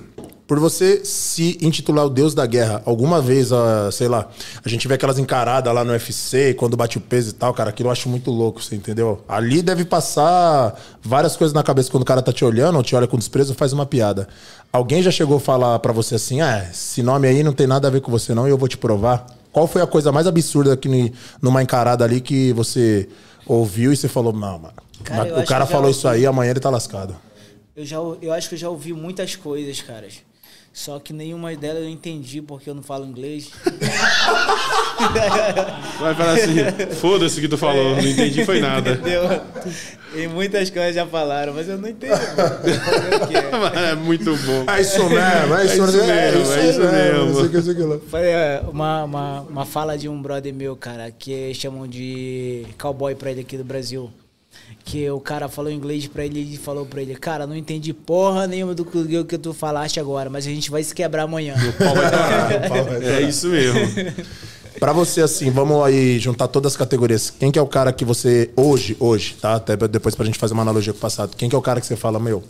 por 0.50 0.58
você 0.58 1.04
se 1.04 1.56
intitular 1.62 2.04
o 2.04 2.10
Deus 2.10 2.34
da 2.34 2.44
Guerra, 2.44 2.82
alguma 2.84 3.22
vez, 3.22 3.52
ah, 3.52 3.88
sei 3.92 4.08
lá, 4.08 4.28
a 4.64 4.68
gente 4.68 4.88
vê 4.88 4.94
aquelas 4.94 5.16
encaradas 5.16 5.72
lá 5.72 5.84
no 5.84 5.92
UFC, 5.92 6.54
quando 6.54 6.76
bate 6.76 6.98
o 6.98 7.00
peso 7.00 7.30
e 7.30 7.32
tal, 7.34 7.54
cara, 7.54 7.70
aquilo 7.70 7.86
eu 7.88 7.92
acho 7.92 8.08
muito 8.08 8.32
louco, 8.32 8.60
você 8.60 8.74
entendeu? 8.74 9.22
Ali 9.28 9.62
deve 9.62 9.84
passar 9.84 10.74
várias 11.04 11.36
coisas 11.36 11.54
na 11.54 11.62
cabeça 11.62 11.88
quando 11.88 12.02
o 12.02 12.04
cara 12.04 12.20
tá 12.20 12.32
te 12.32 12.44
olhando, 12.44 12.74
ou 12.74 12.82
te 12.82 12.96
olha 12.96 13.06
com 13.06 13.16
desprezo, 13.16 13.54
faz 13.54 13.72
uma 13.72 13.86
piada. 13.86 14.26
Alguém 14.72 15.00
já 15.04 15.12
chegou 15.12 15.36
a 15.36 15.40
falar 15.40 15.78
pra 15.78 15.92
você 15.92 16.16
assim, 16.16 16.40
ah, 16.40 16.66
esse 16.68 17.00
nome 17.00 17.28
aí 17.28 17.44
não 17.44 17.52
tem 17.52 17.68
nada 17.68 17.86
a 17.86 17.90
ver 17.92 18.00
com 18.00 18.10
você 18.10 18.34
não 18.34 18.48
e 18.48 18.50
eu 18.50 18.58
vou 18.58 18.66
te 18.66 18.76
provar? 18.76 19.26
Qual 19.52 19.68
foi 19.68 19.80
a 19.82 19.86
coisa 19.86 20.10
mais 20.10 20.26
absurda 20.26 20.76
que 20.76 20.88
ni- 20.88 21.12
numa 21.40 21.62
encarada 21.62 22.04
ali 22.04 22.20
que 22.20 22.52
você 22.54 23.08
ouviu 23.46 23.92
e 23.92 23.96
você 23.96 24.08
falou, 24.08 24.32
não, 24.32 24.58
mano, 24.58 24.74
Cara, 25.04 25.42
o 25.42 25.46
cara 25.46 25.64
falou 25.64 25.88
isso 25.88 26.08
ouvi. 26.08 26.18
aí, 26.18 26.26
amanhã 26.26 26.50
ele 26.50 26.58
tá 26.58 26.70
lascado. 26.70 27.14
Eu, 27.76 27.86
já, 27.86 27.98
eu 28.20 28.32
acho 28.32 28.48
que 28.48 28.56
eu 28.56 28.58
já 28.58 28.68
ouvi 28.68 28.92
muitas 28.92 29.36
coisas, 29.36 29.80
caras. 29.80 30.28
Só 30.72 31.00
que 31.00 31.12
nenhuma 31.12 31.54
delas 31.56 31.82
eu 31.82 31.88
entendi 31.88 32.40
porque 32.40 32.70
eu 32.70 32.74
não 32.74 32.82
falo 32.82 33.04
inglês. 33.04 33.50
Vai 35.98 36.14
falar 36.14 36.32
assim, 36.34 36.54
foda-se 36.94 37.38
o 37.38 37.40
que 37.42 37.48
tu 37.48 37.58
falou, 37.58 37.96
não 37.96 38.06
entendi 38.06 38.44
foi 38.44 38.60
nada. 38.60 38.92
Entendeu? 38.92 39.22
E 40.14 40.28
muitas 40.28 40.70
coisas 40.70 40.94
já 40.94 41.04
falaram, 41.06 41.54
mas 41.54 41.68
eu 41.68 41.76
não 41.76 41.88
entendo. 41.88 42.12
É 43.90 43.94
muito 43.96 44.36
bom. 44.36 44.64
É 44.70 44.80
isso 44.80 45.02
mesmo, 45.08 45.54
é 45.54 45.64
isso, 45.64 45.74
isso 45.74 45.82
mesmo, 45.82 46.06
mesmo, 46.06 46.52
é 46.52 46.70
isso 46.70 46.80
mesmo. 46.80 47.26
não 47.26 47.34
sei 47.34 47.44
o 47.44 47.48
que, 47.48 47.56
não 47.56 47.62
sei 47.62 47.72
o 47.72 47.76
que 47.76 47.82
lá. 47.82 47.98
Foi 48.08 48.20
é, 48.22 48.62
uma, 48.68 49.04
uma, 49.04 49.40
uma 49.42 49.66
fala 49.66 49.98
de 49.98 50.08
um 50.08 50.20
brother 50.20 50.54
meu, 50.54 50.76
cara, 50.76 51.10
que 51.10 51.52
chamam 51.54 51.86
de 51.86 52.64
cowboy 52.78 53.14
pra 53.14 53.30
ele 53.30 53.40
aqui 53.40 53.56
do 53.56 53.64
Brasil. 53.64 54.10
Que 54.84 55.08
o 55.10 55.20
cara 55.20 55.48
falou 55.48 55.70
inglês 55.70 56.06
pra 56.06 56.24
ele 56.24 56.40
e 56.40 56.56
falou 56.56 56.86
pra 56.86 57.02
ele, 57.02 57.14
cara, 57.14 57.46
não 57.46 57.54
entendi 57.54 57.92
porra 57.92 58.46
nenhuma 58.46 58.74
do 58.74 58.84
que, 58.84 59.24
que 59.24 59.38
tu 59.38 59.52
falaste 59.52 60.00
agora, 60.00 60.28
mas 60.28 60.46
a 60.46 60.50
gente 60.50 60.70
vai 60.70 60.82
se 60.82 60.94
quebrar 60.94 61.24
amanhã. 61.24 61.54
É 63.02 63.22
isso 63.22 63.48
mesmo. 63.48 63.80
Pra 64.78 64.92
você, 64.92 65.20
assim, 65.20 65.50
vamos 65.50 65.84
aí 65.84 66.18
juntar 66.18 66.48
todas 66.48 66.72
as 66.72 66.76
categorias. 66.76 67.30
Quem 67.30 67.50
que 67.50 67.58
é 67.58 67.62
o 67.62 67.66
cara 67.66 67.92
que 67.92 68.04
você, 68.04 68.50
hoje, 68.56 68.96
hoje, 68.98 69.36
tá? 69.40 69.54
Até 69.56 69.76
depois 69.76 70.14
pra 70.14 70.24
gente 70.24 70.38
fazer 70.38 70.54
uma 70.54 70.62
analogia 70.62 70.92
com 70.92 70.98
o 70.98 71.02
passado. 71.02 71.36
Quem 71.36 71.48
que 71.48 71.54
é 71.54 71.58
o 71.58 71.62
cara 71.62 71.80
que 71.80 71.86
você 71.86 71.96
fala, 71.96 72.18
meu, 72.18 72.42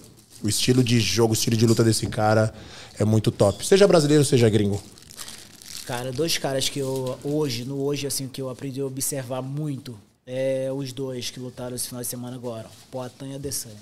o 0.42 0.48
estilo 0.48 0.82
de 0.84 1.00
jogo, 1.00 1.32
o 1.32 1.34
estilo 1.34 1.56
de 1.56 1.66
luta 1.66 1.82
desse 1.82 2.06
cara 2.06 2.52
é 2.98 3.04
muito 3.04 3.30
top. 3.30 3.66
Seja 3.66 3.86
brasileiro, 3.86 4.24
seja 4.24 4.48
gringo. 4.48 4.80
Cara, 5.86 6.12
dois 6.12 6.38
caras 6.38 6.68
que 6.68 6.78
eu 6.78 7.18
hoje, 7.24 7.64
no 7.64 7.82
hoje, 7.82 8.06
assim, 8.06 8.28
que 8.28 8.40
eu 8.40 8.48
aprendi 8.48 8.80
a 8.80 8.86
observar 8.86 9.42
muito, 9.42 9.98
é 10.26 10.68
os 10.72 10.92
dois 10.92 11.30
que 11.30 11.40
lutaram 11.40 11.74
esse 11.76 11.88
final 11.88 12.02
de 12.02 12.08
semana 12.08 12.36
agora, 12.36 12.68
Poatan 12.90 13.28
e 13.28 13.34
Adesanya. 13.34 13.76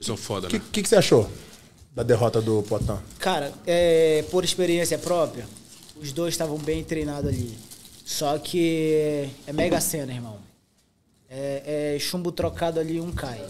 São 0.00 0.16
foda, 0.16 0.46
O 0.46 0.50
que, 0.50 0.58
né? 0.58 0.64
que, 0.72 0.82
que 0.82 0.88
você 0.88 0.96
achou 0.96 1.30
da 1.94 2.02
derrota 2.02 2.40
do 2.42 2.62
Poitin? 2.64 2.98
Cara, 3.18 3.52
é, 3.66 4.24
por 4.30 4.44
experiência 4.44 4.98
própria, 4.98 5.46
os 6.00 6.12
dois 6.12 6.34
estavam 6.34 6.58
bem 6.58 6.82
treinados 6.82 7.28
ali. 7.28 7.56
Só 8.04 8.36
que 8.38 9.30
é 9.46 9.52
mega 9.52 9.80
cena, 9.80 10.12
irmão. 10.12 10.38
É, 11.28 11.94
é 11.96 11.98
chumbo 11.98 12.30
trocado 12.30 12.78
ali, 12.78 13.00
um 13.00 13.10
cai. 13.12 13.42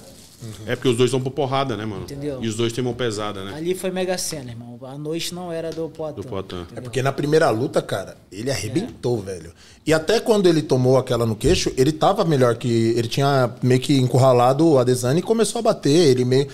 É 0.67 0.75
porque 0.77 0.89
os 0.89 0.97
dois 0.97 1.09
estão 1.09 1.21
por 1.21 1.31
porrada, 1.31 1.77
né, 1.77 1.85
mano? 1.85 2.03
Entendeu? 2.03 2.39
E 2.43 2.49
os 2.49 2.55
dois 2.55 2.73
têm 2.73 2.83
mão 2.83 2.95
pesada, 2.95 3.45
né? 3.45 3.55
Ali 3.55 3.75
foi 3.75 3.91
mega 3.91 4.17
cena, 4.19 4.51
irmão. 4.51 4.79
A 4.83 4.99
noite 4.99 5.35
não 5.35 5.53
era 5.53 5.71
do 5.71 5.89
Poitin. 5.89 6.21
Do 6.21 6.27
Poitin. 6.27 6.67
É 6.77 6.81
porque 6.81 7.03
na 7.03 7.13
primeira 7.13 7.49
luta, 7.51 7.81
cara, 7.81 8.17
ele 8.31 8.51
arrebentou, 8.51 9.21
velho. 9.21 9.53
E 9.87 9.93
até 9.93 10.21
quando 10.21 10.47
ele 10.49 10.63
tomou 10.63 10.97
aquela 10.99 11.25
no 11.27 11.35
queixo, 11.37 11.73
ele 11.77 11.93
tava 11.93 12.25
melhor 12.25 12.57
que. 12.57 12.69
Ele 12.97 13.09
tinha 13.09 13.55
meio 13.63 13.81
que 13.81 13.97
encurralado 13.99 14.67
o 14.67 14.79
Adesanya 14.79 15.19
e 15.21 15.23
começou 15.23 15.59
a 15.61 15.63
bater. 15.63 15.91
Ele 15.91 16.25
meio. 16.25 16.49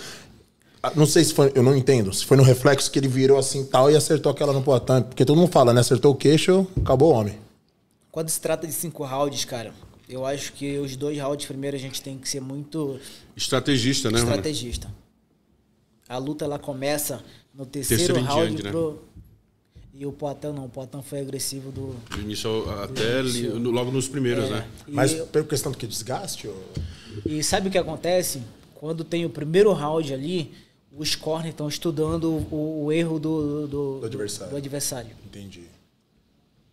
Ah, 0.82 0.92
Não 0.94 1.06
sei 1.06 1.24
se 1.24 1.34
foi, 1.34 1.52
eu 1.54 1.62
não 1.62 1.76
entendo. 1.76 2.12
Se 2.12 2.24
foi 2.24 2.36
no 2.36 2.42
reflexo 2.42 2.90
que 2.90 2.98
ele 2.98 3.08
virou 3.08 3.38
assim 3.38 3.64
tal 3.64 3.90
e 3.90 3.96
acertou 3.96 4.32
aquela 4.32 4.52
no 4.52 4.62
Poitin. 4.62 5.02
Porque 5.02 5.24
todo 5.24 5.36
mundo 5.36 5.50
fala, 5.52 5.72
né? 5.72 5.80
Acertou 5.80 6.12
o 6.12 6.14
queixo, 6.14 6.66
acabou 6.82 7.12
o 7.12 7.16
homem. 7.16 7.38
Quando 8.10 8.28
se 8.28 8.40
trata 8.40 8.66
de 8.66 8.72
cinco 8.72 9.04
rounds, 9.04 9.44
cara, 9.44 9.72
eu 10.10 10.26
acho 10.26 10.52
que 10.52 10.78
os 10.78 10.96
dois 10.96 11.18
rounds 11.18 11.46
primeiro 11.46 11.76
a 11.76 11.80
gente 11.80 12.02
tem 12.02 12.18
que 12.18 12.28
ser 12.28 12.40
muito 12.40 12.98
Estrategista, 13.36 14.10
né, 14.10 14.18
mano? 14.18 14.30
estrategista. 14.30 14.92
A 16.08 16.18
luta 16.18 16.44
ela 16.44 16.58
começa 16.58 17.22
no 17.54 17.64
terceiro, 17.64 18.04
Terceiro 18.14 18.26
round 18.28 18.46
diante, 18.48 18.62
né? 18.64 18.70
pro. 18.70 19.02
E 19.94 20.06
o 20.06 20.12
Poitin 20.12 20.48
não, 20.48 20.64
o 20.64 20.68
Poitin 20.68 21.02
foi 21.02 21.20
agressivo 21.20 21.70
do. 21.70 21.94
Do 22.14 22.20
início 22.20 22.68
até 22.82 23.18
ali, 23.18 23.42
no- 23.48 23.70
logo 23.70 23.90
nos 23.90 24.08
primeiros, 24.08 24.46
É, 24.46 24.50
né? 24.50 24.68
Mas 24.88 25.12
por 25.14 25.44
questão 25.44 25.70
do 25.72 25.78
que? 25.78 25.86
Desgaste? 25.86 26.48
Ou... 26.48 26.56
E 27.26 27.42
sabe 27.44 27.68
o 27.68 27.70
que 27.70 27.78
acontece? 27.78 28.42
Quando 28.74 29.04
tem 29.04 29.24
o 29.26 29.30
primeiro 29.30 29.72
round 29.72 30.12
ali, 30.14 30.52
os 30.96 31.14
corners 31.14 31.50
estão 31.50 31.68
estudando 31.68 32.24
o, 32.50 32.84
o 32.86 32.92
erro 32.92 33.18
do, 33.20 33.66
do, 33.68 33.98
Do 34.00 34.06
adversário. 34.06 34.50
do 34.52 34.56
adversário. 34.56 35.10
Entendi. 35.26 35.64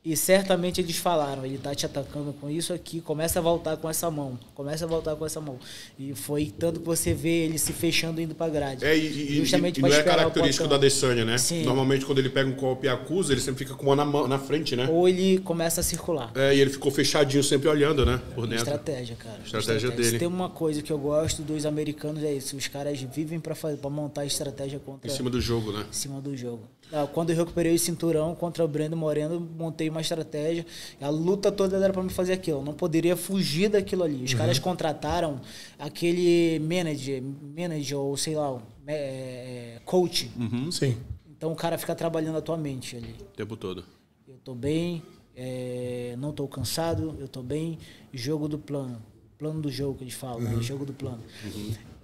E 0.09 0.15
certamente 0.15 0.79
eles 0.79 0.95
falaram, 0.95 1.45
ele 1.45 1.57
tá 1.57 1.75
te 1.75 1.85
atacando 1.85 2.31
com 2.39 2.49
isso 2.49 2.71
aqui, 2.71 3.01
começa 3.01 3.39
a 3.39 3.41
voltar 3.41 3.75
com 3.75 3.89
essa 3.89 4.09
mão, 4.09 4.39
começa 4.55 4.85
a 4.85 4.87
voltar 4.87 5.17
com 5.17 5.25
essa 5.25 5.41
mão. 5.41 5.59
E 5.99 6.13
foi 6.15 6.45
tanto 6.45 6.79
que 6.79 6.85
você 6.85 7.13
vê 7.13 7.43
ele 7.43 7.57
se 7.57 7.73
fechando 7.73 8.21
e 8.21 8.23
indo 8.23 8.33
pra 8.33 8.47
grade. 8.47 8.85
É, 8.85 8.97
e, 8.97 9.01
e- 9.33 9.35
Justamente 9.35 9.79
e 9.79 9.81
pra 9.81 9.89
não 9.89 9.95
é 9.97 10.03
característico 10.03 10.65
da 10.65 10.75
Adesanya, 10.77 11.25
né? 11.25 11.37
Sim. 11.37 11.63
Normalmente 11.65 12.05
quando 12.05 12.19
ele 12.19 12.29
pega 12.29 12.49
um 12.49 12.53
golpe 12.55 12.85
e 12.87 12.89
acusa, 12.89 13.33
ele 13.33 13.41
sempre 13.41 13.65
fica 13.65 13.75
com 13.75 13.85
uma 13.87 13.97
na, 13.97 14.05
mão- 14.05 14.29
na 14.29 14.39
frente, 14.39 14.77
né? 14.77 14.87
Ou 14.89 15.09
ele 15.09 15.39
começa 15.39 15.81
a 15.81 15.83
circular. 15.83 16.31
É, 16.35 16.55
e 16.55 16.61
ele 16.61 16.69
ficou 16.69 16.89
fechadinho, 16.89 17.43
sempre 17.43 17.67
olhando, 17.67 18.05
né? 18.05 18.21
Por 18.33 18.47
dentro. 18.47 18.63
Estratégia, 18.63 19.17
cara. 19.17 19.39
Estratégia 19.43 19.91
dele. 19.91 20.09
Se 20.11 20.19
tem 20.19 20.27
uma 20.27 20.49
coisa 20.49 20.81
que 20.81 20.91
eu 20.93 20.97
gosto 20.97 21.41
dos 21.41 21.65
americanos 21.65 22.23
é 22.23 22.31
isso. 22.33 22.55
Os 22.55 22.67
caras 22.69 23.01
vivem 23.01 23.41
pra, 23.41 23.53
fazer, 23.55 23.75
pra 23.75 23.89
montar 23.89 24.23
estratégia 24.25 24.79
contra 24.79 25.11
Em 25.11 25.13
cima 25.13 25.29
do 25.29 25.41
jogo, 25.41 25.73
né? 25.73 25.85
em 25.89 25.93
cima 25.93 26.21
do 26.21 26.35
jogo. 26.37 26.61
Ah, 26.91 27.07
Quando 27.11 27.31
eu 27.31 27.35
recuperei 27.35 27.75
o 27.75 27.79
cinturão 27.79 28.33
contra 28.33 28.63
o 28.63 28.67
Breno 28.67 28.95
Moreno, 28.95 29.39
montei 29.39 29.89
uma 29.89 30.01
estratégia. 30.01 30.65
A 31.01 31.09
luta 31.09 31.51
toda 31.51 31.77
era 31.77 31.91
pra 31.91 32.01
me 32.01 32.09
fazer 32.09 32.33
aquilo. 32.33 32.59
Eu 32.59 32.63
não 32.63 32.73
poderia 32.73 33.15
fugir 33.15 33.69
daquilo 33.69 34.03
ali. 34.03 34.23
Os 34.23 34.33
caras 34.33 34.57
contrataram 34.59 35.41
aquele 35.77 36.59
manager, 36.59 37.21
manager 37.21 37.97
ou 37.97 38.15
sei 38.15 38.35
lá, 38.35 38.53
um, 38.53 38.61
é, 38.87 39.81
coach. 39.85 40.31
Sim. 40.71 40.97
Então 41.29 41.51
o 41.51 41.55
cara 41.55 41.77
fica 41.77 41.93
trabalhando 41.93 42.37
a 42.37 42.41
tua 42.41 42.57
mente 42.57 42.95
ali. 42.95 43.15
O 43.19 43.35
tempo 43.35 43.55
todo. 43.57 43.83
Eu 44.27 44.37
tô 44.43 44.55
bem, 44.55 45.03
é, 45.35 46.15
não 46.17 46.31
tô 46.31 46.47
cansado, 46.47 47.15
eu 47.19 47.27
tô 47.27 47.43
bem. 47.43 47.77
Jogo 48.13 48.47
do 48.47 48.57
plano. 48.57 49.01
Plano 49.37 49.61
do 49.61 49.69
jogo 49.69 49.99
que 49.99 50.03
eles 50.03 50.15
falam, 50.15 50.39
né? 50.39 50.57
Jogo 50.61 50.83
do 50.83 50.93
plano. 50.93 51.21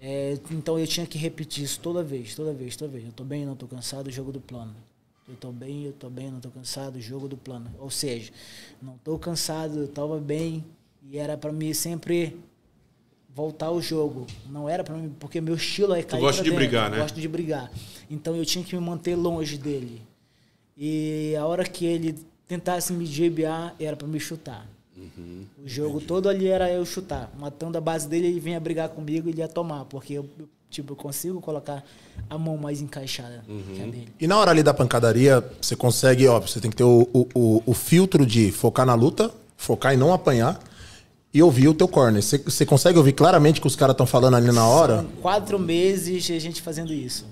É, 0.05 0.37
então 0.51 0.77
eu 0.77 0.85
tinha 0.85 1.05
que 1.05 1.17
repetir 1.17 1.63
isso 1.63 1.79
toda 1.79 2.03
vez, 2.03 2.35
toda 2.35 2.51
vez, 2.51 2.75
toda 2.75 2.91
vez. 2.91 3.05
Eu 3.05 3.13
tô 3.13 3.23
bem, 3.23 3.45
não 3.45 3.55
tô 3.55 3.65
cansado, 3.65 4.11
jogo 4.11 4.33
do 4.33 4.41
plano. 4.41 4.75
Eu 5.29 5.35
tô 5.37 5.49
bem, 5.49 5.85
eu 5.85 5.93
tô 5.93 6.09
bem, 6.09 6.29
não 6.29 6.41
tô 6.41 6.49
cansado, 6.49 6.99
jogo 6.99 7.29
do 7.29 7.37
plano. 7.37 7.71
Ou 7.79 7.89
seja, 7.89 8.29
não 8.81 8.97
tô 8.97 9.17
cansado, 9.17 9.79
eu 9.79 9.87
tava 9.87 10.19
bem 10.19 10.61
e 11.09 11.17
era 11.17 11.37
pra 11.37 11.53
mim 11.53 11.73
sempre 11.73 12.37
voltar 13.33 13.67
ao 13.67 13.81
jogo. 13.81 14.27
Não 14.49 14.67
era 14.67 14.83
pra 14.83 14.93
mim, 14.93 15.09
porque 15.17 15.39
meu 15.39 15.55
estilo 15.55 15.93
é 15.93 16.03
cair 16.03 16.19
gosta 16.19 16.41
pra 16.41 16.43
de 16.43 16.49
dentro, 16.49 16.65
brigar, 16.65 16.85
eu 16.87 16.91
né? 16.91 17.01
gosto 17.01 17.21
de 17.21 17.27
brigar. 17.29 17.71
Então 18.11 18.35
eu 18.35 18.45
tinha 18.45 18.61
que 18.61 18.75
me 18.75 18.81
manter 18.81 19.15
longe 19.15 19.57
dele. 19.57 20.01
E 20.75 21.33
a 21.39 21.45
hora 21.45 21.63
que 21.63 21.85
ele 21.85 22.13
tentasse 22.45 22.91
me 22.91 23.05
jebear, 23.05 23.73
era 23.79 23.95
pra 23.95 24.05
me 24.05 24.19
chutar. 24.19 24.67
O 24.97 25.67
jogo 25.67 25.99
todo 26.01 26.29
ali 26.29 26.47
era 26.47 26.69
eu 26.71 26.85
chutar. 26.85 27.31
Matando 27.39 27.77
a 27.77 27.81
base 27.81 28.07
dele, 28.07 28.27
ele 28.27 28.39
vinha 28.39 28.59
brigar 28.59 28.89
comigo 28.89 29.27
e 29.27 29.31
ele 29.31 29.39
ia 29.39 29.47
tomar. 29.47 29.85
Porque 29.85 30.13
eu, 30.13 30.29
tipo, 30.69 30.93
eu 30.93 30.95
consigo 30.95 31.41
colocar 31.41 31.83
a 32.29 32.37
mão 32.37 32.57
mais 32.57 32.81
encaixada 32.81 33.43
que 33.75 33.81
a 33.81 33.85
dele. 33.85 34.09
E 34.19 34.27
na 34.27 34.37
hora 34.37 34.51
ali 34.51 34.61
da 34.63 34.73
pancadaria, 34.73 35.43
você 35.61 35.75
consegue, 35.75 36.27
ó, 36.27 36.39
você 36.39 36.59
tem 36.59 36.69
que 36.69 36.77
ter 36.77 36.83
o, 36.83 37.07
o, 37.13 37.27
o- 37.33 37.63
o 37.65 37.73
filtro 37.73 38.25
de 38.25 38.51
focar 38.51 38.85
na 38.85 38.93
luta, 38.95 39.31
focar 39.57 39.93
em 39.93 39.97
não 39.97 40.13
apanhar 40.13 40.59
e 41.33 41.41
ouvir 41.41 41.67
o 41.67 41.73
teu 41.73 41.87
corner. 41.87 42.21
Você, 42.21 42.37
você 42.37 42.65
consegue 42.65 42.97
ouvir 42.97 43.13
claramente 43.13 43.57
o 43.59 43.61
que 43.61 43.67
os 43.67 43.75
caras 43.75 43.93
estão 43.95 44.05
falando 44.05 44.35
ali 44.35 44.51
na 44.51 44.67
hora? 44.67 44.97
São 44.97 45.05
quatro 45.21 45.57
meses 45.57 46.29
a 46.29 46.37
gente 46.39 46.61
fazendo 46.61 46.93
isso. 46.93 47.25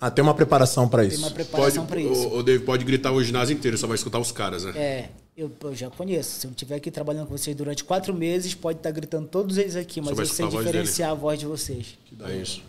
Ah, 0.00 0.10
tem 0.10 0.22
uma 0.22 0.34
preparação 0.34 0.88
pra 0.88 1.02
Tem 1.02 1.10
isso. 1.12 1.18
uma 1.18 1.30
Pode, 1.30 1.34
preparação 1.48 1.86
pra 1.86 2.00
isso. 2.00 2.26
o, 2.28 2.38
o 2.38 2.42
Dave 2.42 2.64
pode 2.64 2.84
gritar 2.84 3.12
o 3.12 3.22
ginásio 3.22 3.54
inteiro, 3.54 3.78
só 3.78 3.86
vai 3.86 3.94
escutar 3.94 4.18
os 4.18 4.32
caras, 4.32 4.64
né? 4.64 4.72
É, 4.76 5.08
eu, 5.36 5.50
eu 5.62 5.74
já 5.74 5.90
conheço. 5.90 6.40
Se 6.40 6.46
eu 6.46 6.50
estiver 6.50 6.76
aqui 6.76 6.90
trabalhando 6.90 7.26
com 7.26 7.36
vocês 7.36 7.56
durante 7.56 7.84
quatro 7.84 8.14
meses, 8.14 8.54
pode 8.54 8.78
estar 8.78 8.90
gritando 8.90 9.28
todos 9.28 9.56
eles 9.56 9.76
aqui, 9.76 10.00
mas 10.00 10.18
eu 10.18 10.26
sei 10.26 10.46
a 10.46 10.48
diferenciar 10.48 11.10
a 11.10 11.14
voz 11.14 11.38
de 11.38 11.46
vocês. 11.46 11.98
Que 12.04 12.14
dá 12.14 12.32
isso. 12.32 12.62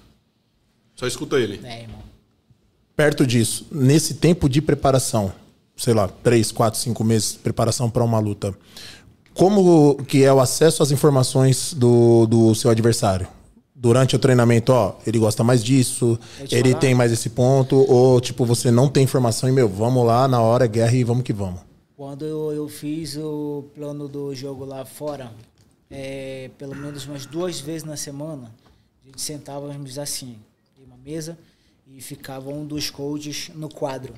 Só 0.96 1.08
escuta 1.08 1.40
ele. 1.40 1.60
É, 1.64 1.82
irmão. 1.82 2.02
Perto 2.96 3.26
disso, 3.26 3.66
nesse 3.72 4.16
tempo 4.16 4.48
de 4.48 4.62
preparação, 4.62 5.34
sei 5.76 5.94
lá, 5.94 6.08
três, 6.08 6.52
quatro, 6.52 6.80
cinco 6.80 7.04
meses 7.04 7.34
de 7.34 7.40
preparação 7.40 7.90
para 7.90 8.04
uma 8.04 8.20
luta, 8.20 8.54
como 9.34 9.96
que 10.06 10.24
é 10.24 10.32
o 10.32 10.40
acesso 10.40 10.84
às 10.84 10.92
informações 10.92 11.74
do, 11.74 12.28
do 12.28 12.54
seu 12.54 12.70
adversário? 12.70 13.28
Durante 13.76 14.16
o 14.16 14.20
treinamento, 14.20 14.72
ó, 14.72 14.96
ele 15.06 15.18
gosta 15.18 15.44
mais 15.44 15.64
disso, 15.64 16.18
ele 16.52 16.70
falar? 16.70 16.80
tem 16.80 16.96
mais 16.96 17.12
esse 17.12 17.32
ponto, 17.32 17.76
ou 17.76 18.22
tipo, 18.22 18.46
você 18.46 18.70
não 18.70 18.88
tem 18.88 19.04
informação 19.04 19.50
e, 19.50 19.52
meu, 19.52 19.68
vamos 19.68 20.06
lá 20.06 20.28
na 20.28 20.40
hora, 20.40 20.68
guerra 20.68 20.94
e 20.94 21.04
vamos 21.04 21.24
que 21.24 21.34
vamos. 21.34 21.73
Quando 21.96 22.26
eu, 22.26 22.52
eu 22.52 22.68
fiz 22.68 23.16
o 23.18 23.66
plano 23.76 24.08
do 24.08 24.34
jogo 24.34 24.66
lá 24.66 24.84
fora, 24.84 25.32
é, 25.90 26.50
pelo 26.58 26.76
menos 26.76 27.06
umas 27.06 27.26
duas 27.26 27.60
vezes 27.60 27.84
na 27.84 27.96
semana, 27.96 28.54
a 29.02 29.06
gente 29.06 29.22
sentávamos 29.22 30.00
assim, 30.00 30.40
em 30.80 30.84
uma 30.86 30.98
mesa, 30.98 31.38
e 31.88 32.02
ficava 32.02 32.50
um 32.50 32.66
dos 32.66 32.90
coaches 32.90 33.50
no 33.50 33.70
quadro. 33.70 34.14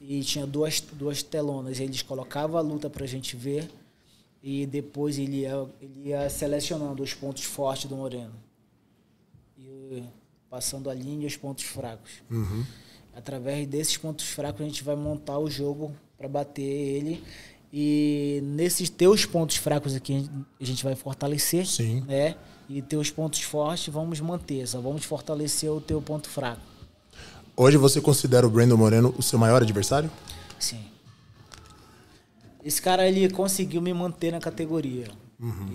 E 0.00 0.22
tinha 0.24 0.46
duas, 0.46 0.80
duas 0.80 1.22
telonas. 1.22 1.78
Eles 1.78 2.02
colocavam 2.02 2.58
a 2.58 2.60
luta 2.60 2.90
pra 2.90 3.06
gente 3.06 3.36
ver 3.36 3.70
e 4.42 4.66
depois 4.66 5.18
ele 5.18 5.40
ia, 5.42 5.68
ele 5.80 6.08
ia 6.08 6.28
selecionando 6.28 7.02
os 7.02 7.14
pontos 7.14 7.44
fortes 7.44 7.88
do 7.88 7.96
Moreno. 7.96 8.34
E 9.56 10.02
passando 10.48 10.90
a 10.90 10.94
linha 10.94 11.24
e 11.24 11.26
os 11.26 11.36
pontos 11.36 11.64
fracos. 11.64 12.22
Através 13.20 13.66
desses 13.66 13.98
pontos 13.98 14.24
fracos 14.30 14.62
a 14.62 14.64
gente 14.64 14.82
vai 14.82 14.96
montar 14.96 15.38
o 15.38 15.50
jogo 15.50 15.94
para 16.16 16.26
bater 16.26 16.62
ele. 16.62 17.22
E 17.70 18.40
nesses 18.42 18.88
teus 18.88 19.26
pontos 19.26 19.56
fracos 19.56 19.94
aqui 19.94 20.26
a 20.58 20.64
gente 20.64 20.82
vai 20.82 20.94
fortalecer, 20.96 21.66
Sim. 21.66 22.00
né? 22.08 22.34
E 22.66 22.80
teus 22.80 23.10
pontos 23.10 23.42
fortes 23.42 23.92
vamos 23.92 24.20
manter, 24.20 24.66
só 24.66 24.80
vamos 24.80 25.04
fortalecer 25.04 25.70
o 25.70 25.82
teu 25.82 26.00
ponto 26.00 26.30
fraco. 26.30 26.62
Hoje 27.54 27.76
você 27.76 28.00
considera 28.00 28.46
o 28.46 28.50
Brandon 28.50 28.78
Moreno 28.78 29.14
o 29.18 29.22
seu 29.22 29.38
maior 29.38 29.60
adversário? 29.60 30.10
Sim. 30.58 30.82
Esse 32.64 32.80
cara 32.80 33.06
ele 33.06 33.28
conseguiu 33.28 33.82
me 33.82 33.92
manter 33.92 34.32
na 34.32 34.40
categoria. 34.40 35.08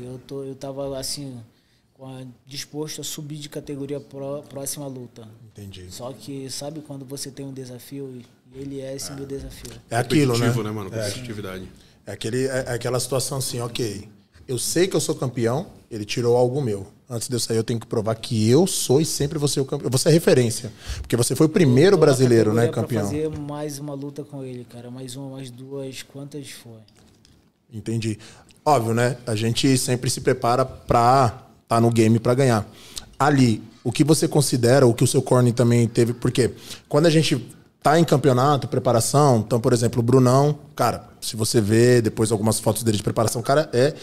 Eu 0.01 0.19
tô 0.25 0.43
eu 0.43 0.55
tava 0.55 0.97
assim 0.97 1.39
a- 2.01 2.23
disposto 2.45 3.01
a 3.01 3.03
subir 3.03 3.37
de 3.37 3.49
categoria 3.49 3.99
pró, 3.99 4.41
próxima 4.41 4.87
luta. 4.87 5.27
Entendi. 5.51 5.85
Só 5.89 6.11
que 6.13 6.49
sabe 6.49 6.81
quando 6.81 7.05
você 7.05 7.29
tem 7.31 7.45
um 7.45 7.53
desafio 7.53 8.09
e 8.53 8.57
ele 8.59 8.81
é 8.81 8.95
esse 8.95 9.11
meu 9.13 9.25
desafio. 9.25 9.71
É 9.89 9.97
aquilo, 9.97 10.33
né? 10.33 10.47
Competitivo, 10.47 10.63
né, 10.63 10.71
mano? 10.71 10.89
Competitividade. 10.89 11.69
É, 12.05 12.11
aquele, 12.11 12.45
é, 12.47 12.65
é 12.67 12.73
aquela 12.73 12.99
situação 12.99 13.37
assim, 13.37 13.59
ok. 13.61 14.07
Eu 14.47 14.59
sei 14.59 14.87
que 14.87 14.95
eu 14.95 14.99
sou 15.01 15.15
campeão, 15.15 15.67
ele 15.89 16.05
tirou 16.05 16.35
algo 16.37 16.61
meu. 16.61 16.87
Antes 17.09 17.27
de 17.27 17.35
eu 17.35 17.39
sair, 17.39 17.57
eu 17.57 17.63
tenho 17.63 17.79
que 17.79 17.85
provar 17.87 18.15
que 18.15 18.49
eu 18.49 18.65
sou 18.67 18.99
e 19.01 19.05
sempre 19.05 19.37
vou 19.39 19.47
ser 19.47 19.59
o 19.59 19.65
campeão. 19.65 19.89
Você 19.91 20.09
é 20.09 20.11
referência. 20.11 20.71
Porque 21.01 21.15
você 21.15 21.35
foi 21.35 21.45
o 21.45 21.49
primeiro 21.49 21.97
brasileiro, 21.97 22.53
né, 22.53 22.67
campeão? 22.67 23.01
Pra 23.07 23.11
fazer 23.11 23.29
mais 23.39 23.79
uma 23.79 23.93
luta 23.93 24.23
com 24.23 24.43
ele, 24.43 24.63
cara. 24.65 24.89
Mais 24.91 25.15
uma, 25.15 25.29
mais 25.37 25.49
duas, 25.51 26.01
quantas 26.03 26.49
foi? 26.49 26.79
Entendi. 27.71 28.17
Óbvio, 28.63 28.93
né? 28.93 29.17
A 29.27 29.35
gente 29.35 29.77
sempre 29.77 30.09
se 30.09 30.21
prepara 30.21 30.65
pra 30.65 31.44
estar 31.65 31.81
no 31.81 31.91
game 31.91 32.19
pra 32.19 32.33
ganhar. 32.33 32.65
Ali, 33.19 33.61
o 33.83 33.91
que 33.91 34.03
você 34.03 34.27
considera, 34.27 34.87
o 34.87 34.93
que 34.93 35.03
o 35.03 35.07
seu 35.07 35.21
corner 35.21 35.53
também 35.53 35.87
teve, 35.87 36.13
porque 36.13 36.51
quando 36.87 37.07
a 37.07 37.09
gente 37.09 37.45
tá 37.83 37.99
em 37.99 38.03
campeonato, 38.03 38.67
preparação, 38.67 39.43
então, 39.45 39.59
por 39.59 39.73
exemplo, 39.73 39.99
o 39.99 40.03
Brunão, 40.03 40.57
cara, 40.75 41.07
se 41.21 41.35
você 41.35 41.61
vê 41.61 42.01
depois 42.01 42.31
algumas 42.31 42.59
fotos 42.59 42.83
dele 42.83 42.97
de 42.97 43.03
preparação, 43.03 43.41
cara 43.41 43.69
é 43.73 43.93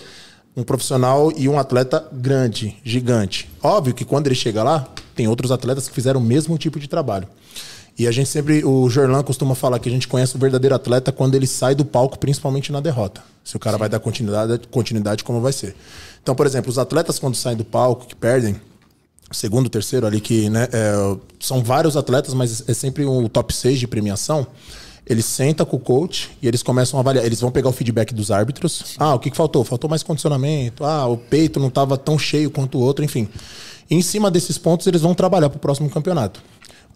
um 0.56 0.62
profissional 0.62 1.32
e 1.36 1.48
um 1.48 1.58
atleta 1.58 2.06
grande, 2.12 2.76
gigante. 2.84 3.50
Óbvio 3.62 3.94
que 3.94 4.04
quando 4.04 4.26
ele 4.26 4.34
chega 4.34 4.62
lá, 4.62 4.86
tem 5.14 5.26
outros 5.26 5.50
atletas 5.50 5.88
que 5.88 5.94
fizeram 5.94 6.20
o 6.20 6.22
mesmo 6.22 6.56
tipo 6.58 6.78
de 6.78 6.86
trabalho. 6.86 7.26
E 7.98 8.06
a 8.06 8.10
gente 8.10 8.28
sempre, 8.28 8.64
o 8.64 8.88
Jorlan 8.88 9.22
costuma 9.22 9.54
falar 9.54 9.78
que 9.78 9.88
a 9.88 9.92
gente 9.92 10.08
conhece 10.08 10.34
o 10.34 10.38
verdadeiro 10.38 10.74
atleta 10.74 11.12
quando 11.12 11.34
ele 11.34 11.46
sai 11.46 11.74
do 11.74 11.84
palco, 11.84 12.18
principalmente 12.18 12.72
na 12.72 12.80
derrota. 12.80 13.22
Se 13.44 13.56
o 13.56 13.58
cara 13.58 13.76
vai 13.76 13.88
dar 13.88 14.00
continuidade, 14.00 14.66
continuidade, 14.68 15.24
como 15.24 15.40
vai 15.40 15.52
ser. 15.52 15.74
Então, 16.22 16.34
por 16.34 16.46
exemplo, 16.46 16.70
os 16.70 16.78
atletas 16.78 17.18
quando 17.18 17.34
saem 17.34 17.56
do 17.56 17.64
palco, 17.64 18.06
que 18.06 18.14
perdem, 18.14 18.56
segundo, 19.30 19.68
terceiro 19.68 20.06
ali, 20.06 20.20
que 20.20 20.48
né, 20.48 20.68
é, 20.72 21.16
são 21.38 21.62
vários 21.62 21.96
atletas, 21.96 22.32
mas 22.32 22.64
é 22.66 22.74
sempre 22.74 23.04
o 23.04 23.28
top 23.28 23.52
6 23.52 23.78
de 23.78 23.86
premiação. 23.86 24.46
Eles 25.04 25.24
sentam 25.24 25.66
com 25.66 25.76
o 25.76 25.80
coach 25.80 26.30
e 26.40 26.46
eles 26.46 26.62
começam 26.62 26.98
a 26.98 27.02
avaliar. 27.02 27.26
Eles 27.26 27.40
vão 27.40 27.50
pegar 27.50 27.68
o 27.68 27.72
feedback 27.72 28.14
dos 28.14 28.30
árbitros. 28.30 28.94
Ah, 28.98 29.14
o 29.14 29.18
que, 29.18 29.30
que 29.30 29.36
faltou? 29.36 29.64
Faltou 29.64 29.90
mais 29.90 30.02
condicionamento. 30.02 30.84
Ah, 30.84 31.06
o 31.06 31.16
peito 31.16 31.58
não 31.58 31.68
estava 31.68 31.98
tão 31.98 32.16
cheio 32.16 32.50
quanto 32.50 32.78
o 32.78 32.80
outro, 32.80 33.04
enfim. 33.04 33.28
E 33.90 33.96
em 33.96 34.00
cima 34.00 34.30
desses 34.30 34.56
pontos, 34.56 34.86
eles 34.86 35.02
vão 35.02 35.12
trabalhar 35.12 35.50
para 35.50 35.56
o 35.56 35.60
próximo 35.60 35.90
campeonato. 35.90 36.40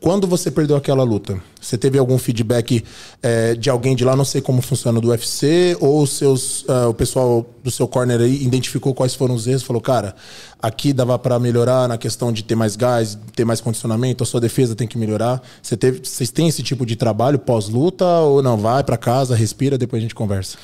Quando 0.01 0.27
você 0.27 0.51
perdeu 0.51 0.77
aquela 0.77 1.03
luta, 1.03 1.40
você 1.61 1.79
teve 1.79 1.99
algum 1.99 2.19
feedback 2.19 2.85
eh, 3.23 3.55
de 3.55 3.71
alguém 3.71 3.97
de 3.97 4.05
lá? 4.05 4.15
Não 4.15 4.27
sei 4.27 4.42
como 4.42 4.61
funciona 4.61 5.01
do 5.01 5.09
UFC, 5.09 5.77
ou 5.81 6.07
seus, 6.07 6.65
ah, 6.69 6.88
o 6.88 6.94
pessoal 6.94 7.47
do 7.65 7.71
seu 7.71 7.88
corner 7.88 8.21
aí 8.21 8.42
identificou 8.42 8.94
quais 8.94 9.15
foram 9.15 9.35
os 9.35 9.47
erros? 9.47 9.63
Falou, 9.63 9.81
cara, 9.81 10.15
aqui 10.61 10.92
dava 10.92 11.19
para 11.19 11.38
melhorar 11.38 11.88
na 11.88 11.97
questão 11.97 12.31
de 12.31 12.44
ter 12.44 12.55
mais 12.55 12.77
gás, 12.77 13.19
ter 13.35 13.44
mais 13.47 13.61
condicionamento, 13.61 14.23
a 14.23 14.27
sua 14.27 14.40
defesa 14.40 14.75
tem 14.75 14.87
que 14.87 14.99
melhorar. 14.99 15.42
Você 15.63 15.77
teve, 15.77 16.01
vocês 16.05 16.31
têm 16.31 16.49
esse 16.49 16.63
tipo 16.63 16.85
de 16.85 16.94
trabalho 16.94 17.38
pós-luta 17.38 18.05
ou 18.05 18.42
não? 18.42 18.59
Vai 18.59 18.85
para 18.85 18.99
casa, 18.99 19.35
respira, 19.35 19.79
depois 19.79 20.01
a 20.01 20.03
gente 20.03 20.15
conversa. 20.15 20.59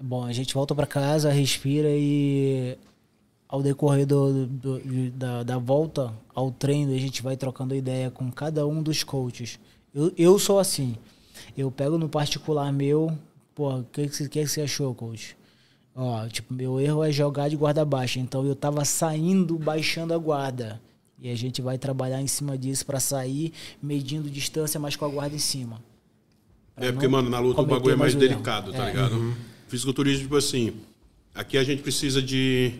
Bom, 0.00 0.24
a 0.24 0.32
gente 0.32 0.52
volta 0.52 0.74
pra 0.74 0.86
casa, 0.86 1.30
respira 1.30 1.88
e 1.90 2.76
ao 3.48 3.62
decorrer 3.62 4.06
do, 4.06 4.46
do- 4.46 4.78
do- 4.78 5.10
da, 5.12 5.42
da 5.42 5.58
volta 5.58 6.12
ao 6.34 6.50
treino, 6.50 6.92
a 6.94 6.98
gente 6.98 7.22
vai 7.22 7.36
trocando 7.36 7.74
ideia 7.74 8.10
com 8.10 8.30
cada 8.30 8.66
um 8.66 8.82
dos 8.82 9.02
coaches. 9.02 9.58
Eu, 9.94 10.12
eu 10.16 10.38
sou 10.38 10.58
assim. 10.58 10.96
Eu 11.56 11.70
pego 11.70 11.96
no 11.96 12.08
particular 12.08 12.72
meu, 12.72 13.16
pô, 13.54 13.76
o 13.78 13.84
que, 13.84 14.06
que, 14.08 14.14
você- 14.14 14.28
que 14.28 14.46
você 14.46 14.60
achou, 14.62 14.94
coach? 14.94 15.36
Ó, 15.94 16.28
tipo, 16.28 16.52
meu 16.54 16.78
erro 16.78 17.02
é 17.02 17.10
jogar 17.10 17.48
de 17.48 17.56
guarda 17.56 17.84
baixa. 17.84 18.20
Então 18.20 18.44
eu 18.44 18.54
tava 18.54 18.84
saindo, 18.84 19.58
baixando 19.58 20.12
a 20.14 20.18
guarda. 20.18 20.80
E 21.20 21.28
a 21.30 21.34
gente 21.34 21.60
vai 21.60 21.76
trabalhar 21.78 22.20
em 22.22 22.28
cima 22.28 22.56
disso 22.56 22.86
pra 22.86 23.00
sair 23.00 23.52
medindo 23.82 24.30
distância, 24.30 24.78
mas 24.78 24.94
com 24.94 25.04
a 25.04 25.08
guarda 25.08 25.34
em 25.34 25.40
cima. 25.40 25.82
Pra 26.76 26.86
É 26.86 26.92
porque, 26.92 27.08
mano, 27.08 27.28
na 27.28 27.40
luta 27.40 27.60
o 27.62 27.66
bagulho 27.66 27.94
é 27.94 27.96
mais 27.96 28.14
mais 28.14 28.28
delicado, 28.28 28.70
tá 28.72 28.84
É. 28.86 28.90
ligado? 28.90 29.34
Fisiculturismo, 29.66 30.22
tipo 30.22 30.36
assim, 30.36 30.74
aqui 31.34 31.58
a 31.58 31.64
gente 31.64 31.82
precisa 31.82 32.22
de, 32.22 32.74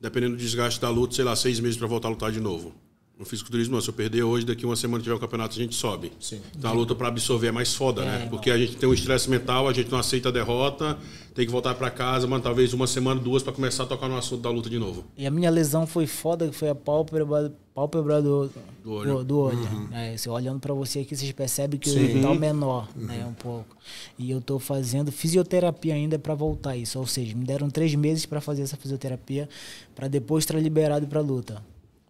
dependendo 0.00 0.36
do 0.36 0.40
desgaste 0.40 0.80
da 0.80 0.90
luta, 0.90 1.14
sei 1.14 1.24
lá, 1.24 1.34
seis 1.34 1.60
meses 1.60 1.76
pra 1.76 1.86
voltar 1.86 2.08
a 2.08 2.10
lutar 2.10 2.30
de 2.32 2.40
novo. 2.40 2.74
No 3.18 3.24
fisiculturismo, 3.24 3.80
se 3.80 3.88
eu 3.88 3.94
perder 3.94 4.22
hoje, 4.24 4.44
daqui 4.44 4.66
uma 4.66 4.76
semana 4.76 5.02
tiver 5.02 5.14
um 5.14 5.18
campeonato, 5.18 5.54
a 5.54 5.62
gente 5.62 5.74
sobe. 5.74 6.12
Sim. 6.20 6.38
Então 6.54 6.70
a 6.70 6.74
luta 6.74 6.94
pra 6.94 7.08
absorver 7.08 7.46
é 7.46 7.52
mais 7.52 7.74
foda, 7.74 8.04
né? 8.04 8.24
É, 8.24 8.28
Porque 8.28 8.50
a 8.50 8.58
gente 8.58 8.76
tem 8.76 8.86
um 8.86 8.92
estresse 8.92 9.30
mental, 9.30 9.66
a 9.66 9.72
gente 9.72 9.90
não 9.90 9.98
aceita 9.98 10.28
a 10.28 10.32
derrota, 10.32 10.98
tem 11.34 11.46
que 11.46 11.50
voltar 11.50 11.74
pra 11.76 11.88
casa, 11.90 12.26
mano, 12.26 12.42
talvez 12.42 12.74
uma 12.74 12.86
semana, 12.86 13.18
duas, 13.18 13.42
pra 13.42 13.54
começar 13.54 13.84
a 13.84 13.86
tocar 13.86 14.06
no 14.06 14.18
assunto 14.18 14.42
da 14.42 14.50
luta 14.50 14.68
de 14.68 14.78
novo. 14.78 15.02
E 15.16 15.26
a 15.26 15.30
minha 15.30 15.48
lesão 15.48 15.86
foi 15.86 16.06
foda, 16.06 16.46
que 16.46 16.54
foi 16.54 16.68
a 16.68 16.74
pálpebra, 16.74 17.50
pálpebra 17.74 18.20
do, 18.20 18.50
Do 18.84 18.92
olho. 18.92 19.14
do, 19.14 19.24
do 19.24 19.38
olho. 19.38 19.88
É, 19.92 20.14
você 20.14 20.28
olhando 20.28 20.60
pra 20.60 20.74
você 20.74 20.98
aqui, 20.98 21.16
vocês 21.16 21.32
percebem 21.32 21.80
que 21.80 21.88
o 21.88 22.20
tá 22.20 22.34
menor, 22.34 22.86
né, 22.94 23.24
um 23.26 23.32
pouco. 23.32 23.74
E 24.18 24.30
eu 24.30 24.42
tô 24.42 24.58
fazendo 24.58 25.10
fisioterapia 25.10 25.94
ainda 25.94 26.18
pra 26.18 26.34
voltar 26.34 26.76
isso. 26.76 26.98
Ou 26.98 27.06
seja, 27.06 27.34
me 27.34 27.46
deram 27.46 27.70
três 27.70 27.94
meses 27.94 28.26
pra 28.26 28.42
fazer 28.42 28.60
essa 28.60 28.76
fisioterapia, 28.76 29.48
pra 29.94 30.06
depois 30.06 30.44
estar 30.44 30.58
liberado 30.60 31.06
pra 31.06 31.22
luta. 31.22 31.62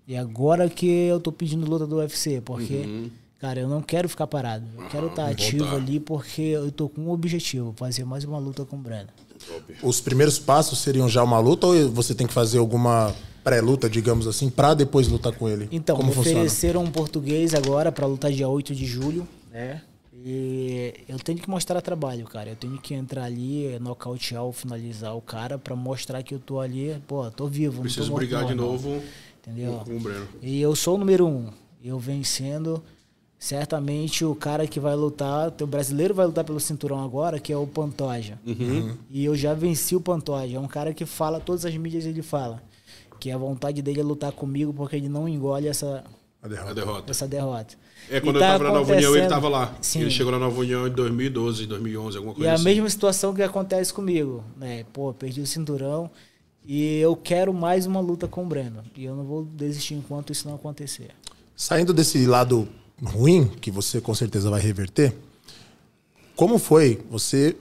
E 0.07 0.17
agora 0.17 0.69
que 0.69 0.87
eu 0.87 1.19
tô 1.19 1.33
pedindo 1.33 1.69
luta 1.69 1.85
do 1.85 1.97
UFC, 1.97 2.41
porque, 2.41 3.11
cara, 3.41 3.59
eu 3.59 3.69
não 3.69 3.83
quero 3.83 4.09
ficar 4.09 4.29
parado. 4.29 4.65
Eu 4.79 4.87
quero 4.87 5.07
estar 5.09 5.27
ativo 5.29 5.65
voltar. 5.65 5.77
ali 5.77 5.99
porque 5.99 6.43
eu 6.43 6.71
tô 6.71 6.89
com 6.89 7.01
um 7.01 7.11
objetivo, 7.11 7.75
fazer 7.77 8.05
mais 8.05 8.23
uma 8.23 8.39
luta 8.39 8.65
com 8.65 8.77
o 8.77 8.79
Breno. 8.79 9.09
Os 9.83 10.01
primeiros 10.01 10.39
passos 10.39 10.79
seriam 10.79 11.09
já 11.09 11.25
uma 11.25 11.41
luta 11.41 11.67
ou 11.67 11.91
você 11.91 12.15
tem 12.15 12.27
que 12.27 12.33
fazer 12.33 12.59
alguma 12.59 13.15
pré-luta, 13.43 13.91
digamos 13.91 14.29
assim, 14.29 14.49
para 14.49 14.75
depois 14.75 15.09
lutar 15.09 15.33
com 15.33 15.49
ele? 15.49 15.69
Então, 15.73 15.97
como 15.97 16.09
me 16.09 16.15
funciona? 16.15 16.39
ofereceram 16.39 16.85
um 16.85 16.91
português 16.91 17.53
agora 17.53 17.91
para 17.91 18.07
lutar 18.07 18.31
dia 18.31 18.49
8 18.49 18.77
de 18.77 18.87
julho, 18.87 19.27
né? 19.51 19.83
E 20.29 20.93
eu 21.09 21.19
tenho 21.19 21.39
que 21.39 21.49
mostrar 21.49 21.81
trabalho, 21.81 22.25
cara. 22.25 22.51
Eu 22.51 22.57
tenho 22.57 22.79
que 22.79 22.95
entrar 22.95 23.25
ali, 23.25 23.79
nocautear 23.81 24.43
ou 24.43 24.53
finalizar 24.53 25.17
o 25.17 25.21
cara 25.21 25.59
pra 25.59 25.77
mostrar 25.77 26.23
que 26.23 26.35
eu 26.35 26.41
tô 26.41 26.59
ali, 26.59 26.97
pô, 27.07 27.31
tô 27.31 27.47
vivo. 27.47 27.83
Preciso 27.83 28.03
não 28.03 28.07
tô 28.07 28.13
morto 28.13 28.27
brigar 28.27 28.41
não, 28.43 28.49
de 28.49 28.55
novo 28.55 29.03
Entendeu? 29.47 29.81
E 30.43 30.61
eu 30.61 30.75
sou 30.75 30.97
o 30.97 30.99
número 30.99 31.27
um. 31.27 31.51
Eu 31.83 31.99
vencendo. 31.99 32.83
Certamente 33.39 34.25
o 34.25 34.35
cara 34.35 34.67
que 34.67 34.81
vai 34.81 34.97
lutar, 34.97 35.53
o 35.61 35.67
brasileiro 35.67 36.15
vai 36.15 36.25
lutar 36.27 36.43
pelo 36.43 36.59
cinturão 36.59 37.05
agora, 37.05 37.39
que 37.39 37.53
é 37.53 37.57
o 37.57 37.67
Pantoja. 37.67 38.39
Uhum. 38.47 38.97
E 39.11 39.25
eu 39.25 39.37
já 39.37 39.53
venci 39.53 39.95
o 39.95 40.01
Pantoja. 40.01 40.57
É 40.57 40.61
um 40.61 40.67
cara 40.67 40.95
que 40.95 41.05
fala, 41.05 41.39
todas 41.39 41.67
as 41.67 41.77
mídias 41.77 42.07
ele 42.07 42.23
fala. 42.23 42.63
Que 43.21 43.31
a 43.31 43.37
vontade 43.39 43.83
dele 43.83 44.01
é 44.01 44.03
lutar 44.03 44.33
comigo 44.33 44.73
porque 44.73 44.97
ele 44.97 45.09
não 45.09 45.29
engole 45.29 45.69
essa, 45.69 46.03
A 46.43 46.47
A 46.47 46.49
derrota. 46.49 46.75
derrota. 46.75 47.11
essa 47.11 47.29
derrota. 47.29 47.75
É, 48.11 48.17
E 48.17 48.21
quando 48.23 48.39
tá 48.39 48.47
eu 48.47 48.53
tava 48.53 48.65
na 48.65 48.73
Nova 48.73 48.93
União, 48.95 49.17
ele 49.17 49.27
tava 49.27 49.49
lá. 49.49 49.75
Sim. 49.83 50.01
Ele 50.01 50.11
chegou 50.11 50.33
na 50.33 50.39
Nova 50.39 50.59
União 50.59 50.87
em 50.87 50.91
2012, 50.91 51.67
2011, 51.67 52.17
alguma 52.17 52.33
E 52.33 52.37
coisa 52.37 52.49
é 52.49 52.53
a 52.53 52.55
assim. 52.55 52.65
mesma 52.65 52.89
situação 52.89 53.35
que 53.35 53.43
acontece 53.43 53.93
comigo, 53.93 54.43
né? 54.57 54.85
Pô, 54.95 55.13
perdi 55.13 55.41
o 55.43 55.47
cinturão 55.47 56.11
e 56.67 56.99
eu 56.99 57.15
quero 57.17 57.53
mais 57.55 57.87
uma 57.87 58.01
luta 58.01 58.27
com 58.27 58.45
o 58.45 58.47
Breno. 58.47 58.83
E 58.97 59.05
eu 59.05 59.15
não 59.15 59.25
vou 59.25 59.45
desistir 59.45 59.95
enquanto 59.95 60.33
isso 60.33 60.49
não 60.49 60.57
acontecer. 60.57 61.11
Saindo 61.57 61.95
desse 61.95 62.27
lado 62.27 62.69
ruim, 63.03 63.47
que 63.47 63.71
você 63.71 64.01
com 64.01 64.15
certeza 64.15 64.51
vai 64.51 64.61
reverter, 64.61 65.15
como 66.35 66.59
foi? 66.59 67.03
Você 67.11 67.57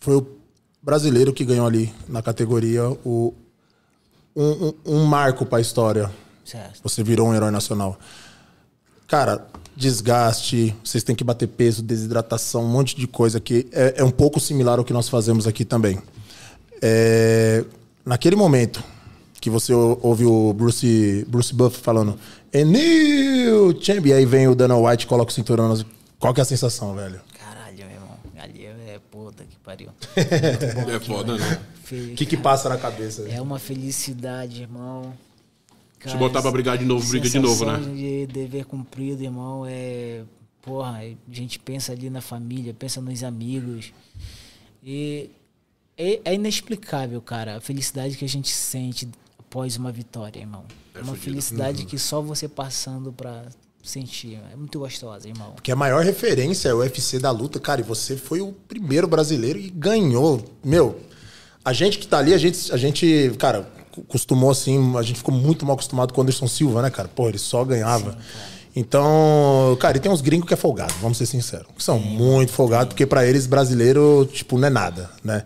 foi 0.00 0.16
o 0.16 0.26
brasileiro 0.82 1.32
que 1.32 1.44
ganhou 1.44 1.66
ali 1.66 1.92
na 2.08 2.22
categoria 2.22 2.88
o, 3.04 3.34
um, 4.36 4.50
um- 4.68 4.74
um 4.86 5.04
marco 5.04 5.44
para 5.44 5.58
a 5.58 5.60
história. 5.60 6.10
Certo. 6.44 6.80
Você 6.82 7.02
virou 7.02 7.28
um 7.28 7.34
herói 7.34 7.50
nacional. 7.50 7.98
Cara, 9.08 9.46
desgaste, 9.76 10.74
vocês 10.84 11.02
têm 11.02 11.14
que 11.16 11.24
bater 11.24 11.48
peso, 11.48 11.82
desidratação, 11.82 12.64
um 12.64 12.68
monte 12.68 12.96
de 12.96 13.06
coisa 13.06 13.40
que 13.40 13.66
é, 13.72 13.94
é 13.98 14.04
um 14.04 14.10
pouco 14.10 14.38
similar 14.40 14.78
ao 14.78 14.84
que 14.84 14.92
nós 14.92 15.08
fazemos 15.08 15.46
aqui 15.46 15.64
também. 15.64 15.98
É, 16.82 17.64
naquele 18.04 18.36
momento 18.36 18.82
que 19.40 19.50
você 19.50 19.72
ou- 19.74 19.98
ouve 20.02 20.24
o 20.24 20.52
Bruce, 20.52 21.24
Bruce 21.28 21.54
Buff 21.54 21.78
falando 21.80 22.18
"A 22.52 22.58
new 22.64 23.78
champ", 23.80 24.06
e 24.06 24.12
aí 24.12 24.24
vem 24.24 24.48
o 24.48 24.54
Dana 24.54 24.76
White 24.76 25.04
e 25.04 25.08
coloca 25.08 25.30
o 25.30 25.34
cinturão, 25.34 25.68
nas- 25.68 25.84
qual 26.18 26.32
que 26.32 26.40
é 26.40 26.42
a 26.42 26.46
sensação, 26.46 26.94
velho? 26.94 27.20
Caralho, 27.38 27.76
meu 27.76 27.86
irmão. 27.90 28.18
Ali 28.38 28.64
é 28.66 28.98
puta 29.10 29.44
que 29.44 29.56
pariu. 29.58 29.88
É 30.16 31.00
foda, 31.00 31.36
né? 31.36 31.60
O 31.92 32.14
que 32.14 32.24
que 32.24 32.36
passa 32.36 32.68
na 32.68 32.78
cabeça? 32.78 33.28
É 33.28 33.40
uma 33.42 33.58
felicidade, 33.58 34.62
irmão. 34.62 35.12
Se 36.06 36.16
botar 36.16 36.42
pra 36.42 36.50
brigar 36.50 36.76
de 36.76 36.84
novo, 36.84 37.06
briga 37.08 37.28
de 37.28 37.38
novo, 37.38 37.64
né? 37.64 37.78
de 37.78 38.26
dever 38.26 38.64
cumprido, 38.66 39.22
irmão, 39.22 39.64
é. 39.66 40.22
Porra, 40.62 41.00
a 41.02 41.10
gente 41.34 41.58
pensa 41.58 41.92
ali 41.92 42.08
na 42.10 42.20
família, 42.22 42.72
pensa 42.74 43.00
nos 43.00 43.22
amigos. 43.22 43.92
E 44.82 45.30
é, 45.96 46.20
é 46.24 46.34
inexplicável, 46.34 47.20
cara, 47.20 47.56
a 47.56 47.60
felicidade 47.60 48.16
que 48.16 48.24
a 48.24 48.28
gente 48.28 48.50
sente 48.50 49.08
após 49.38 49.76
uma 49.76 49.92
vitória, 49.92 50.40
irmão. 50.40 50.64
É 50.94 50.98
uma 50.98 51.06
fudido. 51.08 51.24
felicidade 51.24 51.84
que 51.84 51.98
só 51.98 52.20
você 52.20 52.48
passando 52.48 53.12
pra 53.12 53.44
sentir. 53.82 54.40
É 54.52 54.56
muito 54.56 54.78
gostosa, 54.78 55.28
irmão. 55.28 55.52
Porque 55.52 55.70
a 55.70 55.76
maior 55.76 56.02
referência 56.02 56.68
é 56.68 56.74
o 56.74 56.78
UFC 56.78 57.18
da 57.18 57.30
luta, 57.30 57.60
cara, 57.60 57.80
e 57.80 57.84
você 57.84 58.16
foi 58.16 58.40
o 58.40 58.52
primeiro 58.52 59.06
brasileiro 59.06 59.58
e 59.58 59.70
ganhou. 59.70 60.44
Meu, 60.64 60.98
a 61.64 61.72
gente 61.72 61.98
que 61.98 62.08
tá 62.08 62.18
ali, 62.18 62.34
a 62.34 62.38
gente, 62.38 62.72
a 62.72 62.76
gente 62.76 63.32
cara, 63.38 63.68
costumou 64.08 64.50
assim, 64.50 64.96
a 64.96 65.02
gente 65.02 65.18
ficou 65.18 65.34
muito 65.34 65.64
mal 65.64 65.74
acostumado 65.74 66.12
com 66.12 66.20
o 66.20 66.22
Anderson 66.22 66.48
Silva, 66.48 66.82
né, 66.82 66.90
cara? 66.90 67.08
Pô, 67.08 67.28
ele 67.28 67.38
só 67.38 67.64
ganhava. 67.64 68.18
Então, 68.74 69.76
cara, 69.78 69.96
e 69.96 70.00
tem 70.00 70.10
uns 70.10 70.20
gringos 70.20 70.48
que 70.48 70.54
é 70.54 70.56
folgado, 70.56 70.92
vamos 71.00 71.16
ser 71.16 71.26
sinceros. 71.26 71.68
Que 71.76 71.82
são 71.82 71.98
muito 71.98 72.50
folgados, 72.50 72.88
porque 72.88 73.06
pra 73.06 73.24
eles 73.24 73.46
brasileiro, 73.46 74.28
tipo, 74.32 74.58
não 74.58 74.66
é 74.66 74.70
nada, 74.70 75.10
né? 75.22 75.44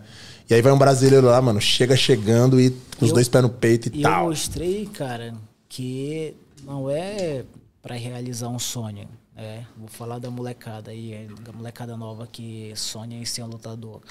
E 0.49 0.53
aí 0.53 0.61
vai 0.61 0.71
um 0.71 0.77
brasileiro 0.77 1.27
lá, 1.27 1.41
mano, 1.41 1.61
chega 1.61 1.95
chegando 1.95 2.59
e 2.59 2.71
com 2.97 3.05
os 3.05 3.09
Eu- 3.09 3.13
dois 3.15 3.29
pés 3.29 3.43
no 3.43 3.49
peito 3.49 3.89
e, 3.89 3.97
E 3.99 4.01
eu 4.01 4.09
tal. 4.09 4.25
mostrei, 4.27 4.85
cara, 4.87 5.35
que 5.67 6.33
não 6.63 6.89
é 6.89 7.45
pra 7.81 7.95
realizar 7.95 8.49
um 8.49 8.57
sonho. 8.59 9.07
É, 9.35 9.63
vou 9.77 9.87
falar 9.87 10.19
da 10.19 10.29
molecada 10.29 10.91
aí, 10.91 11.27
da 11.41 11.53
molecada 11.53 11.95
nova 11.95 12.27
que 12.27 12.73
sonha 12.75 13.17
em 13.17 13.25
ser 13.25 13.43
um 13.43 13.47
lutador. 13.47 14.01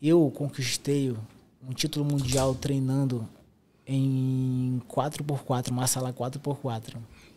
Eu 0.00 0.30
conquistei 0.34 1.14
um 1.66 1.72
título 1.72 2.04
mundial 2.04 2.54
treinando 2.54 3.28
em 3.86 4.80
4x4, 4.88 5.70
uma 5.70 5.86
sala 5.86 6.12
4x4, 6.12 6.96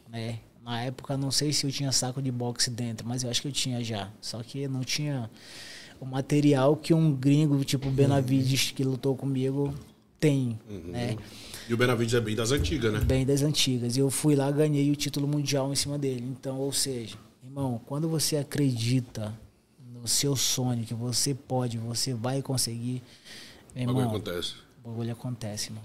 né? 0.09 0.39
Na 0.63 0.81
época, 0.81 1.17
não 1.17 1.31
sei 1.31 1.51
se 1.51 1.65
eu 1.65 1.71
tinha 1.71 1.91
saco 1.91 2.21
de 2.21 2.31
boxe 2.31 2.69
dentro, 2.69 3.05
mas 3.07 3.23
eu 3.23 3.29
acho 3.29 3.41
que 3.41 3.47
eu 3.47 3.51
tinha 3.51 3.83
já. 3.83 4.09
Só 4.21 4.41
que 4.43 4.65
não 4.67 4.81
tinha 4.81 5.29
o 6.03 6.05
material 6.05 6.75
que 6.75 6.93
um 6.93 7.13
gringo, 7.15 7.63
tipo 7.63 7.89
Benavides, 7.89 8.71
que 8.71 8.83
lutou 8.83 9.15
comigo, 9.15 9.73
tem, 10.19 10.59
né? 10.85 11.15
E 11.67 11.73
o 11.73 11.77
Benavides 11.77 12.13
é 12.13 12.19
bem 12.19 12.35
das 12.35 12.51
antigas, 12.51 12.91
né? 12.91 12.99
Bem 12.99 13.25
das 13.25 13.41
antigas. 13.41 13.95
E 13.95 14.01
eu 14.01 14.09
fui 14.09 14.35
lá, 14.35 14.51
ganhei 14.51 14.91
o 14.91 14.95
título 14.97 15.25
mundial 15.25 15.71
em 15.71 15.75
cima 15.75 15.97
dele. 15.97 16.25
Então, 16.29 16.57
ou 16.59 16.73
seja, 16.73 17.15
irmão, 17.41 17.79
quando 17.85 18.09
você 18.09 18.35
acredita 18.35 19.33
no 19.93 20.05
seu 20.05 20.35
sonho, 20.35 20.83
que 20.83 20.93
você 20.93 21.33
pode, 21.33 21.77
você 21.77 22.13
vai 22.13 22.41
conseguir, 22.41 23.01
meu 23.73 23.85
O 23.85 23.87
bagulho 23.87 24.03
irmão, 24.03 24.15
acontece. 24.17 24.53
o 24.83 24.89
bagulho 24.89 25.11
acontece, 25.13 25.69
irmão. 25.69 25.83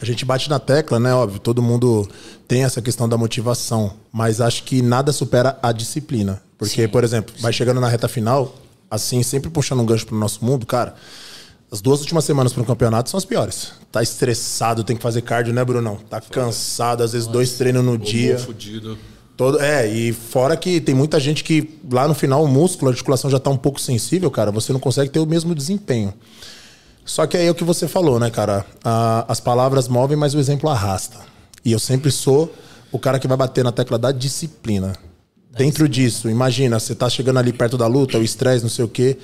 A 0.00 0.04
gente 0.04 0.24
bate 0.26 0.48
na 0.50 0.58
tecla, 0.60 1.00
né? 1.00 1.12
Óbvio, 1.14 1.40
todo 1.40 1.62
mundo 1.62 2.06
tem 2.46 2.64
essa 2.64 2.82
questão 2.82 3.08
da 3.08 3.16
motivação, 3.16 3.96
mas 4.12 4.42
acho 4.42 4.62
que 4.64 4.82
nada 4.82 5.10
supera 5.10 5.58
a 5.62 5.72
disciplina. 5.72 6.40
Porque, 6.58 6.82
Sim, 6.82 6.88
por 6.88 7.02
exemplo, 7.02 7.34
vai 7.40 7.52
chegando 7.52 7.80
na 7.80 7.88
reta 7.88 8.06
final, 8.08 8.54
assim, 8.90 9.22
sempre 9.22 9.50
puxando 9.50 9.80
um 9.80 9.86
gancho 9.86 10.06
pro 10.06 10.16
nosso 10.16 10.44
mundo, 10.44 10.64
cara. 10.66 10.94
As 11.70 11.80
duas 11.82 12.00
últimas 12.00 12.24
semanas 12.24 12.52
para 12.52 12.62
um 12.62 12.66
campeonato 12.66 13.10
são 13.10 13.18
as 13.18 13.24
piores. 13.26 13.72
Tá 13.92 14.02
estressado, 14.02 14.82
tem 14.84 14.96
que 14.96 15.02
fazer 15.02 15.20
cardio, 15.22 15.52
né, 15.52 15.62
Brunão? 15.64 15.96
Tá 16.08 16.20
cansado, 16.20 17.02
às 17.02 17.12
vezes 17.12 17.26
dois 17.28 17.52
treinos 17.52 17.84
no 17.84 17.98
dia. 17.98 18.38
Fudido. 18.38 18.96
Todo, 19.36 19.60
é, 19.60 19.86
e 19.86 20.12
fora 20.12 20.56
que 20.56 20.80
tem 20.80 20.94
muita 20.94 21.20
gente 21.20 21.44
que 21.44 21.78
lá 21.92 22.08
no 22.08 22.14
final 22.14 22.42
o 22.42 22.48
músculo, 22.48 22.88
a 22.88 22.92
articulação 22.92 23.30
já 23.30 23.38
tá 23.38 23.50
um 23.50 23.56
pouco 23.56 23.80
sensível, 23.80 24.30
cara, 24.30 24.50
você 24.50 24.72
não 24.72 24.80
consegue 24.80 25.10
ter 25.10 25.20
o 25.20 25.26
mesmo 25.26 25.54
desempenho. 25.54 26.12
Só 27.04 27.26
que 27.26 27.36
aí 27.36 27.46
é 27.46 27.50
o 27.50 27.54
que 27.54 27.64
você 27.64 27.86
falou, 27.86 28.18
né, 28.18 28.30
cara? 28.30 28.66
A- 28.82 29.24
as 29.28 29.38
palavras 29.38 29.86
movem, 29.88 30.16
mas 30.16 30.34
o 30.34 30.38
exemplo 30.40 30.68
arrasta. 30.68 31.18
E 31.64 31.70
eu 31.70 31.78
sempre 31.78 32.10
sou 32.10 32.52
o 32.90 32.98
cara 32.98 33.18
que 33.18 33.28
vai 33.28 33.36
bater 33.36 33.62
na 33.62 33.70
tecla 33.72 33.98
da 33.98 34.10
disciplina. 34.10 34.94
Dentro 35.58 35.88
disso, 35.88 36.30
imagina, 36.30 36.78
você 36.78 36.94
tá 36.94 37.10
chegando 37.10 37.40
ali 37.40 37.52
perto 37.52 37.76
da 37.76 37.88
luta, 37.88 38.16
o 38.16 38.22
estresse, 38.22 38.62
não 38.62 38.70
sei 38.70 38.84
o 38.84 38.88
quê. 38.88 39.18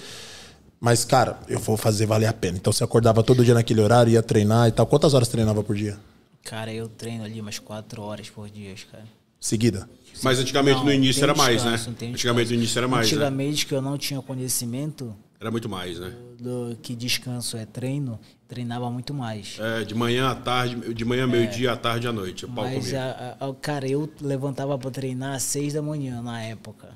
Mas, 0.80 1.04
cara, 1.04 1.38
eu 1.48 1.60
vou 1.60 1.76
fazer 1.76 2.06
valer 2.06 2.26
a 2.26 2.32
pena. 2.32 2.58
Então 2.58 2.72
você 2.72 2.82
acordava 2.82 3.22
todo 3.22 3.44
dia 3.44 3.54
naquele 3.54 3.80
horário, 3.80 4.12
ia 4.12 4.22
treinar 4.22 4.68
e 4.68 4.72
tal. 4.72 4.84
Quantas 4.84 5.14
horas 5.14 5.28
treinava 5.28 5.62
por 5.62 5.76
dia? 5.76 5.96
Cara, 6.42 6.72
eu 6.72 6.88
treino 6.88 7.22
ali 7.22 7.40
umas 7.40 7.60
quatro 7.60 8.02
horas 8.02 8.28
por 8.28 8.50
dia, 8.50 8.74
cara. 8.90 9.04
Seguida? 9.40 9.88
Mas 10.22 10.40
antigamente 10.40 10.78
Não, 10.78 10.86
no 10.86 10.92
início 10.92 11.22
era 11.22 11.34
mais, 11.34 11.64
né? 11.64 11.80
Antigamente 12.02 12.50
no 12.50 12.56
início 12.56 12.78
era 12.78 12.88
mais, 12.88 13.06
né? 13.06 13.16
Antigamente, 13.16 13.66
que 13.66 13.74
eu 13.74 13.80
não 13.80 13.96
tinha 13.96 14.20
conhecimento 14.20 15.14
Era 15.44 15.50
muito 15.50 15.68
mais, 15.68 15.98
né? 16.00 16.10
do 16.40 16.74
que 16.82 16.96
descanso 16.96 17.58
é 17.58 17.66
treino, 17.66 18.18
treinava 18.48 18.90
muito 18.90 19.12
mais. 19.12 19.58
É, 19.60 19.84
de 19.84 19.94
manhã 19.94 20.30
à 20.30 20.34
tarde, 20.34 20.94
de 20.94 21.04
manhã, 21.04 21.26
meio-dia, 21.26 21.72
à 21.72 21.76
tarde 21.76 22.08
à 22.08 22.12
noite. 22.12 22.46
Mas, 22.46 22.94
a, 22.94 23.36
a- 23.38 23.54
cara, 23.60 23.86
eu 23.86 24.10
levantava 24.22 24.78
pra 24.78 24.90
treinar 24.90 25.34
às 25.34 25.42
seis 25.42 25.74
da 25.74 25.82
manhã 25.82 26.22
na 26.22 26.42
época, 26.42 26.88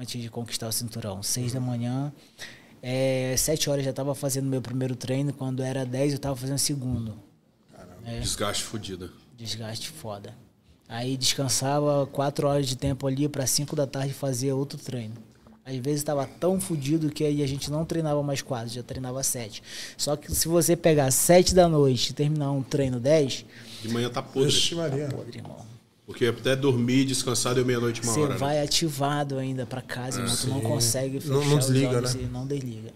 antes 0.00 0.20
de 0.20 0.28
conquistar 0.28 0.66
o 0.66 0.72
cinturão. 0.72 1.22
Seis 1.22 1.52
da 1.52 1.60
manhã, 1.60 2.12
é, 2.82 3.36
sete 3.38 3.70
horas 3.70 3.84
já 3.84 3.92
tava 3.92 4.16
fazendo 4.16 4.46
meu 4.48 4.60
primeiro 4.60 4.96
treino, 4.96 5.32
quando 5.32 5.62
era 5.62 5.86
dez 5.86 6.12
eu 6.12 6.18
tava 6.18 6.34
fazendo 6.34 6.56
o 6.56 6.60
segundo. 6.60 7.14
É, 8.04 8.18
Desgaste 8.18 8.64
fudido. 8.64 9.12
desgaste 9.36 9.90
foda. 9.90 10.34
Aí 10.88 11.16
descansava 11.16 12.04
quatro 12.08 12.48
horas 12.48 12.66
de 12.66 12.76
tempo 12.76 13.06
ali 13.06 13.28
pra 13.28 13.46
cinco 13.46 13.76
da 13.76 13.86
tarde 13.86 14.12
fazer 14.12 14.52
outro 14.52 14.76
treino. 14.76 15.14
Às 15.66 15.74
vezes 15.78 16.00
estava 16.00 16.24
tão 16.26 16.60
fudido 16.60 17.10
que 17.10 17.24
aí 17.24 17.42
a 17.42 17.46
gente 17.46 17.70
não 17.72 17.84
treinava 17.84 18.22
mais 18.22 18.40
quatro, 18.40 18.72
já 18.72 18.84
treinava 18.84 19.20
sete. 19.24 19.60
Só 19.96 20.14
que 20.14 20.32
se 20.32 20.46
você 20.46 20.76
pegar 20.76 21.10
sete 21.10 21.52
da 21.54 21.68
noite 21.68 22.10
e 22.10 22.12
terminar 22.12 22.52
um 22.52 22.62
treino 22.62 23.00
dez, 23.00 23.44
De 23.82 23.88
manhã 23.88 24.08
tá 24.08 24.22
podre. 24.22 24.74
Maria. 24.76 25.08
podre, 25.08 25.38
irmão. 25.38 25.66
Porque 26.06 26.26
até 26.26 26.54
dormir, 26.54 27.04
descansar, 27.04 27.52
deu 27.56 27.64
meia-noite, 27.66 28.00
uma 28.00 28.12
Você 28.12 28.20
hora. 28.20 28.32
né? 28.34 28.38
vai 28.38 28.60
ativado 28.62 29.38
ainda 29.38 29.66
pra 29.66 29.82
casa, 29.82 30.20
irmão. 30.20 30.36
Tu 30.36 30.46
não 30.46 30.60
consegue 30.60 31.18
fechar 31.18 31.34
Não- 31.34 31.44
não 31.44 31.58
desliga, 31.58 31.88
os 31.90 31.96
olhos 31.96 32.14
né? 32.14 32.20
e 32.22 32.26
não 32.26 32.46
desliga. 32.46 32.92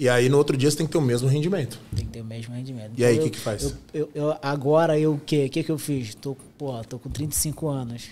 E 0.00 0.08
aí 0.08 0.30
no 0.30 0.38
outro 0.38 0.56
dia 0.56 0.70
você 0.70 0.78
tem 0.78 0.86
que 0.86 0.92
ter 0.92 0.96
o 0.98 1.02
mesmo 1.02 1.28
rendimento. 1.28 1.78
Tem 1.94 2.06
que 2.06 2.12
ter 2.12 2.20
o 2.22 2.24
mesmo 2.24 2.54
rendimento. 2.54 2.92
E 2.96 3.04
aí, 3.04 3.16
Então, 3.16 3.24
que 3.26 3.32
que 3.32 3.38
faz? 3.38 3.64
Eu, 3.64 3.72
eu- 3.92 4.10
eu- 4.14 4.36
agora 4.40 4.98
eu 4.98 5.12
o 5.14 5.20
quê? 5.20 5.44
O 5.44 5.50
que 5.50 5.62
que 5.62 5.70
eu 5.70 5.76
fiz? 5.76 6.14
Tô, 6.14 6.34
pô, 6.56 6.82
tô 6.84 6.98
com 6.98 7.10
35 7.10 7.68
anos. 7.68 8.04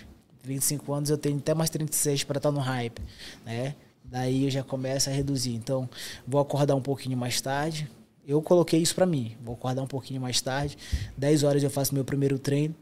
35 0.43 0.93
anos 0.93 1.09
eu 1.09 1.17
tenho 1.17 1.37
até 1.37 1.55
mais 1.55 1.69
36 1.71 2.23
para 2.23 2.37
estar 2.37 2.51
no 2.51 2.59
hype, 2.59 3.01
né? 3.43 3.73
Daí 4.09 4.45
eu 4.45 4.49
já 4.49 4.63
começo 4.63 5.09
a 5.09 5.13
reduzir. 5.13 5.53
Então, 5.53 5.89
vou 6.25 6.39
acordar 6.39 6.75
um 6.75 6.81
pouquinho 6.81 7.17
mais 7.17 7.41
tarde. 7.41 7.89
Eu 8.25 8.41
coloquei 8.41 8.81
isso 8.81 8.95
para 8.95 9.05
mim. 9.05 9.35
Vou 9.43 9.55
acordar 9.55 9.81
um 9.81 9.87
pouquinho 9.87 10.21
mais 10.21 10.41
tarde. 10.41 10.77
10 11.17 11.43
horas 11.43 11.63
eu 11.63 11.69
faço 11.69 11.93
meu 11.93 12.05
primeiro 12.05 12.39
treino. 12.39 12.75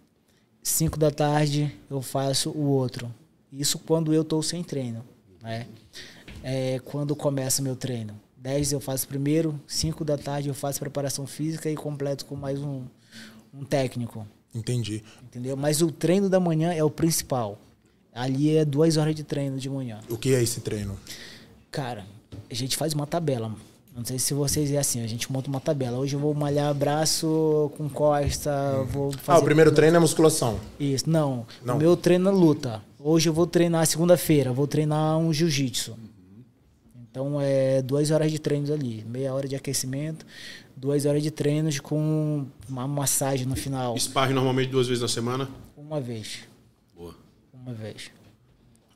5 0.64 0.98
da 0.98 1.12
tarde 1.12 1.76
eu 1.90 2.02
faço 2.02 2.50
o 2.50 2.66
outro. 2.66 3.14
Isso 3.52 3.78
quando 3.80 4.14
eu 4.14 4.24
tô 4.24 4.42
sem 4.42 4.64
treino, 4.64 5.06
né? 5.42 5.68
É, 6.44 6.80
quando 6.80 7.16
começa 7.16 7.62
meu 7.62 7.76
treino? 7.76 8.20
10 8.38 8.74
eu 8.74 8.80
faço 8.80 9.08
primeiro, 9.08 9.60
5 9.68 10.04
da 10.04 10.18
tarde 10.18 10.50
eu 10.50 10.54
faço 10.54 10.80
preparação 10.80 11.26
física 11.26 11.70
e 11.70 11.76
completo 11.76 12.26
com 12.26 12.36
mais 12.36 12.60
um, 12.60 12.84
um 13.54 13.64
técnico. 13.64 14.28
Entendi. 14.54 15.04
Entendeu? 15.24 15.56
Mas 15.56 15.82
o 15.82 15.92
treino 15.92 16.30
da 16.30 16.40
manhã 16.40 16.74
é 16.74 16.84
o 16.84 16.90
principal. 16.90 17.60
Ali 18.16 18.56
é 18.56 18.64
duas 18.64 18.96
horas 18.96 19.14
de 19.14 19.26
treino 19.26 19.60
de 19.60 19.70
manhã. 19.70 20.00
O 20.10 20.18
que 20.18 20.34
é 20.34 20.42
esse 20.42 20.62
treino? 20.62 20.98
Cara, 21.70 22.06
a 22.50 22.54
gente 22.54 22.78
faz 22.78 22.94
uma 22.94 23.06
tabela. 23.06 23.54
Não 23.94 24.04
sei 24.06 24.18
se 24.18 24.34
vocês 24.34 24.72
é 24.72 24.78
assim, 24.78 25.04
a 25.04 25.08
gente 25.08 25.30
monta 25.32 25.50
uma 25.50 25.60
tabela. 25.60 25.98
Hoje 25.98 26.16
eu 26.16 26.20
vou 26.20 26.34
malhar 26.34 26.74
braço 26.74 27.72
com 27.78 27.90
costa, 27.90 28.84
vou 28.90 29.12
fazer... 29.12 29.40
Ah, 29.40 29.42
o 29.42 29.44
primeiro 29.44 29.72
treino 29.74 29.98
é 29.98 30.00
musculação. 30.00 30.60
Isso, 30.80 31.10
não. 31.10 31.46
Não. 31.64 31.76
O 31.76 31.78
meu 31.78 31.98
treino 31.98 32.30
é 32.30 32.32
luta. 32.32 32.82
Hoje 33.00 33.28
eu 33.28 33.34
vou 33.34 33.46
treinar 33.46 33.86
segunda-feira, 33.86 34.52
vou 34.54 34.66
treinar 34.66 35.18
um 35.18 35.32
jiu-jitsu. 35.32 35.96
Então 37.12 37.40
é 37.40 37.82
duas 37.82 38.12
horas 38.12 38.32
de 38.32 38.40
treinos 38.40 38.70
ali, 38.70 39.06
meia 39.08 39.34
hora 39.34 39.48
de 39.48 39.56
aquecimento, 39.56 40.26
duas 40.76 41.06
horas 41.06 41.24
de 41.24 41.32
treinos 41.32 41.80
com 41.80 42.46
uma 42.68 42.86
massagem 42.88 43.46
no 43.46 43.56
final, 43.56 43.98
Sparring 43.98 44.34
normalmente 44.34 44.70
duas 44.70 44.88
vezes 44.88 45.02
na 45.02 45.08
semana. 45.08 45.48
uma 45.78 46.02
vez. 46.02 46.40
Uma 47.66 47.74
vez. 47.74 48.12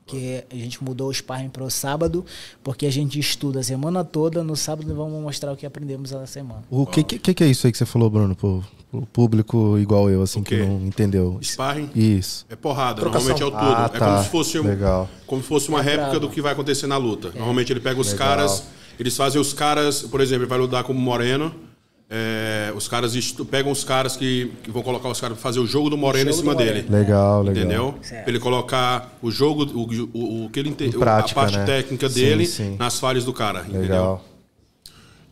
Que 0.06 0.42
a 0.50 0.54
gente 0.56 0.82
mudou 0.82 1.08
o 1.08 1.14
sparring 1.14 1.48
para 1.50 1.62
o 1.62 1.70
sábado, 1.70 2.24
porque 2.64 2.84
a 2.84 2.90
gente 2.90 3.18
estuda 3.18 3.60
a 3.60 3.62
semana 3.62 4.04
toda, 4.04 4.42
no 4.42 4.56
sábado 4.56 4.92
vamos 4.94 5.22
mostrar 5.22 5.52
o 5.52 5.56
que 5.56 5.64
aprendemos 5.64 6.10
na 6.10 6.26
semana. 6.26 6.64
O 6.68 6.84
que, 6.84 7.02
que, 7.04 7.32
que 7.32 7.44
é 7.44 7.46
isso 7.46 7.66
aí 7.66 7.70
que 7.72 7.78
você 7.78 7.86
falou, 7.86 8.10
Bruno? 8.10 8.34
Pro, 8.34 8.64
pro 8.90 9.06
público 9.06 9.78
igual 9.78 10.10
eu, 10.10 10.20
assim, 10.22 10.40
O 10.40 10.42
que 10.42 10.56
não 10.56 10.84
entendeu. 10.84 11.38
Sparring 11.40 11.90
Isso. 11.94 12.44
é 12.48 12.56
porrada, 12.56 13.00
Trocação. 13.00 13.28
normalmente 13.28 13.42
é 13.42 13.46
o 13.46 13.50
todo. 13.50 13.76
Ah, 13.76 13.90
é 13.94 13.98
tá. 13.98 14.06
como 14.12 14.24
se 14.24 14.30
fosse 14.30 14.58
um, 14.58 14.64
Legal. 14.64 15.08
como 15.26 15.42
se 15.42 15.48
fosse 15.48 15.68
uma 15.68 15.78
É 15.78 15.82
réplica 15.82 16.10
brabo. 16.10 16.26
do 16.26 16.30
que 16.32 16.42
vai 16.42 16.52
acontecer 16.54 16.88
na 16.88 16.96
luta. 16.96 17.30
Normalmente 17.30 17.72
ele 17.72 17.78
pega 17.80 18.00
os 18.00 18.10
Legal. 18.12 18.26
caras, 18.28 18.64
eles 18.98 19.16
fazem 19.16 19.40
os 19.40 19.52
caras, 19.52 20.02
por 20.02 20.20
exemplo, 20.20 20.42
ele 20.42 20.50
vai 20.50 20.58
lutar 20.58 20.82
como 20.82 20.98
Moreno. 20.98 21.54
É, 22.12 22.72
os 22.74 22.88
caras 22.88 23.14
estu- 23.14 23.44
pegam 23.44 23.70
os 23.70 23.84
caras 23.84 24.16
que, 24.16 24.50
que 24.64 24.70
vão 24.70 24.82
colocar 24.82 25.08
os 25.08 25.20
caras 25.20 25.38
pra 25.38 25.42
fazer 25.42 25.60
o 25.60 25.66
jogo 25.66 25.88
do 25.88 25.96
Moreno 25.96 26.30
em 26.30 26.32
jogo 26.32 26.42
cima 26.42 26.54
do 26.54 26.58
dele. 26.58 26.82
Moreno. 26.82 26.98
Legal, 26.98 27.42
legal. 27.42 27.62
Entendeu? 27.64 27.94
Certo. 28.02 28.22
Pra 28.24 28.30
ele 28.32 28.40
colocar 28.40 29.16
o 29.22 29.30
jogo, 29.30 29.62
o, 29.64 30.18
o, 30.18 30.44
o 30.46 30.50
que 30.50 30.58
ele 30.58 30.68
entende, 30.70 30.96
Em 30.96 30.98
prática, 30.98 31.38
a 31.40 31.44
parte 31.44 31.58
né? 31.58 31.64
técnica 31.64 32.08
Sim, 32.08 32.14
dele 32.14 32.46
sim. 32.46 32.76
nas 32.78 32.98
falhas 32.98 33.24
do 33.24 33.32
cara. 33.32 33.60
Entendeu? 33.60 33.80
Legal. 33.82 34.24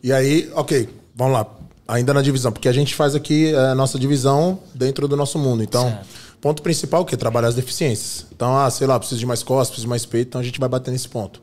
E 0.02 0.12
aí, 0.12 0.48
ok, 0.54 0.88
vamos 1.16 1.32
lá. 1.32 1.46
Ainda 1.88 2.14
na 2.14 2.22
divisão, 2.22 2.52
porque 2.52 2.68
a 2.68 2.72
gente 2.72 2.94
faz 2.94 3.14
aqui 3.14 3.52
a 3.54 3.74
nossa 3.74 3.98
divisão 3.98 4.60
dentro 4.74 5.08
do 5.08 5.16
nosso 5.16 5.38
mundo. 5.38 5.62
Então, 5.62 5.88
Certo. 5.88 6.06
ponto 6.40 6.62
principal 6.62 7.00
é 7.00 7.02
o 7.02 7.06
quê? 7.06 7.16
Trabalhar 7.16 7.48
as 7.48 7.54
deficiências. 7.56 8.26
Então, 8.32 8.56
ah, 8.56 8.70
sei 8.70 8.86
lá, 8.86 8.98
preciso 8.98 9.18
de 9.18 9.26
mais 9.26 9.42
costas, 9.42 9.70
preciso 9.70 9.86
de 9.86 9.88
mais 9.88 10.04
peito, 10.06 10.28
então 10.28 10.40
a 10.40 10.44
gente 10.44 10.60
vai 10.60 10.68
bater 10.68 10.90
nesse 10.92 11.08
ponto. 11.08 11.40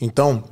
Então, 0.00 0.44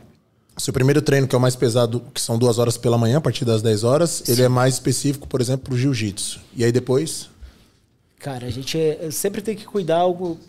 seu 0.56 0.72
primeiro 0.72 1.02
treino, 1.02 1.26
que 1.26 1.34
é 1.34 1.38
o 1.38 1.40
mais 1.40 1.56
pesado, 1.56 2.00
que 2.12 2.20
são 2.20 2.38
duas 2.38 2.58
horas 2.58 2.76
pela 2.76 2.96
manhã, 2.96 3.18
a 3.18 3.20
partir 3.20 3.44
das 3.44 3.60
10 3.60 3.84
horas, 3.84 4.28
ele 4.28 4.42
é 4.42 4.48
mais 4.48 4.74
específico, 4.74 5.26
por 5.26 5.40
exemplo, 5.40 5.66
pro 5.66 5.76
jiu-jitsu. 5.76 6.40
E 6.56 6.64
aí 6.64 6.70
depois, 6.70 7.28
Cara, 8.24 8.46
a 8.46 8.50
gente 8.50 8.78
é- 8.78 9.10
sempre 9.10 9.42
tem 9.42 9.54
que 9.54 9.66
cuidar 9.66 9.98
algo. 9.98 10.40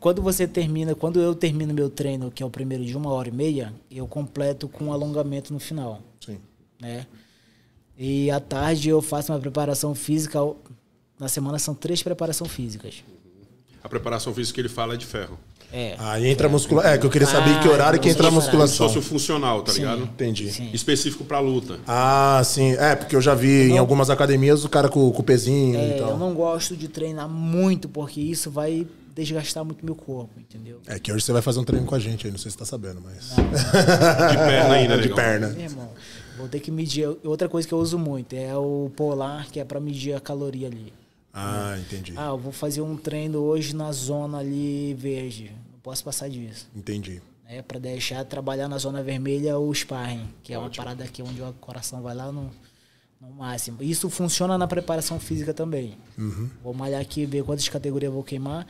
Quando 0.00 0.22
você 0.22 0.48
termina, 0.48 0.94
quando 0.94 1.20
eu 1.20 1.34
termino 1.34 1.74
meu 1.74 1.90
treino, 1.90 2.30
que 2.30 2.42
é 2.42 2.46
o 2.46 2.48
primeiro 2.48 2.82
de 2.82 2.96
uma 2.96 3.10
hora 3.10 3.28
e 3.28 3.30
meia, 3.30 3.74
eu 3.90 4.06
completo 4.06 4.66
com 4.66 4.86
um 4.86 4.92
alongamento 4.92 5.52
no 5.52 5.60
final, 5.60 6.00
sim. 6.24 6.38
né? 6.80 7.06
E 7.98 8.30
à 8.30 8.40
tarde 8.40 8.88
eu 8.88 9.02
faço 9.02 9.30
uma 9.30 9.38
preparação 9.38 9.94
física. 9.94 10.38
Na 11.18 11.28
semana 11.28 11.58
são 11.58 11.74
três 11.74 12.02
preparações 12.02 12.50
físicas. 12.50 13.04
A 13.84 13.88
preparação 13.90 14.32
física 14.32 14.54
que 14.54 14.60
ele 14.62 14.70
fala 14.70 14.94
é 14.94 14.96
de 14.96 15.04
ferro. 15.04 15.38
É. 15.72 15.94
Aí 15.98 16.26
entra 16.26 16.46
a 16.48 16.50
musculação. 16.50 16.90
É, 16.90 16.98
que 16.98 17.06
eu 17.06 17.10
queria 17.10 17.28
saber 17.28 17.50
Ah, 17.54 17.60
que 17.60 17.68
horário 17.68 18.00
que 18.00 18.08
entra 18.08 18.26
a 18.26 18.28
Como 18.30 18.40
se 18.40 18.46
musculação. 18.48 18.86
fosse 18.88 18.98
o 18.98 19.02
funcional, 19.02 19.62
tá 19.62 19.72
ligado? 19.72 20.02
Entendi. 20.02 20.50
Sim. 20.50 20.68
Específico 20.72 21.24
pra 21.24 21.38
luta. 21.38 21.78
Ah, 21.86 22.40
sim. 22.44 22.72
É, 22.72 22.96
porque 22.96 23.14
eu 23.14 23.20
já 23.20 23.34
vi 23.34 23.70
em 23.70 23.78
algumas 23.78 24.10
academias 24.10 24.64
o 24.64 24.68
cara 24.68 24.88
com, 24.88 25.10
com 25.12 25.20
o 25.20 25.24
pezinho 25.24 25.78
É, 25.78 25.96
e 25.96 25.98
tal. 26.00 26.10
eu 26.10 26.18
não 26.18 26.34
gosto 26.34 26.76
de 26.76 26.88
treinar 26.88 27.28
muito, 27.28 27.88
porque 27.88 28.20
isso 28.20 28.50
vai 28.50 28.86
desgastar 29.14 29.64
muito 29.64 29.84
meu 29.84 29.94
corpo, 29.94 30.30
entendeu? 30.40 30.80
É 30.86 30.98
que 30.98 31.12
hoje 31.12 31.24
você 31.24 31.32
vai 31.32 31.42
fazer 31.42 31.60
um 31.60 31.64
treino 31.64 31.84
com 31.86 31.94
a 31.94 31.98
gente 31.98 32.26
aí, 32.26 32.32
não 32.32 32.38
sei 32.38 32.50
se 32.50 32.56
você 32.56 32.58
tá 32.60 32.64
sabendo, 32.64 33.00
mas. 33.04 33.28
De 33.36 34.36
perna 34.38 34.74
ainda, 34.74 34.98
de 34.98 35.08
perna. 35.08 35.48
Meu 35.48 35.60
irmão, 35.64 35.88
vou 36.38 36.48
ter 36.48 36.60
que 36.60 36.70
medir. 36.70 37.08
Outra 37.24 37.48
coisa 37.48 37.66
que 37.68 37.74
eu 37.74 37.78
uso 37.78 37.98
muito 37.98 38.34
é 38.34 38.56
o 38.56 38.90
polar, 38.96 39.46
que 39.50 39.60
é 39.60 39.64
pra 39.64 39.78
medir 39.80 40.14
a 40.14 40.20
caloria 40.20 40.66
ali. 40.68 40.92
Ah, 41.32 41.76
entendi. 41.78 42.12
Ah, 42.16 42.28
eu 42.30 42.38
vou 42.38 42.50
fazer 42.50 42.80
um 42.80 42.96
treino 42.96 43.38
hoje 43.38 43.74
na 43.74 43.92
zona 43.92 44.38
ali 44.38 44.94
verde. 44.98 45.52
Não 45.80 45.82
posso 45.82 46.04
passar 46.04 46.28
disso. 46.28 46.68
Entendi. 46.76 47.22
É 47.48 47.62
para 47.62 47.78
deixar 47.78 48.22
trabalhar 48.26 48.68
na 48.68 48.76
zona 48.76 49.02
vermelha 49.02 49.58
o 49.58 49.74
sparring, 49.74 50.28
que 50.42 50.52
é 50.52 50.58
uma 50.58 50.68
parada 50.68 51.02
aqui 51.02 51.22
onde 51.22 51.40
o 51.40 51.54
coração 51.54 52.02
vai 52.02 52.14
lá 52.14 52.30
no, 52.30 52.50
no 53.18 53.30
máximo. 53.30 53.82
Isso 53.82 54.10
funciona 54.10 54.58
na 54.58 54.66
preparação 54.68 55.18
física 55.18 55.54
também. 55.54 55.96
Vou 56.62 56.74
malhar 56.74 57.00
aqui, 57.00 57.24
ver 57.24 57.44
quantas 57.44 57.66
categorias 57.66 58.10
eu 58.10 58.12
vou 58.14 58.22
queimar, 58.22 58.66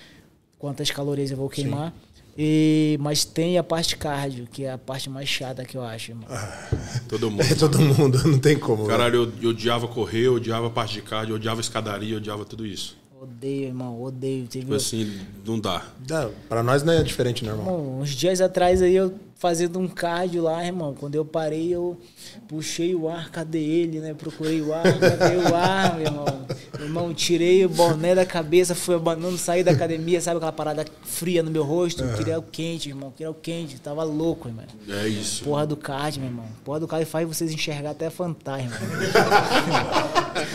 quantas 0.56 0.88
calorias 0.92 1.32
eu 1.32 1.36
vou 1.36 1.48
queimar. 1.50 1.92
E, 2.38 2.96
mas 3.00 3.24
tem 3.24 3.58
a 3.58 3.64
parte 3.64 3.96
cardio, 3.96 4.46
que 4.46 4.62
é 4.64 4.70
a 4.70 4.78
parte 4.78 5.10
mais 5.10 5.28
chata 5.28 5.64
que 5.64 5.76
eu 5.76 5.82
acho, 5.82 6.12
irmão. 6.12 6.28
Todo 7.08 7.28
mundo. 7.28 7.42
É 7.42 7.54
todo 7.56 7.80
mundo, 7.80 8.22
não 8.24 8.38
tem 8.38 8.56
como. 8.56 8.84
velho. 8.86 8.88
Caralho, 8.88 9.16
eu, 9.16 9.32
eu 9.42 9.50
odiava 9.50 9.88
correr, 9.88 10.26
eu 10.26 10.34
odiava 10.34 10.68
a 10.68 10.70
parte 10.70 10.94
de 10.94 11.02
cardio, 11.02 11.32
eu 11.32 11.36
odiava 11.36 11.60
escadaria, 11.60 12.14
eu 12.14 12.18
odiava 12.18 12.44
tudo 12.44 12.64
isso. 12.64 12.99
Odeio, 13.22 13.66
irmão, 13.66 14.00
odeio. 14.00 14.46
Teve 14.46 14.64
Tipo 14.64 14.74
assim, 14.74 15.20
não 15.44 15.60
dá. 15.60 15.84
É, 16.10 16.30
pra 16.48 16.62
nós 16.62 16.82
não 16.82 16.94
é 16.94 17.02
diferente, 17.02 17.44
né, 17.44 17.50
irmão? 17.50 17.66
Bom, 17.66 18.00
uns 18.00 18.14
dias 18.14 18.40
atrás 18.40 18.80
aí 18.80 18.96
eu 18.96 19.12
fazendo 19.36 19.78
um 19.78 19.86
cardio 19.86 20.44
lá, 20.44 20.64
irmão. 20.64 20.94
Quando 20.98 21.16
eu 21.16 21.24
parei, 21.24 21.68
eu 21.68 22.00
puxei 22.48 22.94
o 22.94 23.10
ar, 23.10 23.30
cadê 23.30 23.58
ele, 23.58 24.00
né? 24.00 24.14
Procurei 24.14 24.62
o 24.62 24.72
ar, 24.72 24.84
cadê 24.98 25.36
o 25.36 25.54
ar, 25.54 25.96
meu 25.96 26.06
irmão? 26.06 26.46
Meu 26.78 26.86
irmão, 26.86 27.12
tirei 27.12 27.62
o 27.62 27.68
boné 27.68 28.14
da 28.14 28.24
cabeça, 28.24 28.74
fui 28.74 28.94
abanando, 28.94 29.36
saí 29.36 29.62
da 29.62 29.72
academia, 29.72 30.18
sabe 30.18 30.38
aquela 30.38 30.52
parada 30.52 30.86
fria 31.04 31.42
no 31.42 31.50
meu 31.50 31.62
rosto? 31.62 32.02
Queria 32.16 32.38
o 32.38 32.42
quente, 32.42 32.88
irmão, 32.88 33.12
queria 33.14 33.30
o 33.30 33.34
quente, 33.34 33.78
tava 33.78 34.02
louco, 34.02 34.48
irmão. 34.48 34.64
É 34.88 35.06
isso. 35.06 35.44
Porra 35.44 35.66
do 35.66 35.76
cardio, 35.76 36.22
meu 36.22 36.30
irmão. 36.30 36.46
Porra 36.64 36.80
do 36.80 36.88
cardio 36.88 37.06
faz 37.06 37.28
vocês 37.28 37.52
enxergar 37.52 37.90
até 37.90 38.08
fantasma. 38.08 38.76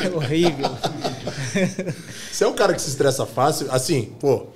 é 0.03 0.09
horrível. 0.18 0.72
Você 2.32 2.43
é 2.43 2.47
um 2.47 2.53
cara 2.53 2.74
que 2.74 2.82
se 2.82 2.89
estressa 2.89 3.26
fácil, 3.26 3.68
assim, 3.72 4.10
pô. 4.20 4.47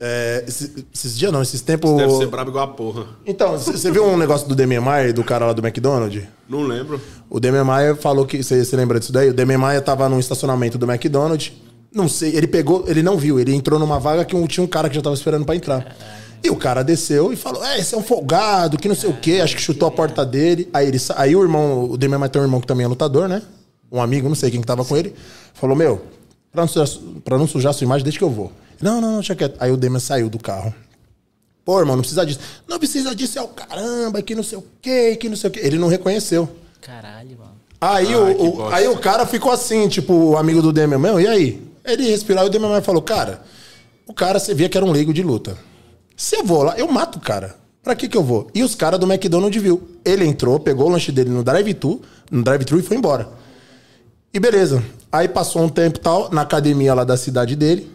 é, 0.00 0.44
esse- 0.48 0.84
esses 0.92 1.16
dias 1.16 1.30
não, 1.32 1.40
esses 1.42 1.60
tempos. 1.60 1.96
Deve 1.96 2.16
ser 2.16 2.26
brabo 2.26 2.50
igual 2.50 2.64
a 2.64 2.68
porra. 2.68 3.06
Então, 3.24 3.56
você 3.56 3.90
viu 3.90 4.04
um 4.04 4.16
negócio 4.16 4.48
do 4.48 4.54
Demian 4.54 4.80
Maia, 4.80 5.12
do 5.12 5.22
cara 5.22 5.46
lá 5.46 5.52
do 5.52 5.64
McDonald's? 5.64 6.24
Não 6.48 6.62
lembro. 6.62 7.00
O 7.30 7.38
Demian 7.38 7.64
Maia 7.64 7.94
falou 7.94 8.26
que. 8.26 8.42
Você 8.42 8.64
você 8.64 8.74
lembra 8.76 8.98
disso 8.98 9.12
daí? 9.12 9.28
O 9.30 9.34
Demian 9.34 9.58
Maia 9.58 9.80
tava 9.80 10.08
num 10.08 10.18
estacionamento 10.18 10.76
do 10.76 10.90
McDonald's. 10.90 11.52
Não 11.94 12.08
sei, 12.08 12.34
ele 12.34 12.46
pegou, 12.46 12.84
ele 12.88 13.02
não 13.02 13.16
viu, 13.18 13.38
ele 13.38 13.54
entrou 13.54 13.78
numa 13.78 14.00
vaga 14.00 14.24
que 14.24 14.34
tinha 14.48 14.64
um 14.64 14.66
cara 14.66 14.88
que 14.88 14.94
já 14.96 15.02
tava 15.02 15.14
esperando 15.14 15.44
pra 15.44 15.54
entrar. 15.54 15.94
E 16.42 16.48
o 16.50 16.56
cara 16.56 16.82
desceu 16.82 17.32
e 17.32 17.36
falou: 17.36 17.64
É, 17.64 17.78
esse 17.78 17.94
é 17.94 17.98
um 17.98 18.02
folgado, 18.02 18.76
que 18.78 18.88
não 18.88 18.94
sei 18.96 19.08
o 19.10 19.12
quê, 19.14 19.40
acho 19.42 19.54
que 19.54 19.62
chutou 19.62 19.86
a 19.86 19.90
porta 19.92 20.24
dele. 20.26 20.68
Aí, 20.72 20.88
ele, 20.88 20.98
aí 21.16 21.36
o 21.36 21.42
irmão, 21.42 21.84
o 21.90 21.96
Demian 21.96 22.18
Maia 22.18 22.28
tem 22.30 22.42
um 22.42 22.44
irmão 22.44 22.60
que 22.60 22.66
também 22.66 22.84
é 22.84 22.88
lutador, 22.88 23.28
né? 23.28 23.40
Um 23.92 24.00
amigo, 24.02 24.26
não 24.28 24.34
sei 24.34 24.50
quem 24.50 24.60
que 24.60 24.66
tava 24.66 24.84
com 24.84 24.96
ele. 24.96 25.14
Falou: 25.54 25.76
Meu, 25.76 26.02
pra 26.52 26.62
não 26.62 26.68
sujar, 26.68 26.88
pra 27.24 27.38
não 27.38 27.46
sujar 27.46 27.72
sua 27.74 27.84
imagem, 27.84 28.04
deixa 28.04 28.18
que 28.18 28.24
eu 28.24 28.30
vou. 28.30 28.52
Não, 28.80 29.00
não, 29.00 29.08
não, 29.10 29.18
deixa 29.18 29.34
quieto. 29.34 29.56
Aí 29.60 29.70
o 29.70 29.76
Demian 29.76 29.98
saiu 30.00 30.28
do 30.28 30.38
carro. 30.38 30.74
Pô, 31.64 31.78
irmão, 31.78 31.94
não 31.96 32.02
precisa 32.02 32.26
disso. 32.26 32.40
Não 32.68 32.78
precisa 32.78 33.14
disso, 33.14 33.38
é 33.38 33.42
o 33.42 33.48
caramba, 33.48 34.20
que 34.20 34.34
não 34.34 34.42
sei 34.42 34.58
o 34.58 34.64
quê, 34.80 35.16
que 35.16 35.28
não 35.28 35.36
sei 35.36 35.48
o 35.48 35.52
quê. 35.52 35.60
Ele 35.62 35.78
não 35.78 35.88
reconheceu. 35.88 36.48
Caralho, 36.80 37.38
mano. 37.38 37.52
Aí, 37.80 38.06
Ai, 38.08 38.14
o, 38.14 38.56
o- 38.58 38.68
aí 38.68 38.88
o 38.88 38.96
cara 38.98 39.24
ficou 39.26 39.50
assim, 39.52 39.88
tipo, 39.88 40.12
o 40.12 40.36
amigo 40.36 40.60
do 40.60 40.72
Demian, 40.72 40.98
meu, 40.98 41.20
e 41.20 41.26
aí? 41.26 41.62
Ele 41.84 42.08
respirou 42.10 42.42
e 42.44 42.46
o 42.46 42.50
Demian 42.50 42.80
falou, 42.82 43.02
cara, 43.02 43.42
o 44.06 44.12
cara, 44.12 44.38
você 44.38 44.52
via 44.54 44.68
que 44.68 44.76
era 44.76 44.84
um 44.86 44.90
leigo 44.92 45.12
de 45.12 45.22
luta. 45.22 45.56
Se 46.16 46.36
eu 46.36 46.44
vou 46.44 46.62
lá, 46.64 46.76
eu 46.78 46.86
mato 46.90 47.18
o 47.18 47.20
cara. 47.20 47.56
Pra 47.82 47.96
que 47.96 48.08
que 48.08 48.16
eu 48.16 48.22
vou? 48.22 48.48
E 48.54 48.62
os 48.62 48.76
caras 48.76 49.00
do 49.00 49.10
McDonald's 49.12 49.60
viu. 49.60 49.88
Ele 50.04 50.24
entrou, 50.24 50.60
pegou 50.60 50.86
o 50.86 50.90
lanche 50.90 51.10
dele 51.10 51.30
no 51.30 51.42
drive-thru, 51.42 52.00
no 52.30 52.42
drive-thru 52.44 52.78
e 52.78 52.82
foi 52.82 52.96
embora. 52.96 53.28
E 54.32 54.38
beleza. 54.38 54.82
Aí 55.12 55.28
passou 55.28 55.62
um 55.62 55.68
tempo 55.68 55.98
e 55.98 56.00
tal, 56.00 56.30
na 56.32 56.40
academia 56.40 56.94
lá 56.94 57.04
da 57.04 57.16
cidade 57.18 57.54
dele. 57.54 57.90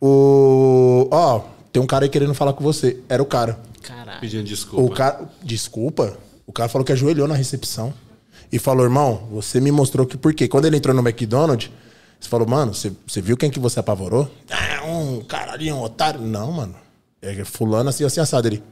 O. 0.00 1.08
Ó, 1.10 1.40
tem 1.72 1.82
um 1.82 1.86
cara 1.86 2.04
aí 2.04 2.08
querendo 2.10 2.34
falar 2.34 2.52
com 2.52 2.62
você. 2.62 3.00
Era 3.08 3.22
o 3.22 3.26
cara. 3.26 3.58
Caralho. 3.82 4.20
Pedindo 4.20 4.42
O 4.42 4.44
desculpa. 4.44 4.94
cara. 4.94 5.20
Desculpa. 5.42 6.16
O 6.46 6.52
cara 6.52 6.68
falou 6.68 6.84
que 6.84 6.92
ajoelhou 6.92 7.26
na 7.26 7.34
recepção. 7.34 7.92
E 8.52 8.58
falou, 8.58 8.84
irmão, 8.84 9.26
você 9.32 9.60
me 9.60 9.72
mostrou 9.72 10.06
que 10.06 10.16
por 10.16 10.32
quê? 10.32 10.46
Quando 10.46 10.66
ele 10.66 10.76
entrou 10.76 10.94
no 10.94 11.02
McDonald's, 11.02 11.68
você 12.20 12.28
falou, 12.28 12.46
mano, 12.46 12.72
você, 12.72 12.92
você 13.06 13.20
viu 13.20 13.36
quem 13.36 13.50
que 13.50 13.58
você 13.58 13.80
apavorou? 13.80 14.30
Ah, 14.50 14.84
um 14.86 15.20
caralhinho, 15.22 15.76
um 15.76 15.82
otário. 15.82 16.20
Não, 16.20 16.52
mano. 16.52 16.74
É 17.20 17.44
fulano 17.44 17.88
assim, 17.88 18.04
assim, 18.04 18.20
assado. 18.20 18.46
Ele. 18.46 18.62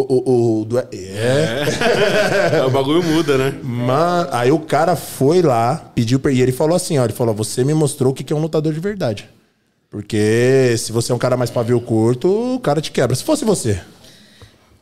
O, 0.00 0.06
o, 0.08 0.60
o, 0.60 0.64
do- 0.64 0.78
é. 0.78 0.84
É, 0.92 2.64
o 2.66 2.70
bagulho 2.70 3.02
muda, 3.02 3.36
né? 3.38 3.54
Mano, 3.62 4.28
aí 4.32 4.50
o 4.52 4.58
cara 4.60 4.94
foi 4.96 5.42
lá, 5.42 5.90
pediu 5.94 6.18
per... 6.20 6.32
e 6.32 6.40
ele 6.40 6.52
falou 6.52 6.76
assim, 6.76 6.98
ó, 6.98 7.04
ele 7.04 7.12
falou, 7.12 7.34
você 7.34 7.64
me 7.64 7.74
mostrou 7.74 8.12
o 8.12 8.14
que 8.14 8.22
que 8.22 8.32
é 8.32 8.36
um 8.36 8.40
lutador 8.40 8.72
de 8.72 8.80
verdade. 8.80 9.28
Porque 9.90 10.74
se 10.78 10.92
você 10.92 11.10
é 11.12 11.14
um 11.14 11.18
cara 11.18 11.36
mais 11.36 11.50
pavio 11.50 11.80
curto, 11.80 12.28
o 12.56 12.60
cara 12.60 12.80
te 12.80 12.90
quebra. 12.92 13.16
Se 13.16 13.24
fosse 13.24 13.44
você. 13.44 13.80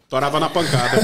Torava 0.09 0.39
na 0.39 0.49
pancada. 0.49 0.99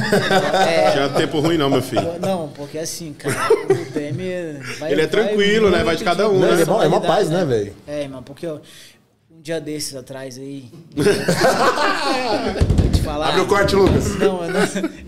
Tinha 0.93 1.09
tempo 1.09 1.41
ruim 1.41 1.57
não, 1.59 1.69
meu 1.69 1.83
filho. 1.83 2.07
Não, 2.21 2.49
porque 2.49 2.79
assim, 2.79 3.13
cara, 3.13 3.35
o 3.53 3.93
Demi 3.93 4.31
vai. 4.79 4.93
Ele 4.93 5.03
é 5.03 5.07
tranquilo, 5.09 5.71
né? 5.71 5.83
Vai 5.83 5.97
de 5.97 6.05
cada 6.05 6.29
um, 6.29 6.35
Não, 6.39 6.47
né? 6.49 6.53
ele 6.53 6.63
é 6.63 6.67
mó- 6.67 6.83
é 6.85 6.89
mó 6.89 7.01
paz, 7.01 7.29
né, 7.29 7.45
velho? 7.45 7.73
É, 7.87 8.03
irmão, 8.03 8.23
porque 8.23 8.47
ó, 8.47 8.59
um 9.43 9.45
dia 9.45 9.61
desses 9.61 9.97
atrás 9.97 10.39
aí. 10.39 10.71
Vou 10.95 12.91
te 12.93 13.03
falar. 13.03 13.31
Abre 13.31 13.41
o 13.41 13.49
corte, 13.49 13.75
Lucas. 13.75 14.17
Não 14.17 14.45
eu, 14.45 14.53
não, 14.53 14.61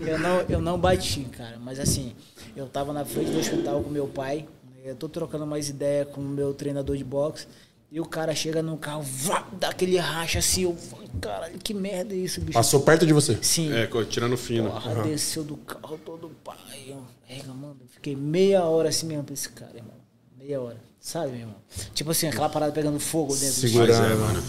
eu 0.07 0.19
não, 0.19 0.41
eu 0.49 0.61
não 0.61 0.77
bati, 0.77 1.21
cara. 1.31 1.57
Mas 1.57 1.79
assim, 1.79 2.13
eu 2.53 2.67
tava 2.67 2.91
na 2.91 3.05
frente 3.05 3.31
do 3.31 3.39
hospital 3.39 3.81
com 3.81 3.89
meu 3.89 4.07
pai. 4.07 4.45
Eu 4.83 4.93
tô 4.93 5.07
trocando 5.07 5.47
mais 5.47 5.69
ideia 5.69 6.05
com 6.05 6.19
o 6.19 6.25
meu 6.25 6.53
treinador 6.53 6.97
de 6.97 7.03
boxe. 7.03 7.47
E 7.89 8.01
o 8.01 8.05
cara 8.05 8.35
chega 8.35 8.61
no 8.61 8.77
carro, 8.77 9.03
vá, 9.03 9.47
dá 9.53 9.69
aquele 9.69 9.95
racha 9.95 10.39
assim. 10.39 10.63
Eu, 10.63 10.75
falei, 10.75 11.07
caralho, 11.21 11.57
que 11.57 11.73
merda 11.73 12.13
é 12.13 12.17
isso, 12.17 12.41
bicho? 12.41 12.51
Passou 12.51 12.81
perto 12.81 13.05
de 13.05 13.13
você. 13.13 13.39
Sim. 13.41 13.71
É, 13.71 13.87
tirando 14.03 14.35
fino. 14.35 14.69
Porra, 14.69 15.03
desceu 15.03 15.45
do 15.45 15.55
carro 15.55 15.97
todo 16.03 16.29
pai. 16.43 16.57
Eu, 16.85 17.01
é, 17.29 17.41
mano, 17.47 17.77
eu 17.79 17.87
fiquei 17.87 18.17
meia 18.17 18.65
hora 18.65 18.89
assim 18.89 19.07
mesmo 19.07 19.23
pra 19.23 19.33
esse 19.33 19.47
cara, 19.47 19.71
irmão. 19.77 19.95
Meia 20.37 20.59
hora. 20.59 20.77
Sabe, 21.05 21.33
meu 21.33 21.41
irmão? 21.41 21.55
Tipo 21.93 22.09
assim, 22.09 22.27
aquela 22.27 22.49
parada 22.49 22.71
pegando 22.71 22.99
fogo 22.99 23.31
dentro 23.35 23.61
do 23.61 23.67
Segura. 23.67 23.95
Mas 23.95 24.11
é, 24.11 24.15
mano. 24.15 24.43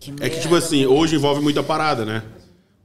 Que 0.00 0.12
É 0.20 0.28
que, 0.28 0.40
tipo 0.40 0.56
assim, 0.56 0.84
hoje 0.84 1.14
envolve 1.14 1.40
muita 1.40 1.62
parada, 1.62 2.04
né? 2.04 2.24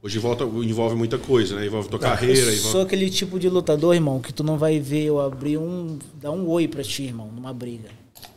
Hoje 0.00 0.18
envolve, 0.18 0.44
envolve 0.64 0.94
muita 0.94 1.18
coisa, 1.18 1.56
né? 1.56 1.66
Envolve 1.66 1.88
tua 1.88 1.98
carreira, 1.98 2.38
Eu 2.38 2.52
envolve... 2.54 2.70
sou 2.70 2.82
aquele 2.82 3.10
tipo 3.10 3.40
de 3.40 3.48
lutador, 3.48 3.92
irmão, 3.96 4.20
que 4.20 4.32
tu 4.32 4.44
não 4.44 4.56
vai 4.56 4.78
ver 4.78 5.02
eu 5.02 5.20
abrir 5.20 5.58
um. 5.58 5.98
dar 6.14 6.30
um 6.30 6.48
oi 6.48 6.68
pra 6.68 6.84
ti, 6.84 7.02
irmão, 7.02 7.26
numa 7.32 7.52
briga. 7.52 7.88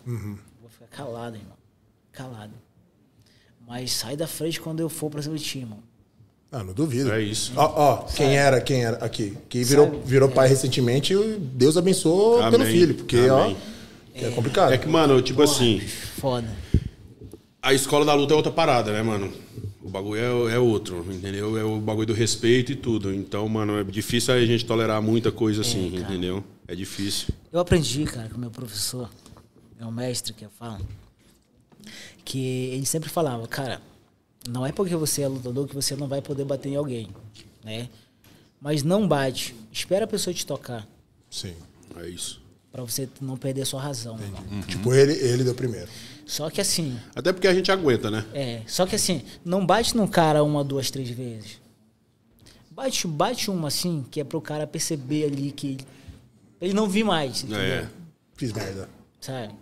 Uhum. 0.07 0.36
Vou 0.59 0.69
ficar 0.71 0.88
calado, 0.88 1.36
irmão. 1.36 1.55
Calado. 2.11 2.53
Mas 3.67 3.91
sai 3.91 4.17
da 4.17 4.25
frente 4.25 4.59
quando 4.59 4.79
eu 4.79 4.89
for 4.89 5.11
pra 5.11 5.21
cima 5.21 5.38
de 5.38 5.43
ti, 5.43 5.59
irmão. 5.59 5.77
Ah, 6.51 6.63
não 6.63 6.73
duvido. 6.73 7.11
É 7.13 7.21
isso. 7.21 7.53
Ó, 7.55 7.71
ó, 7.75 7.97
quem 8.07 8.36
era, 8.36 8.59
quem 8.59 8.84
era 8.84 8.97
aqui? 8.97 9.38
Que 9.47 9.63
virou, 9.63 10.01
virou 10.03 10.27
pai 10.27 10.47
recentemente, 10.47 11.13
Deus 11.53 11.77
abençoou 11.77 12.41
Amém. 12.41 12.51
pelo 12.51 12.65
filho, 12.65 12.95
porque, 12.95 13.17
Amém. 13.17 13.29
ó, 13.29 13.73
que 14.14 14.26
é 14.26 14.32
complicado. 14.32 14.74
É 14.74 14.78
que, 14.78 14.88
mano, 14.88 15.22
tipo 15.22 15.41
assim, 15.41 15.80
Foda. 15.80 16.47
a 17.61 17.74
escola 17.74 18.05
da 18.05 18.14
luta 18.14 18.34
é 18.34 18.38
outra 18.38 18.51
parada, 18.51 18.91
né, 18.91 19.01
mano? 19.01 19.32
O 19.82 19.89
bagulho 19.89 20.49
é, 20.49 20.53
é 20.55 20.59
outro, 20.59 21.05
entendeu? 21.11 21.57
É 21.57 21.64
o 21.64 21.80
bagulho 21.80 22.07
do 22.07 22.14
respeito 22.14 22.72
e 22.72 22.76
tudo. 22.76 23.14
Então, 23.14 23.47
mano, 23.49 23.80
é 23.80 23.84
difícil 23.84 24.34
a 24.34 24.45
gente 24.45 24.66
tolerar 24.66 25.01
muita 25.01 25.32
coisa 25.32 25.61
assim, 25.61 25.95
entendeu? 25.95 26.43
É 26.68 26.74
difícil. 26.74 27.34
Eu 27.51 27.59
aprendi, 27.59 28.05
cara, 28.05 28.30
com 28.30 28.38
meu 28.38 28.49
professor, 28.49 29.09
meu 29.78 29.91
mestre 29.91 30.34
que 30.34 30.45
eu 30.45 30.49
falo, 30.49 30.86
que 32.24 32.39
ele 32.72 32.86
sempre 32.86 33.09
falava, 33.09 33.45
cara, 33.47 33.82
não 34.47 34.66
é 34.66 34.72
porque 34.72 34.95
você 34.95 35.24
é 35.24 35.28
lutador 35.28 35.68
que 35.68 35.76
você 35.76 35.95
não 35.95 36.07
vai 36.07 36.22
poder 36.22 36.45
bater 36.45 36.70
em 36.70 36.76
alguém, 36.76 37.09
né? 37.64 37.89
Mas 38.61 38.84
não 38.84 39.05
bate. 39.05 39.53
Espera 39.72 40.05
a 40.05 40.07
pessoa 40.07 40.34
te 40.34 40.45
tocar, 40.45 40.88
Sim. 41.30 41.55
É 41.97 42.07
isso. 42.07 42.43
Pra 42.74 42.82
você 42.82 43.07
não 43.21 43.38
perder 43.38 43.65
sua 43.65 43.80
razão, 43.80 44.19
irmão. 44.19 44.63
Tipo, 44.67 44.95
ele, 44.95 45.13
ele 45.13 45.43
deu 45.43 45.53
primeiro. 45.53 45.88
Só 46.26 46.49
que 46.49 46.59
assim, 46.59 46.99
Até 47.15 47.32
porque 47.32 47.47
a 47.47 47.53
gente 47.53 47.71
aguenta, 47.71 48.09
né? 48.09 48.26
é, 48.34 48.61
só 48.65 48.86
que 48.88 48.95
assim, 48.95 49.21
não 49.45 49.63
bate 49.63 49.95
no 49.95 50.07
cara 50.07 50.43
uma, 50.43 50.63
duas, 50.63 50.89
três 50.89 51.09
vezes. 51.09 51.61
Bate, 52.71 53.07
bate 53.07 53.51
uma 53.51 53.67
assim, 53.67 54.03
que 54.09 54.19
é 54.19 54.24
pro 54.24 54.41
cara 54.41 54.65
perceber 54.65 55.26
ali 55.26 55.51
que 55.51 55.78
ele 56.59 56.74
não 56.74 56.89
vi 56.89 57.03
mais, 57.03 57.43
entendeu? 57.43 57.61
É. 57.61 57.88
Fiz 58.36 58.51
merda. 58.51 58.89
Sabe? 59.21 59.53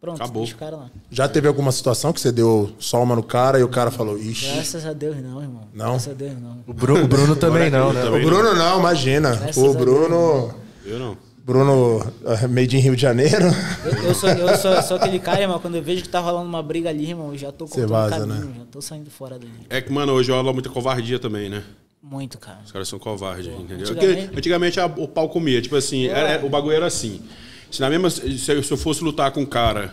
Pronto, 0.00 0.16
Acabou. 0.16 0.42
deixa 0.42 0.56
o 0.56 0.58
cara 0.58 0.76
lá. 0.76 0.90
Já 1.10 1.28
teve 1.28 1.46
alguma 1.46 1.70
situação 1.70 2.12
que 2.12 2.20
você 2.20 2.32
deu 2.32 2.72
só 2.78 3.00
uma 3.02 3.14
no 3.14 3.22
cara 3.22 3.60
e 3.60 3.62
o 3.62 3.68
cara 3.68 3.90
falou, 3.90 4.18
ixi. 4.18 4.50
Graças 4.52 4.84
a 4.86 4.94
Deus 4.94 5.18
não, 5.18 5.40
irmão. 5.42 5.68
Não? 5.74 5.90
Graças 5.90 6.08
a 6.12 6.14
Deus 6.14 6.40
não. 6.40 6.64
O 6.66 6.72
Bruno, 6.72 7.04
o 7.04 7.06
Bruno 7.06 7.36
também 7.36 7.70
não, 7.70 7.92
né? 7.92 8.02
O 8.06 8.20
Bruno 8.24 8.54
não, 8.54 8.80
imagina. 8.80 9.36
Graças 9.36 9.56
O 9.58 9.74
Bruno. 9.74 10.54
Eu 10.84 10.98
não. 10.98 11.29
Bruno, 11.54 11.98
uh, 11.98 12.48
made 12.48 12.76
in 12.76 12.80
Rio 12.80 12.94
de 12.94 13.02
Janeiro. 13.02 13.46
Eu, 13.84 14.04
eu 14.04 14.14
sou, 14.14 14.28
eu 14.30 14.56
sou, 14.56 14.80
sou 14.82 14.96
aquele 14.98 15.18
cara, 15.18 15.40
irmão, 15.40 15.58
quando 15.58 15.74
eu 15.74 15.82
vejo 15.82 16.02
que 16.02 16.08
tá 16.08 16.20
rolando 16.20 16.46
uma 16.48 16.62
briga 16.62 16.88
ali, 16.90 17.08
irmão, 17.08 17.32
eu 17.32 17.38
já 17.38 17.50
tô 17.50 17.66
cortando 17.66 17.88
vaza, 17.88 18.18
caminho, 18.20 18.44
né? 18.46 18.52
já 18.58 18.64
tô 18.70 18.80
saindo 18.80 19.10
fora 19.10 19.36
dali. 19.36 19.50
É 19.68 19.80
que, 19.80 19.92
mano, 19.92 20.12
hoje 20.12 20.30
rola 20.30 20.52
muita 20.52 20.70
covardia 20.70 21.18
também, 21.18 21.50
né? 21.50 21.64
Muito, 22.00 22.38
cara. 22.38 22.60
Os 22.64 22.70
caras 22.70 22.86
são 22.88 23.00
covardes, 23.00 23.46
entendeu? 23.48 23.78
antigamente- 23.90 24.22
Porque 24.26 24.38
Antigamente, 24.38 24.80
a- 24.80 24.86
o 24.86 25.08
pau 25.08 25.28
comia. 25.28 25.60
Tipo 25.60 25.74
assim, 25.74 26.06
era- 26.06 26.28
era- 26.30 26.46
o 26.46 26.48
bagulho 26.48 26.76
era 26.76 26.86
assim. 26.86 27.20
Se, 27.68 27.80
na 27.80 27.90
mesma, 27.90 28.08
se 28.10 28.26
eu 28.52 28.62
se 28.62 28.72
eu 28.72 28.76
fosse 28.76 29.02
lutar 29.02 29.32
com 29.32 29.40
um 29.40 29.46
cara 29.46 29.92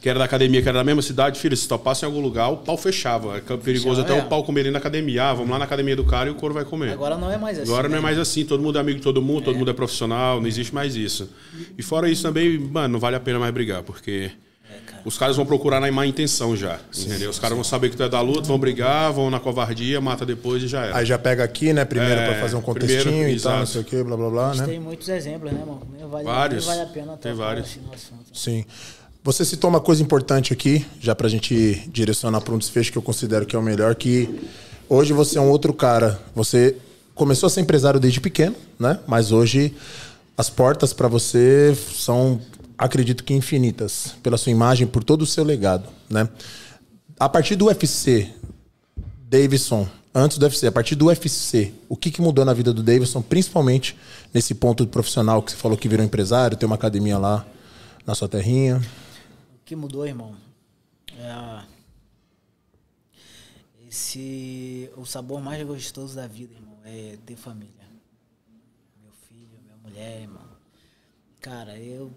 que 0.00 0.08
era 0.08 0.18
da 0.18 0.24
academia, 0.24 0.62
que 0.62 0.68
era 0.68 0.78
da 0.78 0.84
mesma 0.84 1.02
cidade, 1.02 1.38
filho, 1.38 1.56
se 1.56 1.68
topasse 1.68 2.04
em 2.04 2.06
algum 2.06 2.20
lugar, 2.20 2.48
o 2.48 2.56
pau 2.56 2.76
fechava. 2.76 3.36
É 3.36 3.40
perigoso 3.40 3.96
Fechava, 3.96 4.00
até 4.00 4.18
é. 4.18 4.22
o 4.22 4.28
pau 4.28 4.42
comer 4.42 4.60
ali 4.62 4.70
na 4.70 4.78
academia. 4.78 5.24
Ah, 5.24 5.34
vamos 5.34 5.50
lá 5.50 5.58
na 5.58 5.64
academia 5.66 5.94
do 5.94 6.04
cara 6.04 6.28
e 6.28 6.32
o 6.32 6.34
couro 6.34 6.54
vai 6.54 6.64
comer. 6.64 6.92
Agora 6.92 7.18
não 7.18 7.30
é 7.30 7.36
mais 7.36 7.58
assim. 7.58 7.70
Agora 7.70 7.88
não 7.88 7.96
é 7.96 7.98
né? 7.98 8.02
mais 8.02 8.18
assim, 8.18 8.44
todo 8.44 8.62
mundo 8.62 8.78
é 8.78 8.80
amigo 8.80 8.98
de 8.98 9.04
todo 9.04 9.20
mundo, 9.20 9.44
todo 9.44 9.56
mundo 9.58 9.70
é 9.70 9.74
profissional, 9.74 10.40
não 10.40 10.48
existe 10.48 10.74
mais 10.74 10.96
isso. 10.96 11.28
E 11.76 11.82
fora 11.82 12.08
isso 12.08 12.22
também, 12.22 12.58
mano, 12.58 12.94
não 12.94 13.00
vale 13.00 13.16
a 13.16 13.20
pena 13.20 13.38
mais 13.38 13.52
brigar, 13.52 13.82
porque 13.82 14.30
os 15.04 15.18
caras 15.18 15.36
vão 15.36 15.44
procurar 15.44 15.80
na 15.80 15.90
má 15.92 16.06
intenção 16.06 16.56
já, 16.56 16.78
entendeu? 16.96 17.28
Os 17.30 17.38
caras 17.38 17.54
vão 17.54 17.64
saber 17.64 17.90
que 17.90 17.96
tu 17.96 18.02
é 18.02 18.08
da 18.08 18.20
luta, 18.22 18.42
vão 18.48 18.58
brigar, 18.58 19.12
vão 19.12 19.30
na 19.30 19.38
covardia, 19.40 20.00
mata 20.00 20.24
depois 20.24 20.62
e 20.62 20.68
já 20.68 20.86
era. 20.86 20.96
Aí 20.96 21.04
já 21.04 21.18
pega 21.18 21.44
aqui, 21.44 21.72
né? 21.74 21.84
Primeiro 21.84 22.20
É, 22.20 22.26
pra 22.26 22.40
fazer 22.40 22.56
um 22.56 22.62
primeiro, 22.62 22.86
contextinho 23.04 23.28
e 23.28 23.40
tal, 23.40 23.52
exato. 23.52 23.58
não 23.58 23.66
sei 23.66 23.80
o 23.82 23.84
que, 23.84 24.02
blá 24.02 24.16
blá 24.16 24.30
blá, 24.30 24.48
A 24.48 24.52
gente 24.52 24.60
né? 24.62 24.66
tem 24.68 24.80
muitos 24.80 25.08
exemplos, 25.08 25.52
né, 25.52 25.60
irmão? 25.60 25.82
Nem 25.92 26.00
Vale, 26.10 26.24
Vários. 26.24 26.64
vale 26.66 26.80
a 26.80 26.86
pena 26.86 27.16
Tem 27.16 27.32
tocar 27.32 27.34
vários. 27.34 27.66
assim 27.66 27.80
no 27.86 27.94
assunto. 27.94 28.24
Sim. 28.38 28.64
Você 29.22 29.44
citou 29.44 29.68
uma 29.68 29.80
coisa 29.80 30.02
importante 30.02 30.50
aqui, 30.50 30.86
já 30.98 31.14
pra 31.14 31.28
gente 31.28 31.86
direcionar 31.92 32.40
para 32.40 32.54
um 32.54 32.58
desfecho 32.58 32.90
que 32.90 32.96
eu 32.96 33.02
considero 33.02 33.44
que 33.44 33.54
é 33.54 33.58
o 33.58 33.62
melhor, 33.62 33.94
que 33.94 34.40
hoje 34.88 35.12
você 35.12 35.36
é 35.36 35.40
um 35.42 35.50
outro 35.50 35.74
cara. 35.74 36.18
Você 36.34 36.74
começou 37.14 37.46
a 37.46 37.50
ser 37.50 37.60
empresário 37.60 38.00
desde 38.00 38.18
pequeno, 38.18 38.56
né? 38.78 38.98
Mas 39.06 39.30
hoje 39.30 39.76
as 40.38 40.48
portas 40.48 40.94
pra 40.94 41.06
você 41.06 41.76
são, 41.92 42.40
acredito 42.78 43.22
que 43.22 43.34
infinitas, 43.34 44.14
pela 44.22 44.38
sua 44.38 44.52
imagem, 44.52 44.86
por 44.86 45.04
todo 45.04 45.20
o 45.20 45.26
seu 45.26 45.44
legado, 45.44 45.86
né? 46.08 46.26
A 47.18 47.28
partir 47.28 47.56
do 47.56 47.66
UFC, 47.66 48.26
Davidson, 49.28 49.86
antes 50.14 50.38
do 50.38 50.44
UFC, 50.44 50.66
a 50.66 50.72
partir 50.72 50.94
do 50.94 51.08
UFC, 51.08 51.74
o 51.90 51.94
que, 51.94 52.10
que 52.10 52.22
mudou 52.22 52.42
na 52.42 52.54
vida 52.54 52.72
do 52.72 52.82
Davidson, 52.82 53.20
principalmente 53.20 53.94
nesse 54.32 54.54
ponto 54.54 54.86
profissional 54.86 55.42
que 55.42 55.50
você 55.50 55.58
falou 55.58 55.76
que 55.76 55.88
virou 55.88 56.06
empresário, 56.06 56.56
tem 56.56 56.66
uma 56.66 56.76
academia 56.76 57.18
lá 57.18 57.44
na 58.06 58.14
sua 58.14 58.26
terrinha? 58.26 58.80
Que 59.70 59.76
mudou, 59.76 60.04
irmão? 60.04 60.34
É 61.16 61.62
esse 63.86 64.90
o 64.96 65.04
sabor 65.04 65.40
mais 65.40 65.64
gostoso 65.64 66.16
da 66.16 66.26
vida, 66.26 66.52
irmão, 66.52 66.76
é 66.84 67.16
ter 67.24 67.36
família. 67.36 67.86
Meu 69.00 69.12
filho, 69.28 69.60
minha 69.62 69.76
mulher, 69.76 70.22
irmão. 70.22 70.42
Cara, 71.40 71.78
eu 71.78 72.10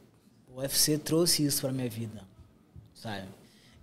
o 0.47 0.61
UFC 0.61 0.97
trouxe 0.97 1.45
isso 1.45 1.61
pra 1.61 1.71
minha 1.71 1.87
vida. 1.87 2.23
Sabe? 2.95 3.27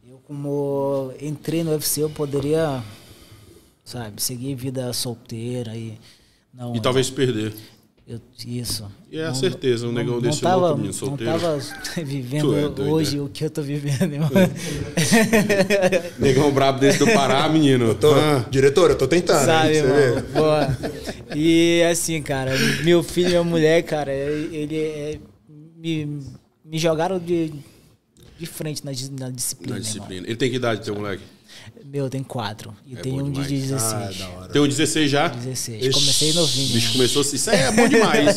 Eu 0.05 0.19
como 0.19 1.15
entrei 1.21 1.63
no 1.63 1.71
UFC, 1.71 2.03
eu 2.03 2.11
poderia, 2.11 2.83
sabe, 3.85 4.21
seguir 4.21 4.57
vida 4.57 4.93
solteira 4.93 5.77
e 5.77 5.97
não 6.53 6.75
E 6.75 6.81
talvez 6.81 7.09
perder. 7.09 7.55
Eu, 8.11 8.21
isso. 8.45 8.91
E 9.09 9.19
é 9.19 9.27
a 9.27 9.33
certeza, 9.33 9.87
um 9.87 9.93
negão 9.93 10.21
desse 10.21 10.41
tava, 10.41 10.57
louco, 10.57 10.79
menino 10.79 10.93
solteiro. 10.93 11.33
Não 11.33 11.39
tava 11.39 11.59
vivendo 12.05 12.57
é 12.57 12.83
hoje 12.83 13.19
né? 13.19 13.23
o 13.23 13.29
que 13.29 13.45
eu 13.45 13.51
tô 13.51 13.63
vivendo, 13.63 14.13
irmão. 14.13 14.29
Negão 16.19 16.51
brabo 16.51 16.81
desse 16.81 16.99
do 16.99 17.07
Pará, 17.07 17.49
menino. 17.49 17.95
Tô, 17.95 18.13
Ah, 18.13 18.45
Diretor, 18.51 18.91
eu 18.91 18.99
tô 18.99 19.07
tentando. 19.07 19.45
Sabe, 19.45 19.69
hein, 19.69 19.77
irmão? 19.77 20.25
Boa. 20.35 20.77
E 21.37 21.85
assim, 21.89 22.21
cara, 22.21 22.51
meu 22.83 23.01
filho 23.05 23.29
e 23.29 23.31
minha 23.31 23.45
mulher, 23.45 23.81
cara, 23.85 24.13
ele 24.13 24.77
é, 24.77 25.19
me, 25.77 26.21
me 26.65 26.79
jogaram 26.79 27.17
de, 27.17 27.53
de 28.37 28.47
frente 28.47 28.85
na, 28.85 28.91
na 28.91 29.31
disciplina. 29.31 29.75
na 29.75 29.79
irmão. 29.79 29.81
disciplina. 29.81 30.27
Ele 30.27 30.37
tem 30.37 30.51
que 30.51 30.57
idade, 30.57 30.85
teu 30.85 30.97
moleque? 30.97 31.23
Meu, 31.85 32.09
tem 32.11 32.23
quatro. 32.23 32.75
E 32.87 32.95
É 32.95 32.97
tem 33.01 33.21
um 33.21 33.31
de 33.31 33.43
demais. 33.43 33.49
16. 33.51 33.83
Ah, 33.83 34.25
da 34.25 34.29
hora. 34.41 34.49
Tem 34.53 34.63
um 34.63 34.69
16 34.69 35.11
já? 35.11 35.29
16. 35.29 35.95
Comecei 35.95 36.33
novinho. 36.33 36.73
Bicho 36.73 36.93
começou 36.93 37.23
assim. 37.23 37.37
Isso 37.37 37.51
aí 37.51 37.57
é 37.61 37.73
bom 37.73 37.89
demais. 37.89 38.25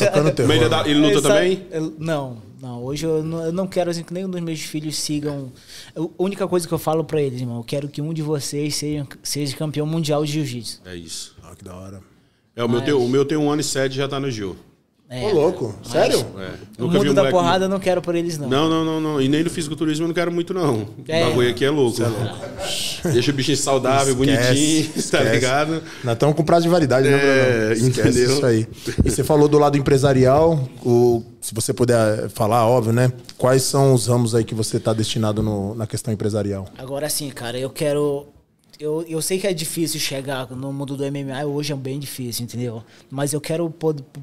ele, 0.56 0.64
é 0.64 0.68
da- 0.68 0.88
ele 0.88 0.98
luta 1.00 1.18
Essa- 1.18 1.28
também? 1.28 1.66
eu- 1.70 1.94
não, 1.98 2.42
não. 2.60 2.82
Hoje 2.84 3.06
eu 3.06 3.22
não, 3.22 3.44
eu 3.44 3.52
não 3.52 3.66
quero 3.66 3.90
assim, 3.90 4.02
que 4.02 4.12
nenhum 4.14 4.28
dos 4.30 4.40
meus 4.40 4.60
filhos 4.60 4.96
sigam. 4.96 5.52
eu- 5.94 6.12
A 6.18 6.22
única 6.22 6.46
coisa 6.48 6.66
que 6.66 6.74
eu 6.74 6.78
falo 6.78 7.04
pra 7.04 7.20
eles, 7.22 7.40
irmão, 7.40 7.58
eu 7.58 7.64
quero 7.64 7.88
que 7.88 8.00
um 8.02 8.12
de 8.12 8.22
vocês 8.22 8.74
seja, 8.76 9.06
seja 9.22 9.56
campeão 9.56 9.86
mundial 9.86 10.24
de 10.24 10.32
jiu-jitsu. 10.32 10.80
É 10.84 10.96
isso. 10.96 11.34
Ah, 11.42 11.54
que 11.56 11.64
da 11.64 11.74
hora. 11.74 12.00
É, 12.56 12.62
o, 12.64 12.68
meu 12.68 12.80
tem, 12.82 12.94
o 12.94 13.08
meu 13.08 13.24
tem 13.24 13.36
um 13.38 13.50
ano 13.50 13.60
e 13.60 13.64
sete 13.64 13.94
e 13.94 13.96
já 13.96 14.06
tá 14.08 14.20
no 14.20 14.30
Gil. 14.30 14.56
É, 15.16 15.26
Ô, 15.26 15.32
louco, 15.32 15.74
sério? 15.84 16.18
É. 16.18 16.50
O 16.82 16.86
Nunca 16.86 16.92
vi 16.94 16.98
mundo 16.98 17.10
um 17.10 17.14
da 17.14 17.20
moleque- 17.22 17.30
porrada 17.38 17.64
eu 17.66 17.68
não 17.68 17.78
quero 17.78 18.02
por 18.02 18.14
eles, 18.16 18.36
não. 18.36 18.48
Não, 18.48 18.68
não, 18.68 18.84
não, 18.84 19.00
não. 19.00 19.20
E 19.20 19.28
nem 19.28 19.44
no 19.44 19.50
fisiculturismo 19.50 20.04
eu 20.04 20.08
não 20.08 20.14
quero 20.14 20.32
muito, 20.32 20.52
não. 20.52 20.88
É. 21.06 21.22
O 21.24 21.28
bagulho 21.28 21.50
aqui 21.50 21.64
é 21.64 21.70
louco. 21.70 21.98
Deixa 23.12 23.30
o 23.30 23.34
bichinho 23.34 23.56
saudável, 23.56 24.14
bonitinho, 24.14 24.84
tá 24.88 24.98
esquece. 24.98 25.30
ligado? 25.30 25.82
Nós 26.02 26.14
estamos 26.14 26.34
com 26.34 26.42
prazo 26.42 26.62
de 26.64 26.68
validade, 26.70 27.08
né, 27.08 27.14
É, 27.16 27.74
Bruno? 27.74 27.88
Esquece 27.88 28.08
entendeu? 28.08 28.32
isso 28.36 28.46
aí. 28.46 28.66
E 29.04 29.10
você 29.10 29.22
falou 29.22 29.46
do 29.46 29.58
lado 29.58 29.76
empresarial, 29.76 30.68
o, 30.84 31.22
se 31.40 31.54
você 31.54 31.72
puder 31.72 32.28
falar, 32.30 32.66
óbvio, 32.66 32.92
né? 32.92 33.12
Quais 33.36 33.62
são 33.62 33.92
os 33.94 34.06
ramos 34.06 34.34
aí 34.34 34.42
que 34.42 34.54
você 34.54 34.78
está 34.78 34.92
destinado 34.92 35.42
no- 35.42 35.74
na 35.74 35.86
questão 35.86 36.12
empresarial? 36.12 36.66
Agora 36.78 37.08
sim, 37.10 37.28
cara, 37.30 37.58
eu 37.58 37.68
quero 37.70 38.26
eu, 38.78 39.02
eu 39.02 39.22
sei 39.22 39.38
que 39.38 39.46
é 39.46 39.52
difícil 39.52 40.00
chegar 40.00 40.50
no 40.50 40.72
mundo 40.72 40.96
do 40.96 41.04
MMA, 41.04 41.44
hoje 41.44 41.72
é 41.72 41.76
bem 41.76 41.98
difícil, 41.98 42.44
entendeu? 42.44 42.82
Mas 43.10 43.32
eu 43.32 43.40
quero 43.40 43.72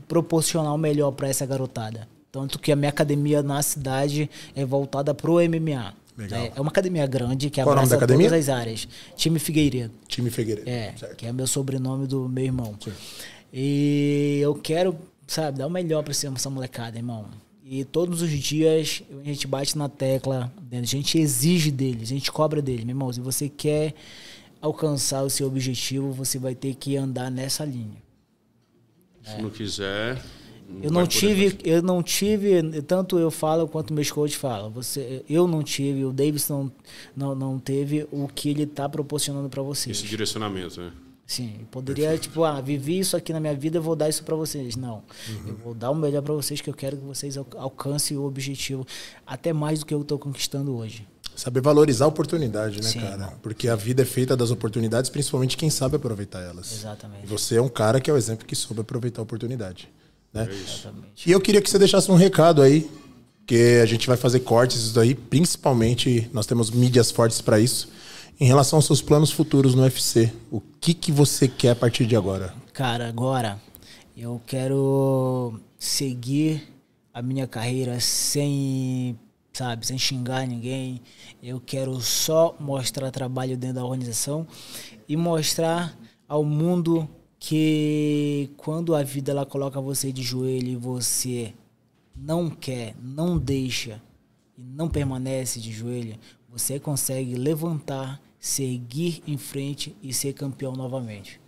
proporcionar 0.07 0.73
o 0.73 0.77
melhor 0.77 1.11
para 1.11 1.29
essa 1.29 1.45
garotada. 1.45 2.07
Tanto 2.31 2.59
que 2.59 2.71
a 2.71 2.75
minha 2.75 2.89
academia 2.89 3.43
na 3.43 3.61
cidade 3.61 4.29
é 4.55 4.65
voltada 4.65 5.13
pro 5.13 5.33
MMA. 5.35 5.93
Legal. 6.17 6.39
É, 6.39 6.51
é 6.55 6.61
uma 6.61 6.69
academia 6.69 7.05
grande 7.05 7.49
que 7.49 7.61
Qual 7.61 7.71
abraça 7.73 7.97
todas 7.97 8.33
as 8.33 8.49
áreas. 8.49 8.87
Time 9.15 9.39
Figueiredo. 9.39 9.93
Time 10.07 10.29
Figueiredo. 10.29 10.69
É, 10.69 10.93
Certo. 10.97 11.15
que 11.15 11.25
é 11.25 11.33
meu 11.33 11.47
sobrenome 11.47 12.07
do 12.07 12.27
meu 12.29 12.43
irmão. 12.43 12.75
E 13.53 14.39
eu 14.41 14.55
quero, 14.55 14.95
sabe, 15.27 15.57
dar 15.59 15.67
o 15.67 15.69
melhor 15.69 16.03
pra 16.03 16.11
essa 16.11 16.49
molecada, 16.49 16.97
irmão. 16.97 17.25
E 17.65 17.85
todos 17.85 18.21
os 18.21 18.29
dias 18.29 19.01
a 19.21 19.23
gente 19.23 19.47
bate 19.47 19.77
na 19.77 19.87
tecla, 19.87 20.51
a 20.71 20.81
gente 20.83 21.17
exige 21.17 21.71
deles, 21.71 22.03
a 22.03 22.13
gente 22.13 22.31
cobra 22.31 22.61
deles, 22.61 22.83
meu 22.83 22.91
irmão. 22.91 23.11
Se 23.11 23.21
você 23.21 23.47
quer 23.47 23.93
alcançar 24.61 25.23
o 25.23 25.29
seu 25.29 25.47
objetivo, 25.47 26.11
você 26.11 26.37
vai 26.37 26.53
ter 26.55 26.75
que 26.75 26.95
andar 26.95 27.31
nessa 27.31 27.65
linha. 27.65 28.01
Se 29.23 29.41
não 29.41 29.49
quiser. 29.49 30.21
Eu 30.81 30.83
vai 30.83 30.89
não 30.89 31.01
poder 31.01 31.07
tive, 31.09 31.57
eu 31.65 31.81
não 31.81 32.01
tive, 32.01 32.81
tanto 32.83 33.19
eu 33.19 33.29
falo 33.29 33.67
quanto 33.67 33.93
meus 33.93 34.09
coach 34.09 34.37
falam. 34.37 34.71
Você, 34.71 35.21
eu 35.29 35.45
não 35.45 35.61
tive, 35.61 36.05
o 36.05 36.13
Davis 36.13 36.47
não, 36.47 36.71
não, 37.15 37.35
não 37.35 37.59
teve 37.59 38.07
o 38.09 38.27
que 38.27 38.49
ele 38.49 38.65
tá 38.65 38.87
proporcionando 38.87 39.49
para 39.49 39.61
vocês. 39.61 39.97
Esse 39.97 40.07
direcionamento, 40.07 40.79
né? 40.79 40.93
Sim, 41.27 41.59
poderia, 41.71 42.17
tipo, 42.17 42.43
ah, 42.43 42.59
vivi 42.61 42.99
isso 42.99 43.15
aqui 43.17 43.31
na 43.33 43.39
minha 43.39 43.55
vida, 43.55 43.77
eu 43.77 43.81
vou 43.81 43.95
dar 43.95 44.07
isso 44.09 44.23
pra 44.23 44.35
vocês. 44.35 44.75
Não, 44.77 45.03
eu 45.45 45.55
vou 45.57 45.73
dar 45.73 45.91
o 45.91 45.95
melhor 45.95 46.21
pra 46.21 46.33
vocês, 46.33 46.61
que 46.61 46.69
eu 46.69 46.73
quero 46.73 46.97
que 46.97 47.03
vocês 47.05 47.37
al- 47.37 47.47
alcancem 47.57 48.17
o 48.17 48.23
objetivo, 48.23 48.85
até 49.25 49.51
mais 49.53 49.79
do 49.79 49.85
que 49.85 49.93
eu 49.93 50.03
tô 50.03 50.17
conquistando 50.17 50.75
hoje. 50.75 51.05
Saber 51.35 51.61
valorizar 51.61 52.05
a 52.05 52.07
oportunidade, 52.07 52.81
né, 52.81 52.89
Sim, 52.89 52.99
cara? 52.99 53.33
Porque 53.41 53.67
a 53.67 53.75
vida 53.75 54.01
é 54.03 54.05
feita 54.05 54.35
das 54.35 54.51
oportunidades, 54.51 55.09
principalmente 55.09 55.57
quem 55.57 55.69
sabe 55.69 55.95
aproveitar 55.95 56.41
elas. 56.41 56.71
Exatamente. 56.71 57.23
E 57.23 57.27
você 57.27 57.55
é 57.55 57.61
um 57.61 57.69
cara 57.69 57.99
que 57.99 58.09
é 58.09 58.13
o 58.13 58.17
exemplo 58.17 58.45
que 58.45 58.55
soube 58.55 58.81
aproveitar 58.81 59.21
a 59.21 59.23
oportunidade. 59.23 59.89
Né? 60.33 60.47
Exatamente. 60.51 61.29
E 61.29 61.31
eu 61.31 61.41
queria 61.41 61.61
que 61.61 61.69
você 61.69 61.79
deixasse 61.79 62.11
um 62.11 62.15
recado 62.15 62.61
aí, 62.61 62.89
que 63.45 63.79
a 63.81 63.85
gente 63.85 64.07
vai 64.07 64.17
fazer 64.17 64.41
cortes 64.41 64.77
isso 64.77 64.93
daí, 64.93 65.15
principalmente 65.15 66.29
nós 66.31 66.45
temos 66.45 66.69
mídias 66.69 67.11
fortes 67.11 67.41
para 67.41 67.59
isso. 67.59 67.89
Em 68.39 68.45
relação 68.45 68.77
aos 68.77 68.85
seus 68.85 69.01
planos 69.01 69.31
futuros 69.31 69.75
no 69.75 69.83
UFC, 69.83 70.31
o 70.49 70.59
que 70.59 70.93
que 70.93 71.11
você 71.11 71.47
quer 71.47 71.71
a 71.71 71.75
partir 71.75 72.05
de 72.05 72.15
agora? 72.15 72.53
Cara, 72.73 73.07
agora 73.07 73.59
eu 74.17 74.41
quero 74.45 75.59
seguir 75.77 76.67
a 77.13 77.21
minha 77.21 77.45
carreira 77.45 77.99
sem, 77.99 79.19
sabe, 79.53 79.85
sem 79.85 79.97
xingar 79.97 80.47
ninguém. 80.47 81.01
Eu 81.41 81.59
quero 81.59 81.99
só 82.01 82.55
mostrar 82.59 83.11
trabalho 83.11 83.57
dentro 83.57 83.75
da 83.75 83.85
organização 83.85 84.47
e 85.07 85.15
mostrar 85.17 85.97
ao 86.27 86.43
mundo 86.43 87.09
que 87.39 88.51
quando 88.57 88.95
a 88.95 89.03
vida 89.03 89.31
ela 89.31 89.45
coloca 89.45 89.81
você 89.81 90.11
de 90.11 90.21
joelho 90.21 90.69
e 90.69 90.75
você 90.75 91.53
não 92.15 92.49
quer, 92.49 92.95
não 93.01 93.37
deixa 93.37 94.01
e 94.57 94.61
não 94.63 94.87
permanece 94.87 95.59
de 95.59 95.71
joelho, 95.71 96.17
você 96.47 96.79
consegue 96.79 97.35
levantar, 97.35 98.21
seguir 98.39 99.23
em 99.25 99.37
frente 99.37 99.95
e 100.03 100.13
ser 100.13 100.33
campeão 100.33 100.73
novamente. 100.73 101.41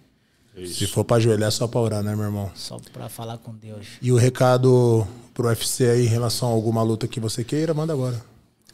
É 0.55 0.65
Se 0.65 0.83
isso. 0.83 0.93
for 0.93 1.03
pra 1.03 1.17
ajoelhar, 1.17 1.47
é 1.47 1.51
só 1.51 1.67
pra 1.67 1.79
orar, 1.81 2.03
né, 2.03 2.15
meu 2.15 2.25
irmão? 2.25 2.51
Só 2.55 2.77
pra 2.91 3.09
falar 3.09 3.37
com 3.39 3.53
Deus. 3.55 3.87
E 4.01 4.11
o 4.11 4.17
recado 4.17 5.07
pro 5.33 5.47
UFC 5.47 5.85
aí 5.89 6.03
em 6.05 6.09
relação 6.09 6.49
a 6.49 6.51
alguma 6.51 6.83
luta 6.83 7.07
que 7.07 7.19
você 7.19 7.43
queira, 7.43 7.73
manda 7.73 7.91
agora. 7.93 8.21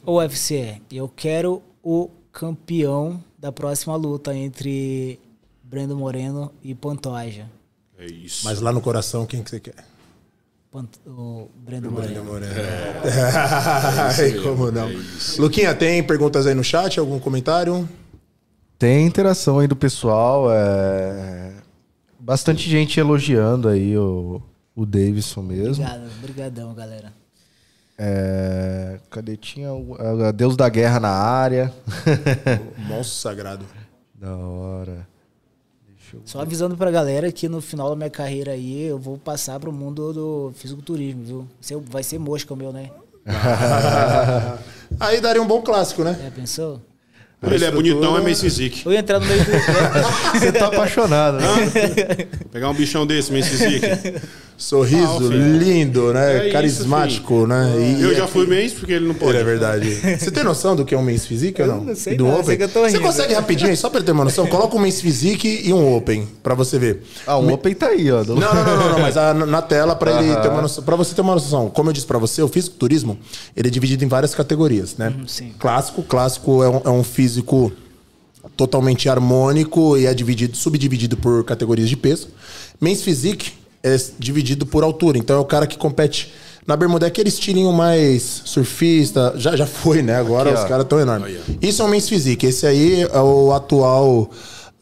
O 0.04 0.16
UFC, 0.18 0.80
eu 0.90 1.08
quero 1.08 1.62
o 1.82 2.10
campeão 2.32 3.22
da 3.38 3.50
próxima 3.50 3.96
luta 3.96 4.34
entre 4.34 5.18
Brendo 5.62 5.96
Moreno 5.96 6.52
e 6.62 6.74
Pantoja. 6.74 7.46
É 7.98 8.06
isso. 8.06 8.44
Mas 8.44 8.60
lá 8.60 8.72
no 8.72 8.80
coração, 8.80 9.24
quem 9.26 9.42
que 9.42 9.50
você 9.50 9.60
quer? 9.60 9.74
Pant- 10.70 10.98
o 11.06 11.48
Brendo 11.56 11.90
Moreno. 11.90 12.22
Ai, 14.08 14.32
como 14.42 14.70
não. 14.70 14.88
Luquinha, 15.38 15.74
tem 15.74 16.02
perguntas 16.02 16.46
aí 16.46 16.54
no 16.54 16.62
chat? 16.64 16.98
Algum 17.00 17.18
comentário? 17.18 17.88
Tem 18.78 19.06
interação 19.06 19.58
aí 19.58 19.66
do 19.66 19.76
pessoal. 19.76 20.46
É... 20.50 21.52
Bastante 22.20 22.68
gente 22.68 23.00
elogiando 23.00 23.68
aí 23.68 23.96
o, 23.96 24.42
o 24.76 24.84
Davidson 24.84 25.42
mesmo. 25.42 25.84
Obrigado, 25.84 26.20
brigadão, 26.20 26.74
galera. 26.74 27.12
É... 27.98 28.98
Cadê? 29.10 29.36
Tinha 29.36 29.72
o 29.72 29.96
a 30.24 30.30
Deus 30.30 30.56
da 30.56 30.68
Guerra 30.68 31.00
na 31.00 31.10
área. 31.10 31.72
Monstro 32.88 33.16
sagrado. 33.18 33.64
da 34.14 34.36
hora. 34.36 35.08
Só 36.24 36.40
avisando 36.40 36.76
pra 36.76 36.90
galera 36.90 37.30
que 37.30 37.48
no 37.48 37.60
final 37.60 37.88
da 37.90 37.96
minha 37.96 38.10
carreira 38.10 38.52
aí 38.52 38.82
eu 38.82 38.98
vou 38.98 39.16
passar 39.16 39.60
pro 39.60 39.72
mundo 39.72 40.12
do 40.12 40.52
fisiculturismo, 40.56 41.24
viu? 41.24 41.80
Vai 41.88 42.02
ser 42.02 42.18
mosca 42.18 42.52
o 42.52 42.56
meu, 42.56 42.72
né? 42.72 42.90
Aí 44.98 45.20
daria 45.20 45.42
um 45.42 45.46
bom 45.46 45.62
clássico, 45.62 46.02
né? 46.02 46.18
Já 46.20 46.30
pensou? 46.30 46.80
Ele 47.42 47.64
é 47.64 47.70
bonitão, 47.70 48.18
é 48.18 48.20
meio 48.20 48.36
Zizik. 48.36 48.84
Eu 48.84 48.92
ia 48.92 48.98
entrar 48.98 49.18
no 49.18 49.26
meio 49.26 49.42
do. 49.42 49.50
Você 50.38 50.52
tá 50.52 50.66
apaixonado, 50.66 51.38
né? 51.38 51.46
Pegar 52.52 52.68
um 52.68 52.74
bichão 52.74 53.06
desse, 53.06 53.32
meio 53.32 53.44
Zizik. 53.44 53.80
Sorriso 54.60 55.16
Ah, 55.16 55.18
filho. 55.20 55.56
lindo, 55.58 56.12
né? 56.12 56.32
É 56.36 56.42
isso, 56.44 56.52
Carismático, 56.52 57.46
né? 57.46 57.72
E- 57.98 58.02
Eu 58.02 58.14
já 58.14 58.26
fui 58.26 58.46
mês 58.46 58.74
porque 58.74 58.92
ele 58.92 59.08
não 59.08 59.14
pode. 59.14 59.38
É 59.38 59.42
verdade. 59.42 59.88
Você 60.20 60.30
tem 60.30 60.44
noção 60.44 60.76
do 60.76 60.84
que 60.84 60.94
é 60.94 60.98
um 60.98 61.02
Men's 61.02 61.24
Physique 61.24 61.62
ou 61.62 61.66
não? 61.68 61.84
não 61.84 61.96
sei 61.96 62.12
E 62.12 62.16
do 62.16 62.24
não, 62.24 62.32
Open? 62.34 62.44
sei 62.44 62.56
que 62.58 62.62
eu 62.64 62.68
tô 62.68 62.80
Você 62.88 62.98
consegue 63.00 63.32
rapidinho 63.32 63.70
aí, 63.70 63.76
só 63.76 63.88
pra 63.88 64.02
ter 64.02 64.12
uma 64.12 64.22
noção? 64.24 64.46
Coloca 64.46 64.76
um 64.76 64.78
Men's 64.78 65.00
Physique 65.00 65.62
e 65.64 65.72
um 65.72 65.96
Open, 65.96 66.28
pra 66.42 66.54
você 66.54 66.78
ver. 66.78 67.02
Ah, 67.26 67.38
o 67.38 67.50
Open 67.52 67.74
tá 67.74 67.86
aí, 67.88 68.10
ó. 68.12 68.22
Não, 68.22 68.34
não, 68.36 68.54
não, 68.54 68.64
não, 68.76 68.88
não, 68.92 68.98
mas 69.00 69.16
a- 69.16 69.32
na 69.32 69.62
tela 69.62 69.96
pra 69.96 70.22
ele 70.22 70.36
ter 70.42 70.48
uma 70.48 70.60
noção, 70.60 70.84
para 70.84 70.94
você 70.94 71.14
ter 71.14 71.22
uma 71.22 71.34
noção. 71.34 71.70
Como 71.70 71.88
eu 71.88 71.92
disse 71.94 72.06
pra 72.06 72.18
você, 72.18 72.42
o 72.42 72.48
fisiculturismo, 72.48 73.18
ele 73.56 73.68
é 73.68 73.70
dividido 73.70 74.04
em 74.04 74.08
várias 74.08 74.34
categorias, 74.34 74.94
né? 74.98 75.14
sim. 75.26 75.52
Clássico, 75.58 76.02
clássico 76.02 76.62
é 76.62 76.68
um, 76.68 76.82
é 76.84 76.90
um 76.90 77.02
físico 77.02 77.72
totalmente 78.56 79.08
harmônico 79.08 79.96
e 79.96 80.06
é 80.06 80.12
dividido, 80.12 80.54
subdividido 80.56 81.16
por 81.16 81.44
categorias 81.44 81.88
de 81.88 81.96
peso. 81.96 82.28
Men's 82.80 83.02
Physique 83.02 83.52
é 83.82 83.96
dividido 84.18 84.66
por 84.66 84.84
altura, 84.84 85.18
então 85.18 85.36
é 85.36 85.40
o 85.40 85.44
cara 85.44 85.66
que 85.66 85.78
compete 85.78 86.32
na 86.66 86.76
bermuda, 86.76 87.06
é 87.06 87.08
aquele 87.08 87.28
estilinho 87.28 87.72
mais 87.72 88.42
surfista, 88.44 89.32
já, 89.36 89.56
já 89.56 89.66
foi, 89.66 90.02
né? 90.02 90.16
Agora 90.16 90.50
Aqui, 90.50 90.60
os 90.60 90.68
caras 90.68 90.84
estão 90.84 91.00
enormes. 91.00 91.38
Isso 91.60 91.82
é 91.82 91.84
o 91.84 91.88
Men's 91.88 92.08
Physique, 92.08 92.46
esse 92.46 92.66
aí 92.66 93.02
é 93.02 93.20
o 93.20 93.52
atual 93.52 94.30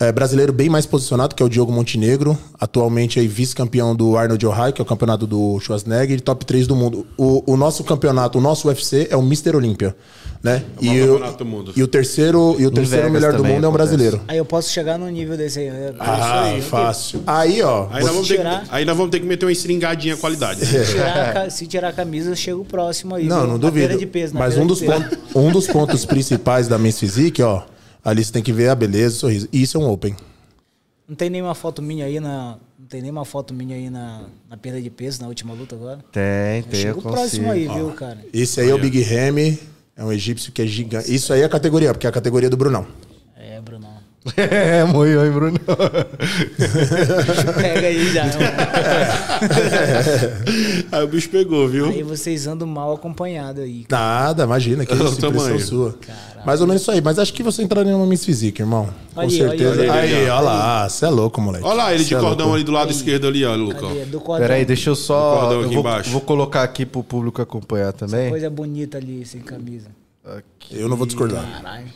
é, 0.01 0.13
brasileiro 0.13 0.53
bem 0.53 0.69
mais 0.69 0.87
posicionado, 0.87 1.35
que 1.35 1.43
é 1.43 1.47
o 1.47 1.49
Diogo 1.49 1.73
Montenegro, 1.73 2.39
atualmente 2.61 3.19
aí 3.19 3.27
vice-campeão 3.27 3.97
do 3.97 4.17
Arnold 4.17 4.47
Ohio, 4.47 4.73
que 4.73 4.81
é 4.81 4.85
o 4.85 4.87
campeonato 4.87 5.27
do 5.27 5.59
Schwarzenegger, 5.61 6.19
e 6.19 6.21
top 6.21 6.45
3 6.47 6.67
do 6.67 6.77
mundo. 6.77 7.07
O, 7.17 7.43
o 7.53 7.57
nosso 7.57 7.83
campeonato, 7.83 8.39
o 8.39 8.41
nosso 8.41 8.69
UFC 8.69 9.09
é 9.11 9.17
o 9.17 9.21
Mr. 9.21 9.57
Olímpia, 9.57 9.97
né? 10.43 10.63
É 10.81 10.85
o 10.85 10.87
maior 10.87 11.05
o- 11.09 11.13
campeonato 11.15 11.39
do 11.39 11.45
mundo. 11.45 11.73
e 11.75 11.83
o 11.83 11.89
terceiro, 11.89 12.55
e 12.61 12.67
o 12.67 12.71
terceiro 12.71 13.07
Vegas 13.07 13.13
melhor 13.21 13.33
do 13.37 13.43
mundo 13.43 13.65
é 13.65 13.69
um 13.69 13.71
acontece. 13.71 13.73
brasileiro. 13.97 14.21
Aí 14.29 14.39
eu 14.39 14.45
posso 14.45 14.71
chegar 14.71 14.97
no 14.99 15.09
nível 15.09 15.37
desse 15.37 15.59
aí. 15.59 15.71
né? 15.71 15.93
Ah, 15.99 16.15
Isso 16.15 16.55
aí, 16.55 16.63
fácil. 16.63 17.21
Aí, 17.27 17.61
ó, 17.63 17.89
Aí 17.91 18.03
nós, 18.03 18.11
vamos 18.13 18.29
ter 18.29 18.37
tirar- 18.37 18.63
que, 18.63 18.69
aí 18.71 18.85
nós 18.85 18.97
vamos 18.97 19.11
ter 19.11 19.19
que 19.21 19.27
meter 19.27 19.47
uma 19.47 19.55
seringadinha 19.55 20.17
qualidade. 20.17 20.61
Se 20.67 20.85
tirar, 20.93 21.37
a 21.39 21.51
se 21.51 21.67
tirar 21.67 21.89
a 21.89 21.93
camisa, 21.93 22.31
eu 22.31 22.37
chego 22.37 22.65
próximo 22.65 23.17
aí. 23.17 23.27
Não, 23.27 23.41
viu? 23.41 23.49
não 23.49 23.59
duvido. 23.59 24.07
peso, 24.07 24.33
Mas 24.37 24.57
um 24.57 24.63
de 24.63 24.69
dos, 24.69 24.81
peso. 24.81 24.93
pontos, 24.93 25.19
um 25.35 25.51
dos 25.51 25.67
pontos 25.67 26.05
principais 26.07 26.69
da 26.69 26.79
Men's 26.79 27.01
Physique, 27.01 27.43
ó, 27.43 27.63
ali 28.05 28.25
você 28.25 28.33
tem 28.33 28.43
que 28.43 28.53
ver 28.53 28.69
a 28.69 28.75
beleza, 28.75 29.17
o 29.17 29.19
sorriso. 29.21 29.49
Isso 29.53 29.77
é 29.77 29.81
um 29.81 29.91
Open. 29.91 30.15
Não 31.09 31.17
tem 31.17 31.31
nenhuma 31.31 31.55
foto 31.55 31.81
minha 31.81 32.05
aí 32.05 32.21
na. 32.21 32.59
Não 32.79 32.87
tem 32.87 33.01
nenhuma 33.01 33.25
foto 33.25 33.55
minha 33.55 33.75
aí 33.75 33.89
na, 33.89 34.27
na 34.49 34.57
perda 34.57 34.81
de 34.81 34.91
peso, 34.91 35.23
na 35.23 35.29
última 35.29 35.55
luta 35.55 35.75
agora. 35.75 36.05
Tem, 36.13 36.63
tem, 36.63 36.81
eu 36.81 36.87
chego 36.87 37.03
próximo 37.03 37.51
aí, 37.51 37.67
viu, 37.67 37.91
cara? 37.93 38.19
Esse 38.33 38.61
aí 38.61 38.69
é 38.69 38.75
o 38.75 38.79
Big 38.79 39.03
Ramy, 39.03 39.59
é 39.97 40.05
um 40.05 40.13
egípcio 40.13 40.53
que 40.53 40.61
é 40.61 40.67
gigante. 40.67 41.13
Isso 41.13 41.33
aí 41.33 41.41
é 41.41 41.45
a 41.45 41.49
categoria, 41.49 41.93
porque 41.93 42.07
é 42.07 42.11
a 42.11 42.13
categoria 42.13 42.51
do 42.51 42.57
Brunão. 42.57 42.87
É. 44.37 44.79
É, 44.81 44.85
moio 44.85 45.21
aí, 45.21 45.31
Bruno. 45.31 45.59
Pega 47.61 47.87
aí 47.87 48.13
já. 48.13 48.25
Aí 50.93 51.05
o 51.05 51.09
bicho 51.09 51.29
pegou, 51.31 51.69
viu? 51.69 51.87
aí 51.87 52.03
vocês 52.03 52.47
andam 52.47 52.67
mal 52.67 52.93
acompanhados 52.95 53.63
aí. 53.63 53.85
Nada, 53.91 54.45
imagina, 54.45 54.85
que 54.87 54.93
o 54.93 54.97
isso, 54.97 55.05
impressão 55.19 55.33
tamanho. 55.33 55.61
sua. 55.61 55.95
Mais 56.45 56.61
ou 56.61 56.67
menos 56.67 56.83
isso 56.83 56.91
aí. 56.91 57.01
Mas 57.01 57.19
acho 57.19 57.33
que 57.33 57.43
você 57.43 57.63
entraria 57.63 57.93
numa 57.93 58.07
Miss 58.07 58.25
Physique, 58.25 58.63
irmão. 58.63 58.89
Com 59.15 59.21
Aí, 59.21 59.31
certeza. 59.31 59.81
olha 59.83 59.93
Aí, 59.93 60.15
aí, 60.15 60.23
olha 60.29 60.41
lá, 60.41 60.89
você 60.89 61.05
é 61.05 61.09
louco, 61.09 61.41
moleque. 61.41 61.65
Olha 61.65 61.75
lá 61.75 61.93
ele 61.95 62.03
de 62.05 62.09
Cê 62.09 62.15
é 62.15 62.21
cordão 62.21 62.47
louco. 62.47 62.55
ali 62.57 62.65
do 62.65 62.73
lado 62.73 62.91
esquerdo 62.93 63.27
ali, 63.27 63.45
ó, 63.45 63.55
Lucão. 63.55 63.89
Cadê? 63.89 64.05
Do 64.05 64.21
cordão. 64.21 64.47
Peraí, 64.47 64.65
deixa 64.65 64.91
eu 64.91 64.95
só. 64.95 65.39
cordão 65.41 65.61
Eu 65.61 65.65
aqui 65.67 65.75
vou, 65.75 65.81
embaixo. 65.81 66.11
vou 66.11 66.21
colocar 66.21 66.63
aqui 66.63 66.87
pro 66.87 67.03
público 67.03 67.43
acompanhar 67.43 67.93
também. 67.93 68.31
Coisa 68.31 68.49
bonita 68.49 68.99
ali, 68.99 69.25
sem 69.27 69.41
camisa. 69.41 69.89
Eu 70.71 70.89
não 70.89 70.97
vou 70.97 71.07
discordar. 71.07 71.45
Caralho. 71.63 71.87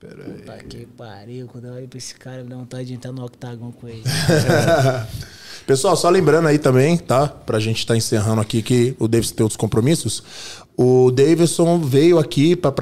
Peraí. 0.00 0.32
Puta 0.32 0.58
que 0.64 0.86
pariu. 0.86 1.46
Quando 1.46 1.66
eu 1.66 1.74
olho 1.74 1.86
pra 1.86 1.98
esse 1.98 2.14
cara, 2.14 2.42
me 2.42 2.48
dá 2.48 2.56
vontade 2.56 2.86
de 2.86 2.94
entrar 2.94 3.12
no 3.12 3.22
octagon 3.22 3.70
com 3.70 3.86
ele. 3.86 4.02
Pessoal, 5.66 5.94
só 5.94 6.08
lembrando 6.08 6.48
aí 6.48 6.58
também, 6.58 6.96
tá? 6.96 7.28
Pra 7.28 7.60
gente 7.60 7.80
estar 7.80 7.92
tá 7.94 7.98
encerrando 7.98 8.40
aqui 8.40 8.62
que 8.62 8.96
o 8.98 9.06
Davidson 9.06 9.34
tem 9.34 9.44
outros 9.44 9.58
compromissos. 9.58 10.22
O 10.74 11.10
Davidson 11.10 11.78
veio 11.78 12.18
aqui 12.18 12.56
para 12.56 12.72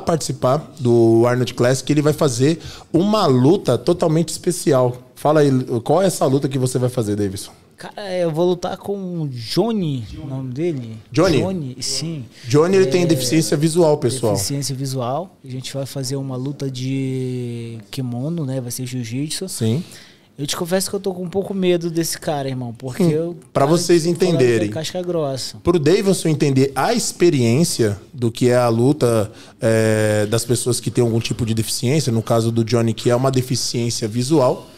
participar 0.00 0.74
do 0.80 1.24
Arnold 1.26 1.54
Classic. 1.54 1.90
Ele 1.90 2.02
vai 2.02 2.12
fazer 2.12 2.58
uma 2.92 3.26
luta 3.26 3.78
totalmente 3.78 4.30
especial. 4.30 5.12
Fala 5.14 5.40
aí, 5.40 5.50
qual 5.84 6.02
é 6.02 6.06
essa 6.06 6.26
luta 6.26 6.48
que 6.48 6.58
você 6.58 6.76
vai 6.78 6.88
fazer, 6.88 7.14
Davidson? 7.14 7.52
Cara, 7.80 8.12
eu 8.14 8.30
vou 8.30 8.46
lutar 8.46 8.76
com 8.76 9.22
o 9.22 9.26
Johnny, 9.26 10.04
o 10.22 10.26
nome 10.26 10.52
dele. 10.52 10.98
Johnny? 11.10 11.38
Johnny, 11.40 11.76
sim. 11.80 12.26
Johnny, 12.46 12.76
ele 12.76 12.88
é, 12.88 12.90
tem 12.90 13.06
deficiência 13.06 13.56
visual, 13.56 13.96
pessoal. 13.96 14.34
Deficiência 14.34 14.76
visual. 14.76 15.34
A 15.42 15.48
gente 15.48 15.72
vai 15.72 15.86
fazer 15.86 16.16
uma 16.16 16.36
luta 16.36 16.70
de 16.70 17.78
kimono, 17.90 18.44
né? 18.44 18.60
Vai 18.60 18.70
ser 18.70 18.84
jiu-jitsu. 18.84 19.48
Sim. 19.48 19.82
Eu 20.38 20.46
te 20.46 20.54
confesso 20.58 20.90
que 20.90 20.96
eu 20.96 21.00
tô 21.00 21.14
com 21.14 21.22
um 21.22 21.30
pouco 21.30 21.54
medo 21.54 21.90
desse 21.90 22.20
cara, 22.20 22.50
irmão, 22.50 22.74
porque 22.76 23.02
hum, 23.02 23.10
eu. 23.10 23.36
Para 23.50 23.64
vocês 23.64 24.04
entenderem. 24.04 24.68
É 24.68 24.70
casca 24.70 25.00
grossa. 25.00 25.56
Pro 25.64 25.78
Davidson 25.78 26.28
entender 26.28 26.72
a 26.74 26.92
experiência 26.92 27.98
do 28.12 28.30
que 28.30 28.50
é 28.50 28.56
a 28.56 28.68
luta 28.68 29.32
é, 29.58 30.26
das 30.26 30.44
pessoas 30.44 30.80
que 30.80 30.90
têm 30.90 31.02
algum 31.02 31.18
tipo 31.18 31.46
de 31.46 31.54
deficiência, 31.54 32.12
no 32.12 32.22
caso 32.22 32.52
do 32.52 32.62
Johnny, 32.62 32.92
que 32.92 33.08
é 33.08 33.16
uma 33.16 33.30
deficiência 33.30 34.06
visual, 34.06 34.68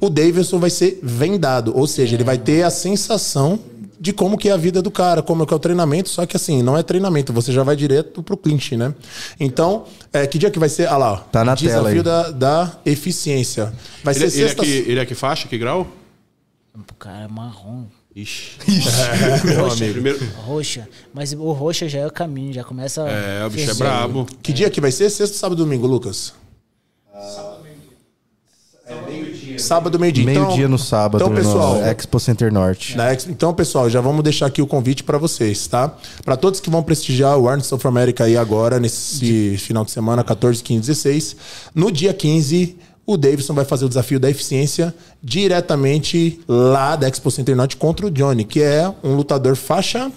o 0.00 0.10
Davidson 0.10 0.58
vai 0.58 0.70
ser 0.70 0.98
vendado. 1.02 1.76
Ou 1.76 1.86
seja, 1.86 2.14
é. 2.14 2.16
ele 2.16 2.24
vai 2.24 2.38
ter 2.38 2.62
a 2.62 2.70
sensação 2.70 3.58
de 3.98 4.12
como 4.12 4.36
que 4.36 4.48
é 4.48 4.52
a 4.52 4.56
vida 4.56 4.82
do 4.82 4.90
cara, 4.90 5.22
como 5.22 5.42
é 5.42 5.46
que 5.46 5.52
é 5.52 5.56
o 5.56 5.58
treinamento, 5.58 6.08
só 6.08 6.26
que 6.26 6.36
assim, 6.36 6.62
não 6.62 6.76
é 6.76 6.82
treinamento, 6.82 7.32
você 7.32 7.50
já 7.50 7.62
vai 7.62 7.74
direto 7.74 8.22
pro 8.22 8.36
clinch, 8.36 8.76
né? 8.76 8.94
Então, 9.40 9.84
é, 10.12 10.26
que 10.26 10.38
dia 10.38 10.50
que 10.50 10.58
vai 10.58 10.68
ser? 10.68 10.86
Ah 10.88 10.96
lá, 10.96 11.16
tá 11.16 11.44
na 11.44 11.54
desafio 11.54 12.02
da, 12.02 12.30
da 12.30 12.78
eficiência. 12.84 13.72
Vai 14.04 14.14
ele, 14.14 14.30
ser 14.30 14.38
ele 14.38 14.48
sexta... 14.48 14.62
É 14.62 14.64
que, 14.66 14.90
ele 14.90 15.00
é 15.00 15.06
que 15.06 15.14
faixa, 15.14 15.48
que 15.48 15.56
grau? 15.56 15.86
O 16.74 16.94
cara 16.94 17.24
é 17.24 17.28
marrom. 17.28 17.86
Ixi. 18.14 18.58
Ixi. 18.68 18.88
É, 18.88 19.44
meu 19.44 19.64
roxa, 19.64 19.76
amigo. 19.76 19.92
Primeiro... 19.92 20.26
Roxa. 20.46 20.88
Mas 21.12 21.32
o 21.32 21.52
roxa 21.52 21.88
já 21.88 22.00
é 22.00 22.06
o 22.06 22.10
caminho, 22.10 22.52
já 22.52 22.64
começa. 22.64 23.02
É, 23.02 23.44
o 23.46 23.50
bicho 23.50 23.70
é 23.70 23.74
brabo. 23.74 24.26
Que 24.42 24.52
dia 24.52 24.70
que 24.70 24.80
vai 24.80 24.90
ser? 24.90 25.10
Sexta, 25.10 25.36
sábado, 25.36 25.62
domingo, 25.62 25.86
Lucas? 25.86 26.32
Sábado, 27.12 27.45
Sábado, 29.58 29.98
meio-dia. 29.98 30.24
Meio-dia 30.24 30.56
então, 30.56 30.68
no 30.68 30.78
sábado, 30.78 31.24
então, 31.24 31.34
pessoal, 31.34 31.76
no 31.76 31.86
Expo 31.86 32.20
Center 32.20 32.52
Norte. 32.52 32.96
Na 32.96 33.12
Expo, 33.12 33.30
então, 33.30 33.52
pessoal, 33.54 33.88
já 33.90 34.00
vamos 34.00 34.22
deixar 34.22 34.46
aqui 34.46 34.60
o 34.60 34.66
convite 34.66 35.02
para 35.02 35.18
vocês, 35.18 35.66
tá? 35.66 35.94
Para 36.24 36.36
todos 36.36 36.60
que 36.60 36.70
vão 36.70 36.82
prestigiar 36.82 37.38
o 37.38 37.48
Arnold 37.48 37.74
of 37.74 37.86
America 37.86 38.24
aí 38.24 38.36
agora, 38.36 38.78
nesse 38.78 39.18
de... 39.18 39.58
final 39.58 39.84
de 39.84 39.90
semana, 39.90 40.22
14, 40.22 40.62
15, 40.62 40.80
16. 40.80 41.36
No 41.74 41.90
dia 41.90 42.12
15, 42.12 42.76
o 43.06 43.16
Davidson 43.16 43.54
vai 43.54 43.64
fazer 43.64 43.84
o 43.84 43.88
desafio 43.88 44.18
da 44.18 44.28
eficiência 44.28 44.94
diretamente 45.22 46.40
lá 46.48 46.96
da 46.96 47.08
Expo 47.08 47.30
Center 47.30 47.54
Norte 47.54 47.76
contra 47.76 48.06
o 48.06 48.10
Johnny, 48.10 48.44
que 48.44 48.60
é 48.60 48.92
um 49.02 49.14
lutador 49.14 49.54
faixa 49.54 50.10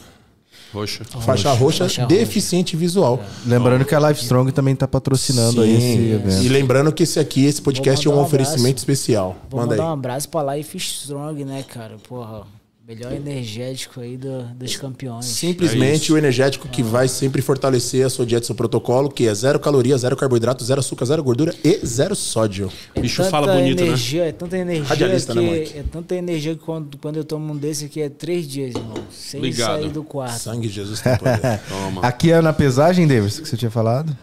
Roxa. 0.74 1.04
Faixa 1.04 1.52
roxa, 1.54 1.84
roxa 1.86 2.06
deficiente 2.06 2.76
roxa. 2.76 2.80
visual. 2.80 3.20
É. 3.46 3.50
Lembrando 3.50 3.86
que 3.86 3.96
a 3.96 4.00
Live 4.00 4.20
Strong 4.22 4.52
também 4.52 4.74
está 4.74 4.88
patrocinando 4.88 5.62
Sim. 5.64 5.68
aí 5.68 5.76
esse 5.76 6.12
evento. 6.12 6.44
E 6.44 6.50
lembrando 6.50 6.92
que 6.92 7.04
esse 7.04 7.20
aqui, 7.20 7.46
esse 7.46 7.62
podcast 7.62 8.08
é 8.08 8.12
um, 8.12 8.16
um 8.16 8.22
oferecimento 8.22 8.78
especial. 8.78 9.36
Vou 9.50 9.60
Manda 9.60 9.72
mandar 9.72 9.84
aí. 9.84 9.90
um 9.90 9.94
abraço 9.94 10.30
para 10.30 10.56
Life 10.56 10.78
Strong, 10.78 11.44
né, 11.46 11.64
cara? 11.64 11.96
Porra. 12.08 12.59
Melhor 12.90 13.14
energético 13.14 14.02
aí 14.02 14.18
do, 14.18 14.42
dos 14.56 14.76
campeões. 14.76 15.24
Simplesmente 15.26 16.12
é 16.12 16.16
o 16.16 16.18
energético 16.18 16.68
que 16.68 16.82
vai 16.82 17.08
sempre 17.08 17.40
fortalecer 17.40 18.04
a 18.04 18.10
sua 18.10 18.26
dieta, 18.26 18.48
seu 18.48 18.56
protocolo, 18.56 19.12
que 19.12 19.28
é 19.28 19.34
zero 19.36 19.60
caloria, 19.60 19.96
zero 19.96 20.16
carboidrato, 20.18 20.64
zero 20.64 20.80
açúcar, 20.80 21.06
zero 21.06 21.24
gordura 21.24 21.54
e 21.64 21.86
zero 21.86 22.16
sódio. 22.16 22.72
É 22.96 23.00
bicho 23.00 23.24
fala 23.26 23.54
bonito, 23.54 23.82
né? 23.82 23.90
energia, 23.90 24.24
né? 24.24 24.30
É 24.30 24.32
tanta 24.32 24.58
energia 24.58 24.88
Radialista, 24.88 25.34
que 25.34 25.40
né, 25.40 25.64
é 25.76 25.84
tanta 25.84 26.16
energia 26.16 26.56
que 26.56 26.62
quando, 26.62 26.98
quando 26.98 27.18
eu 27.18 27.24
tomo 27.24 27.54
um 27.54 27.56
desse 27.56 27.86
aqui 27.86 28.02
é 28.02 28.10
três 28.10 28.48
dias, 28.48 28.74
irmão, 28.74 28.98
sem 29.12 29.40
Ligado. 29.40 29.82
sair 29.82 29.92
do 29.92 30.04
quarto. 30.04 30.40
Sangue 30.40 30.68
de 30.68 30.74
Jesus 30.74 31.00
tem 31.00 31.16
poder. 31.16 31.62
Toma. 31.70 32.02
Aqui 32.02 32.32
é 32.32 32.42
na 32.42 32.54
pesagem, 32.54 33.06
Davis, 33.06 33.40
que 33.40 33.48
você 33.48 33.56
tinha 33.56 33.70
falado. 33.70 34.18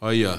Aí, 0.00 0.26
ó. 0.26 0.38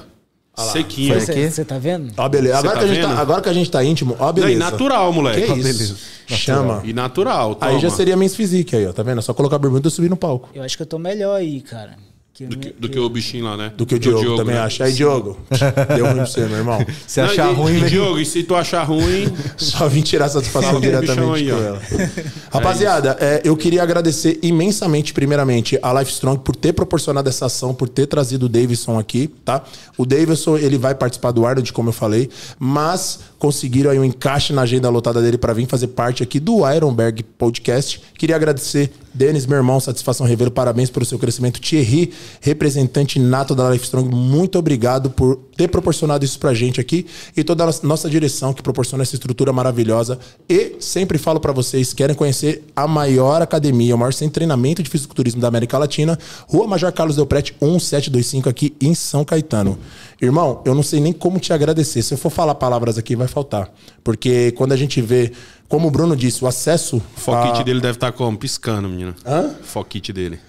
Sequinho. 0.72 1.20
Você 1.20 1.64
tá 1.64 1.78
vendo? 1.78 2.12
Ó, 2.16 2.28
beleza. 2.28 2.58
Agora, 2.58 2.74
tá 2.74 2.78
que 2.78 2.84
a 2.84 2.94
gente 2.94 3.02
tá, 3.02 3.18
agora 3.20 3.40
que 3.42 3.48
a 3.48 3.52
gente 3.52 3.70
tá 3.70 3.84
íntimo, 3.84 4.16
ó, 4.18 4.32
beleza. 4.32 4.58
Não, 4.58 4.68
e 4.68 4.70
natural, 4.70 5.12
moleque. 5.12 5.52
Que 5.52 5.58
isso? 5.60 5.96
Chama. 6.26 6.82
E 6.84 6.92
natural, 6.92 7.54
toma. 7.54 7.72
Aí 7.72 7.80
já 7.80 7.90
seria 7.90 8.16
Men's 8.16 8.36
Physique 8.36 8.76
aí, 8.76 8.86
ó. 8.86 8.92
Tá 8.92 9.02
vendo? 9.02 9.18
É 9.18 9.22
só 9.22 9.34
colocar 9.34 9.56
a 9.56 9.58
bermuda 9.58 9.88
e 9.88 9.90
subir 9.90 10.08
no 10.08 10.16
palco. 10.16 10.48
Eu 10.54 10.62
acho 10.62 10.76
que 10.76 10.82
eu 10.82 10.86
tô 10.86 10.98
melhor 10.98 11.34
aí, 11.36 11.60
cara. 11.60 11.96
Que 12.32 12.46
do, 12.46 12.56
que, 12.56 12.70
do 12.70 12.88
que, 12.88 12.98
o 12.98 13.08
bichinho 13.08 13.44
lá, 13.44 13.56
né? 13.56 13.72
Do 13.76 13.84
que 13.84 13.96
o 13.96 13.98
Diogo, 13.98 14.20
Diogo 14.20 14.36
também 14.36 14.54
né? 14.54 14.62
acha. 14.62 14.84
Aí, 14.84 14.92
Diogo, 14.92 15.36
deu 15.94 16.06
ruim 16.06 16.14
pra 16.14 16.26
você, 16.26 16.46
meu 16.46 16.58
irmão. 16.58 16.86
Se 17.06 17.20
achar 17.20 17.50
e, 17.50 17.54
ruim... 17.54 17.84
E, 17.84 17.88
Diogo, 17.88 18.18
e 18.18 18.24
se 18.24 18.42
tu 18.44 18.54
achar 18.54 18.82
ruim... 18.84 19.30
Só 19.58 19.88
vim 19.88 20.00
tirar 20.00 20.28
satisfação 20.28 20.80
diretamente 20.80 21.28
aí, 21.34 21.50
com 21.50 21.56
ela. 21.56 21.82
Rapaziada, 22.50 23.16
é, 23.20 23.42
eu 23.44 23.56
queria 23.56 23.82
agradecer 23.82 24.38
imensamente, 24.42 25.12
primeiramente, 25.12 25.78
a 25.82 25.92
Life 25.98 26.12
Strong 26.12 26.42
por 26.42 26.56
ter 26.56 26.72
proporcionado 26.72 27.28
essa 27.28 27.46
ação, 27.46 27.74
por 27.74 27.88
ter 27.88 28.06
trazido 28.06 28.46
o 28.46 28.48
Davidson 28.48 28.98
aqui, 28.98 29.28
tá? 29.44 29.62
O 29.98 30.06
Davidson, 30.06 30.56
ele 30.56 30.78
vai 30.78 30.94
participar 30.94 31.32
do 31.32 31.44
Arnold, 31.44 31.72
como 31.72 31.90
eu 31.90 31.92
falei, 31.92 32.30
mas 32.58 33.18
conseguiram 33.38 33.90
aí 33.90 33.98
um 33.98 34.04
encaixe 34.04 34.52
na 34.52 34.62
agenda 34.62 34.88
lotada 34.88 35.20
dele 35.20 35.36
para 35.36 35.52
vir 35.52 35.66
fazer 35.66 35.88
parte 35.88 36.22
aqui 36.22 36.38
do 36.38 36.66
Ironberg 36.70 37.22
Podcast. 37.22 38.00
Queria 38.16 38.36
agradecer 38.36 38.92
Denis, 39.12 39.44
meu 39.44 39.56
irmão, 39.56 39.80
satisfação 39.80 40.24
revelo, 40.24 40.50
parabéns 40.50 40.88
pelo 40.88 41.04
seu 41.04 41.18
crescimento. 41.18 41.60
Thierry, 41.60 42.12
representante 42.40 43.18
nato 43.18 43.54
da 43.54 43.68
Life 43.68 43.84
Strong, 43.84 44.14
muito 44.14 44.58
obrigado 44.58 45.10
por 45.10 45.36
ter 45.56 45.68
proporcionado 45.68 46.24
isso 46.24 46.38
pra 46.38 46.54
gente 46.54 46.80
aqui 46.80 47.06
e 47.36 47.42
toda 47.42 47.64
a 47.64 47.72
nossa 47.82 48.08
direção 48.08 48.54
que 48.54 48.62
proporciona 48.62 49.02
essa 49.02 49.16
estrutura 49.16 49.52
maravilhosa. 49.52 50.18
E 50.48 50.76
sempre 50.78 51.18
falo 51.18 51.40
para 51.40 51.52
vocês, 51.52 51.92
querem 51.92 52.14
conhecer 52.14 52.64
a 52.74 52.86
maior 52.86 53.42
academia, 53.42 53.94
o 53.94 53.98
maior 53.98 54.12
centro 54.12 54.28
de 54.28 54.34
treinamento 54.34 54.82
de 54.82 54.88
fisiculturismo 54.88 55.40
da 55.40 55.48
América 55.48 55.76
Latina, 55.76 56.18
Rua 56.46 56.68
Major 56.68 56.92
Carlos 56.92 57.16
Del 57.16 57.26
Prete, 57.26 57.54
1725 57.60 58.48
aqui 58.48 58.76
em 58.80 58.94
São 58.94 59.24
Caetano. 59.24 59.76
Irmão, 60.22 60.60
eu 60.64 60.74
não 60.74 60.82
sei 60.82 61.00
nem 61.00 61.12
como 61.12 61.40
te 61.40 61.52
agradecer. 61.52 62.02
Se 62.02 62.14
eu 62.14 62.18
for 62.18 62.30
falar 62.30 62.54
palavras 62.54 62.96
aqui, 62.96 63.16
vai 63.16 63.26
faltar. 63.26 63.72
Porque 64.04 64.52
quando 64.52 64.72
a 64.72 64.76
gente 64.76 65.00
vê 65.00 65.32
como 65.70 65.86
o 65.86 65.90
Bruno 65.90 66.16
disse, 66.16 66.44
o 66.44 66.48
acesso. 66.48 66.96
O 66.96 67.20
foquite 67.20 67.60
a... 67.60 67.62
dele 67.62 67.80
deve 67.80 67.94
estar 67.94 68.10
tá 68.10 68.12
como? 68.12 68.36
Piscando, 68.36 68.88
menino. 68.88 69.14
Hã? 69.24 69.54
O 69.60 69.64
foquite 69.64 70.12
dele. 70.12 70.40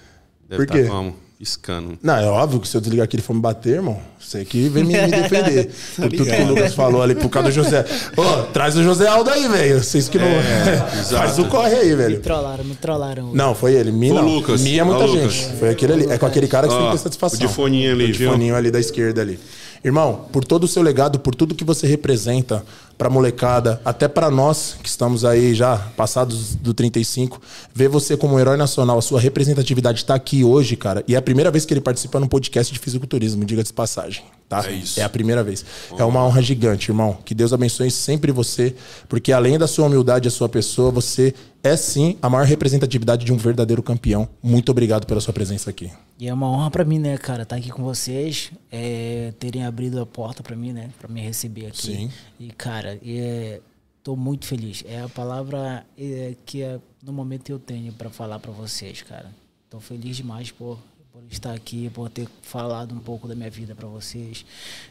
Deve 0.48 0.66
Por 0.66 0.72
quê? 0.72 0.80
Estar 0.80 0.92
como? 0.92 1.14
Piscando. 1.38 1.98
Não, 2.02 2.16
é 2.16 2.26
óbvio 2.26 2.58
que 2.58 2.66
se 2.66 2.76
eu 2.76 2.80
desligar 2.80 3.04
aqui 3.04 3.16
e 3.16 3.20
for 3.20 3.32
me 3.32 3.40
bater, 3.40 3.74
irmão, 3.74 4.00
você 4.18 4.44
que 4.44 4.68
vem 4.68 4.82
me, 4.82 4.94
me 4.94 5.06
defender. 5.10 5.70
por 5.94 6.10
tudo 6.10 6.24
que 6.24 6.42
o 6.42 6.46
Lucas 6.48 6.74
falou 6.74 7.02
ali, 7.02 7.14
por 7.14 7.28
causa 7.28 7.50
do 7.50 7.54
José. 7.54 7.84
Ô, 8.16 8.42
traz 8.52 8.76
o 8.76 8.82
José 8.82 9.06
Aldo 9.06 9.30
aí, 9.30 9.46
velho. 9.48 9.82
Vocês 9.82 10.08
que 10.08 10.18
não. 10.18 10.26
É, 10.26 10.76
Faz 11.10 11.38
o 11.38 11.44
corre 11.46 11.74
aí, 11.76 11.94
velho. 11.94 12.16
Me 12.16 12.22
trollaram, 12.22 12.64
me 12.64 12.74
trollaram. 12.74 13.32
Não, 13.32 13.54
foi 13.54 13.74
ele. 13.74 13.92
Mi, 13.92 14.10
não. 14.10 14.26
O 14.26 14.34
Lucas. 14.36 14.60
Mi 14.60 14.78
é 14.80 14.84
muita 14.84 15.06
gente. 15.06 15.44
Lucas. 15.44 15.58
Foi 15.58 15.70
aquele 15.70 15.92
ali. 15.92 16.06
É 16.10 16.18
com 16.18 16.26
aquele 16.26 16.48
cara 16.48 16.66
que 16.66 16.74
você 16.74 16.80
tem 16.80 16.90
que 16.90 16.96
ter 16.96 17.02
satisfação. 17.02 17.38
O 17.38 17.48
de 17.48 17.54
foninho 17.54 17.92
ali, 17.92 18.04
o 18.04 18.06
de 18.08 18.12
viu? 18.18 18.30
foninho 18.32 18.56
ali 18.56 18.72
da 18.72 18.80
esquerda 18.80 19.20
ali. 19.20 19.38
Irmão, 19.84 20.26
por 20.32 20.44
todo 20.44 20.62
o 20.62 20.68
seu 20.68 20.80
legado, 20.80 21.18
por 21.18 21.34
tudo 21.34 21.56
que 21.56 21.64
você 21.64 21.88
representa 21.88 22.64
para 23.02 23.10
molecada, 23.10 23.80
até 23.84 24.06
para 24.06 24.30
nós 24.30 24.76
que 24.80 24.88
estamos 24.88 25.24
aí 25.24 25.56
já 25.56 25.76
passados 25.96 26.54
do 26.54 26.72
35, 26.72 27.42
ver 27.74 27.88
você 27.88 28.16
como 28.16 28.36
um 28.36 28.38
herói 28.38 28.56
nacional, 28.56 28.96
a 28.96 29.02
sua 29.02 29.18
representatividade 29.18 29.98
está 29.98 30.14
aqui 30.14 30.44
hoje, 30.44 30.76
cara. 30.76 31.02
E 31.08 31.16
é 31.16 31.18
a 31.18 31.22
primeira 31.22 31.50
vez 31.50 31.64
que 31.64 31.74
ele 31.74 31.80
participa 31.80 32.20
num 32.20 32.28
podcast 32.28 32.72
de 32.72 32.78
fisiculturismo, 32.78 33.44
diga 33.44 33.64
de 33.64 33.72
passagem, 33.72 34.22
tá? 34.48 34.64
É 34.68 34.70
isso. 34.70 35.00
É 35.00 35.02
a 35.02 35.08
primeira 35.08 35.42
vez. 35.42 35.64
É 35.98 36.04
uma 36.04 36.24
honra 36.24 36.40
gigante, 36.42 36.92
irmão. 36.92 37.18
Que 37.24 37.34
Deus 37.34 37.52
abençoe 37.52 37.90
sempre 37.90 38.30
você, 38.30 38.72
porque 39.08 39.32
além 39.32 39.58
da 39.58 39.66
sua 39.66 39.86
humildade, 39.86 40.28
a 40.28 40.30
sua 40.30 40.48
pessoa, 40.48 40.92
você 40.92 41.34
é 41.62 41.76
sim 41.76 42.18
a 42.20 42.28
maior 42.28 42.46
representatividade 42.46 43.24
de 43.24 43.32
um 43.32 43.36
verdadeiro 43.36 43.82
campeão. 43.82 44.28
Muito 44.42 44.70
obrigado 44.70 45.06
pela 45.06 45.20
sua 45.20 45.32
presença 45.32 45.70
aqui. 45.70 45.90
E 46.18 46.28
é 46.28 46.34
uma 46.34 46.48
honra 46.50 46.70
para 46.70 46.84
mim, 46.84 46.98
né, 46.98 47.16
cara, 47.16 47.42
estar 47.42 47.56
tá 47.56 47.60
aqui 47.60 47.70
com 47.70 47.82
vocês, 47.82 48.50
é, 48.70 49.32
terem 49.38 49.64
abrido 49.64 50.00
a 50.00 50.06
porta 50.06 50.42
para 50.42 50.56
mim, 50.56 50.72
né, 50.72 50.90
para 50.98 51.08
me 51.08 51.20
receber 51.20 51.66
aqui. 51.66 51.86
Sim. 51.86 52.10
E 52.38 52.50
cara, 52.50 52.98
é, 53.04 53.60
tô 54.02 54.16
muito 54.16 54.46
feliz. 54.46 54.84
É 54.86 55.00
a 55.00 55.08
palavra 55.08 55.86
é, 55.96 56.34
que 56.44 56.62
é, 56.62 56.78
no 57.02 57.12
momento 57.12 57.50
eu 57.50 57.58
tenho 57.58 57.92
para 57.92 58.10
falar 58.10 58.38
para 58.38 58.50
vocês, 58.52 59.02
cara. 59.02 59.30
Tô 59.70 59.80
feliz 59.80 60.16
demais 60.16 60.50
por 60.50 60.78
por 61.12 61.22
estar 61.30 61.52
aqui, 61.52 61.90
por 61.90 62.08
ter 62.08 62.26
falado 62.40 62.94
um 62.94 62.98
pouco 62.98 63.28
da 63.28 63.34
minha 63.34 63.50
vida 63.50 63.74
para 63.74 63.86
vocês, 63.86 64.46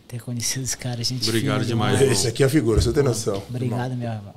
ter 0.08 0.22
conhecido 0.22 0.64
esse 0.64 0.78
cara, 0.78 1.04
gente. 1.04 1.28
Obrigado 1.28 1.66
demais. 1.66 2.00
Esse 2.00 2.28
aqui 2.28 2.44
é 2.44 2.46
a 2.46 2.50
figura, 2.50 2.80
você 2.80 2.94
tem 2.94 3.02
noção. 3.02 3.42
Obrigado, 3.50 3.94
irmão. 3.94 3.98
meu 3.98 4.12
irmão. 4.12 4.34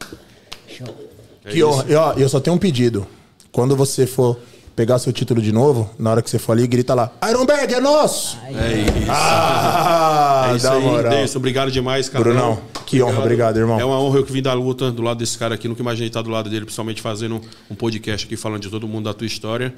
Show. 0.67 1.14
É 1.45 1.51
que 1.51 1.63
honra. 1.63 1.85
Eu, 1.89 2.01
eu 2.17 2.29
só 2.29 2.41
tenho 2.41 2.57
um 2.57 2.59
pedido. 2.59 3.07
Quando 3.53 3.77
você 3.77 4.07
for 4.07 4.39
pegar 4.75 4.99
seu 4.99 5.13
título 5.13 5.41
de 5.41 5.53
novo, 5.53 5.89
na 5.99 6.11
hora 6.11 6.23
que 6.23 6.29
você 6.29 6.39
for 6.39 6.53
ali, 6.53 6.67
grita 6.67 6.95
lá: 6.95 7.13
Ironberg 7.29 7.75
é 7.75 7.81
nosso! 7.81 8.39
É 8.47 8.81
isso. 8.81 9.11
Ah, 9.11 10.49
é 10.53 10.57
isso 10.57 10.69
aí, 10.69 10.83
moral. 10.83 11.13
Deus, 11.13 11.37
obrigado 11.37 11.71
demais, 11.71 12.09
cara. 12.09 12.25
Brunão, 12.25 12.61
que 12.87 13.03
honra, 13.03 13.21
obrigado, 13.21 13.59
irmão. 13.59 13.79
É 13.79 13.85
uma 13.85 14.01
honra 14.01 14.19
eu 14.19 14.25
que 14.25 14.33
vim 14.33 14.43
da 14.43 14.53
luta 14.53 14.91
do 14.91 15.03
lado 15.03 15.19
desse 15.19 15.39
cara 15.39 15.55
aqui. 15.55 15.69
Nunca 15.69 15.83
imaginei 15.83 16.09
estar 16.09 16.23
do 16.23 16.31
lado 16.31 16.51
dele, 16.51 16.65
principalmente 16.65 17.01
fazendo 17.01 17.41
um 17.71 17.75
podcast 17.75 18.27
aqui 18.27 18.37
falando 18.37 18.63
de 18.63 18.71
todo 18.71 18.89
mundo 18.89 19.05
da 19.05 19.15
tua 19.15 19.27
história. 19.27 19.73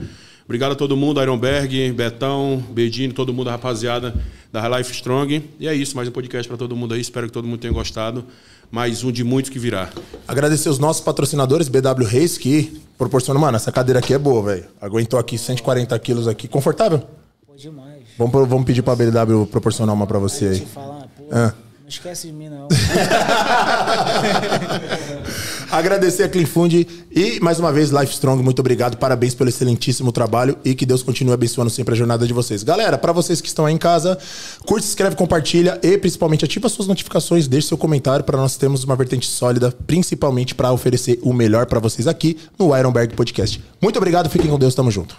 Obrigado 0.45 0.73
a 0.73 0.77
todo 0.77 0.97
mundo, 0.97 1.21
Ironberg, 1.21 1.93
Betão, 1.93 2.63
Bedino, 2.71 3.13
todo 3.13 3.35
mundo, 3.35 3.49
a 3.49 3.53
rapaziada 3.53 4.15
da 4.53 4.79
Life 4.79 4.93
Strong. 4.93 5.43
E 5.59 5.67
é 5.67 5.75
isso, 5.75 5.97
mais 5.97 6.09
um 6.09 6.13
podcast 6.13 6.47
para 6.49 6.57
todo 6.57 6.77
mundo 6.77 6.95
aí. 6.95 7.01
Espero 7.01 7.27
que 7.27 7.33
todo 7.33 7.49
mundo 7.49 7.59
tenha 7.59 7.73
gostado. 7.73 8.25
Mais 8.71 9.03
um 9.05 9.11
de 9.13 9.23
muitos 9.25 9.51
que 9.51 9.59
virá. 9.59 9.89
Agradecer 10.27 10.69
os 10.69 10.79
nossos 10.79 11.03
patrocinadores, 11.03 11.69
BW 11.69 12.05
Reis, 12.07 12.37
que 12.39 12.81
proporcionam. 12.99 13.41
Mano, 13.41 13.57
essa 13.57 13.71
cadeira 13.73 13.99
aqui 14.01 14.13
é 14.15 14.19
boa, 14.19 14.43
velho. 14.43 14.65
Aguentou 14.81 15.19
aqui 15.19 15.39
140 15.39 15.99
quilos 15.99 16.27
aqui. 16.29 16.49
Confortável? 16.49 17.03
Pô, 17.47 17.55
demais. 17.57 17.97
Vamos, 18.19 18.49
vamos 18.49 18.65
pedir 18.65 18.83
pra 18.83 18.95
BW 18.97 19.47
proporcionar 19.47 19.95
uma 19.95 20.07
pra 20.07 20.19
você 20.19 20.49
Deixa 20.51 20.63
aí. 20.63 20.69
eu 20.69 20.75
falar, 20.75 21.07
pô, 21.17 21.25
Ah. 21.33 21.53
não 21.83 21.89
esquece 21.89 22.27
de 22.29 22.33
mim, 22.33 22.49
não. 22.49 22.69
Agradecer 25.71 26.23
a 26.23 26.29
Clean 26.29 26.47
Fund 26.47 26.73
e, 26.75 27.41
mais 27.41 27.59
uma 27.59 27.73
vez, 27.73 27.91
Life 27.91 28.13
Strong, 28.13 28.43
muito 28.43 28.61
obrigado. 28.61 28.97
Parabéns 28.97 29.35
pelo 29.35 29.49
excelentíssimo 29.49 30.13
trabalho 30.13 30.57
e 30.65 30.75
que 30.75 30.87
Deus 30.87 31.03
continue 31.03 31.35
abençoando 31.35 31.71
sempre 31.71 31.95
a 31.95 31.97
jornada 31.97 32.27
de 32.27 32.33
vocês. 32.33 32.63
Galera, 32.63 32.97
pra 32.97 33.13
vocês 33.13 33.41
que 33.41 33.49
estão 33.49 33.67
aí 33.67 33.75
em 33.75 33.79
casa, 33.79 34.19
curte, 34.65 34.85
se 34.85 34.91
inscreve, 34.91 35.17
compartilha 35.17 35.79
e, 35.83 35.99
principalmente, 35.99 36.45
ativa 36.45 36.69
suas 36.69 36.89
notificações, 36.89 37.49
deixe 37.49 37.69
seu 37.69 37.79
comentário 37.79 38.25
para 38.25 38.37
nós 38.37 38.57
termos 38.57 38.85
uma 38.85 38.97
vertente 38.97 39.27
sólida, 39.27 39.75
principalmente 39.87 40.55
para 40.55 40.73
oferecer 40.73 41.19
o 41.23 41.33
melhor 41.33 41.67
pra 41.67 41.81
vocês 41.81 42.07
aqui 42.07 42.37
no 42.59 42.77
Ironberg 42.77 43.15
Podcast. 43.15 43.63
Muito 43.81 43.97
obrigado, 43.97 44.31
fiquem 44.31 44.51
com 44.51 44.59
Deus, 44.59 44.75
tamo 44.75 44.91
junto. 44.91 45.17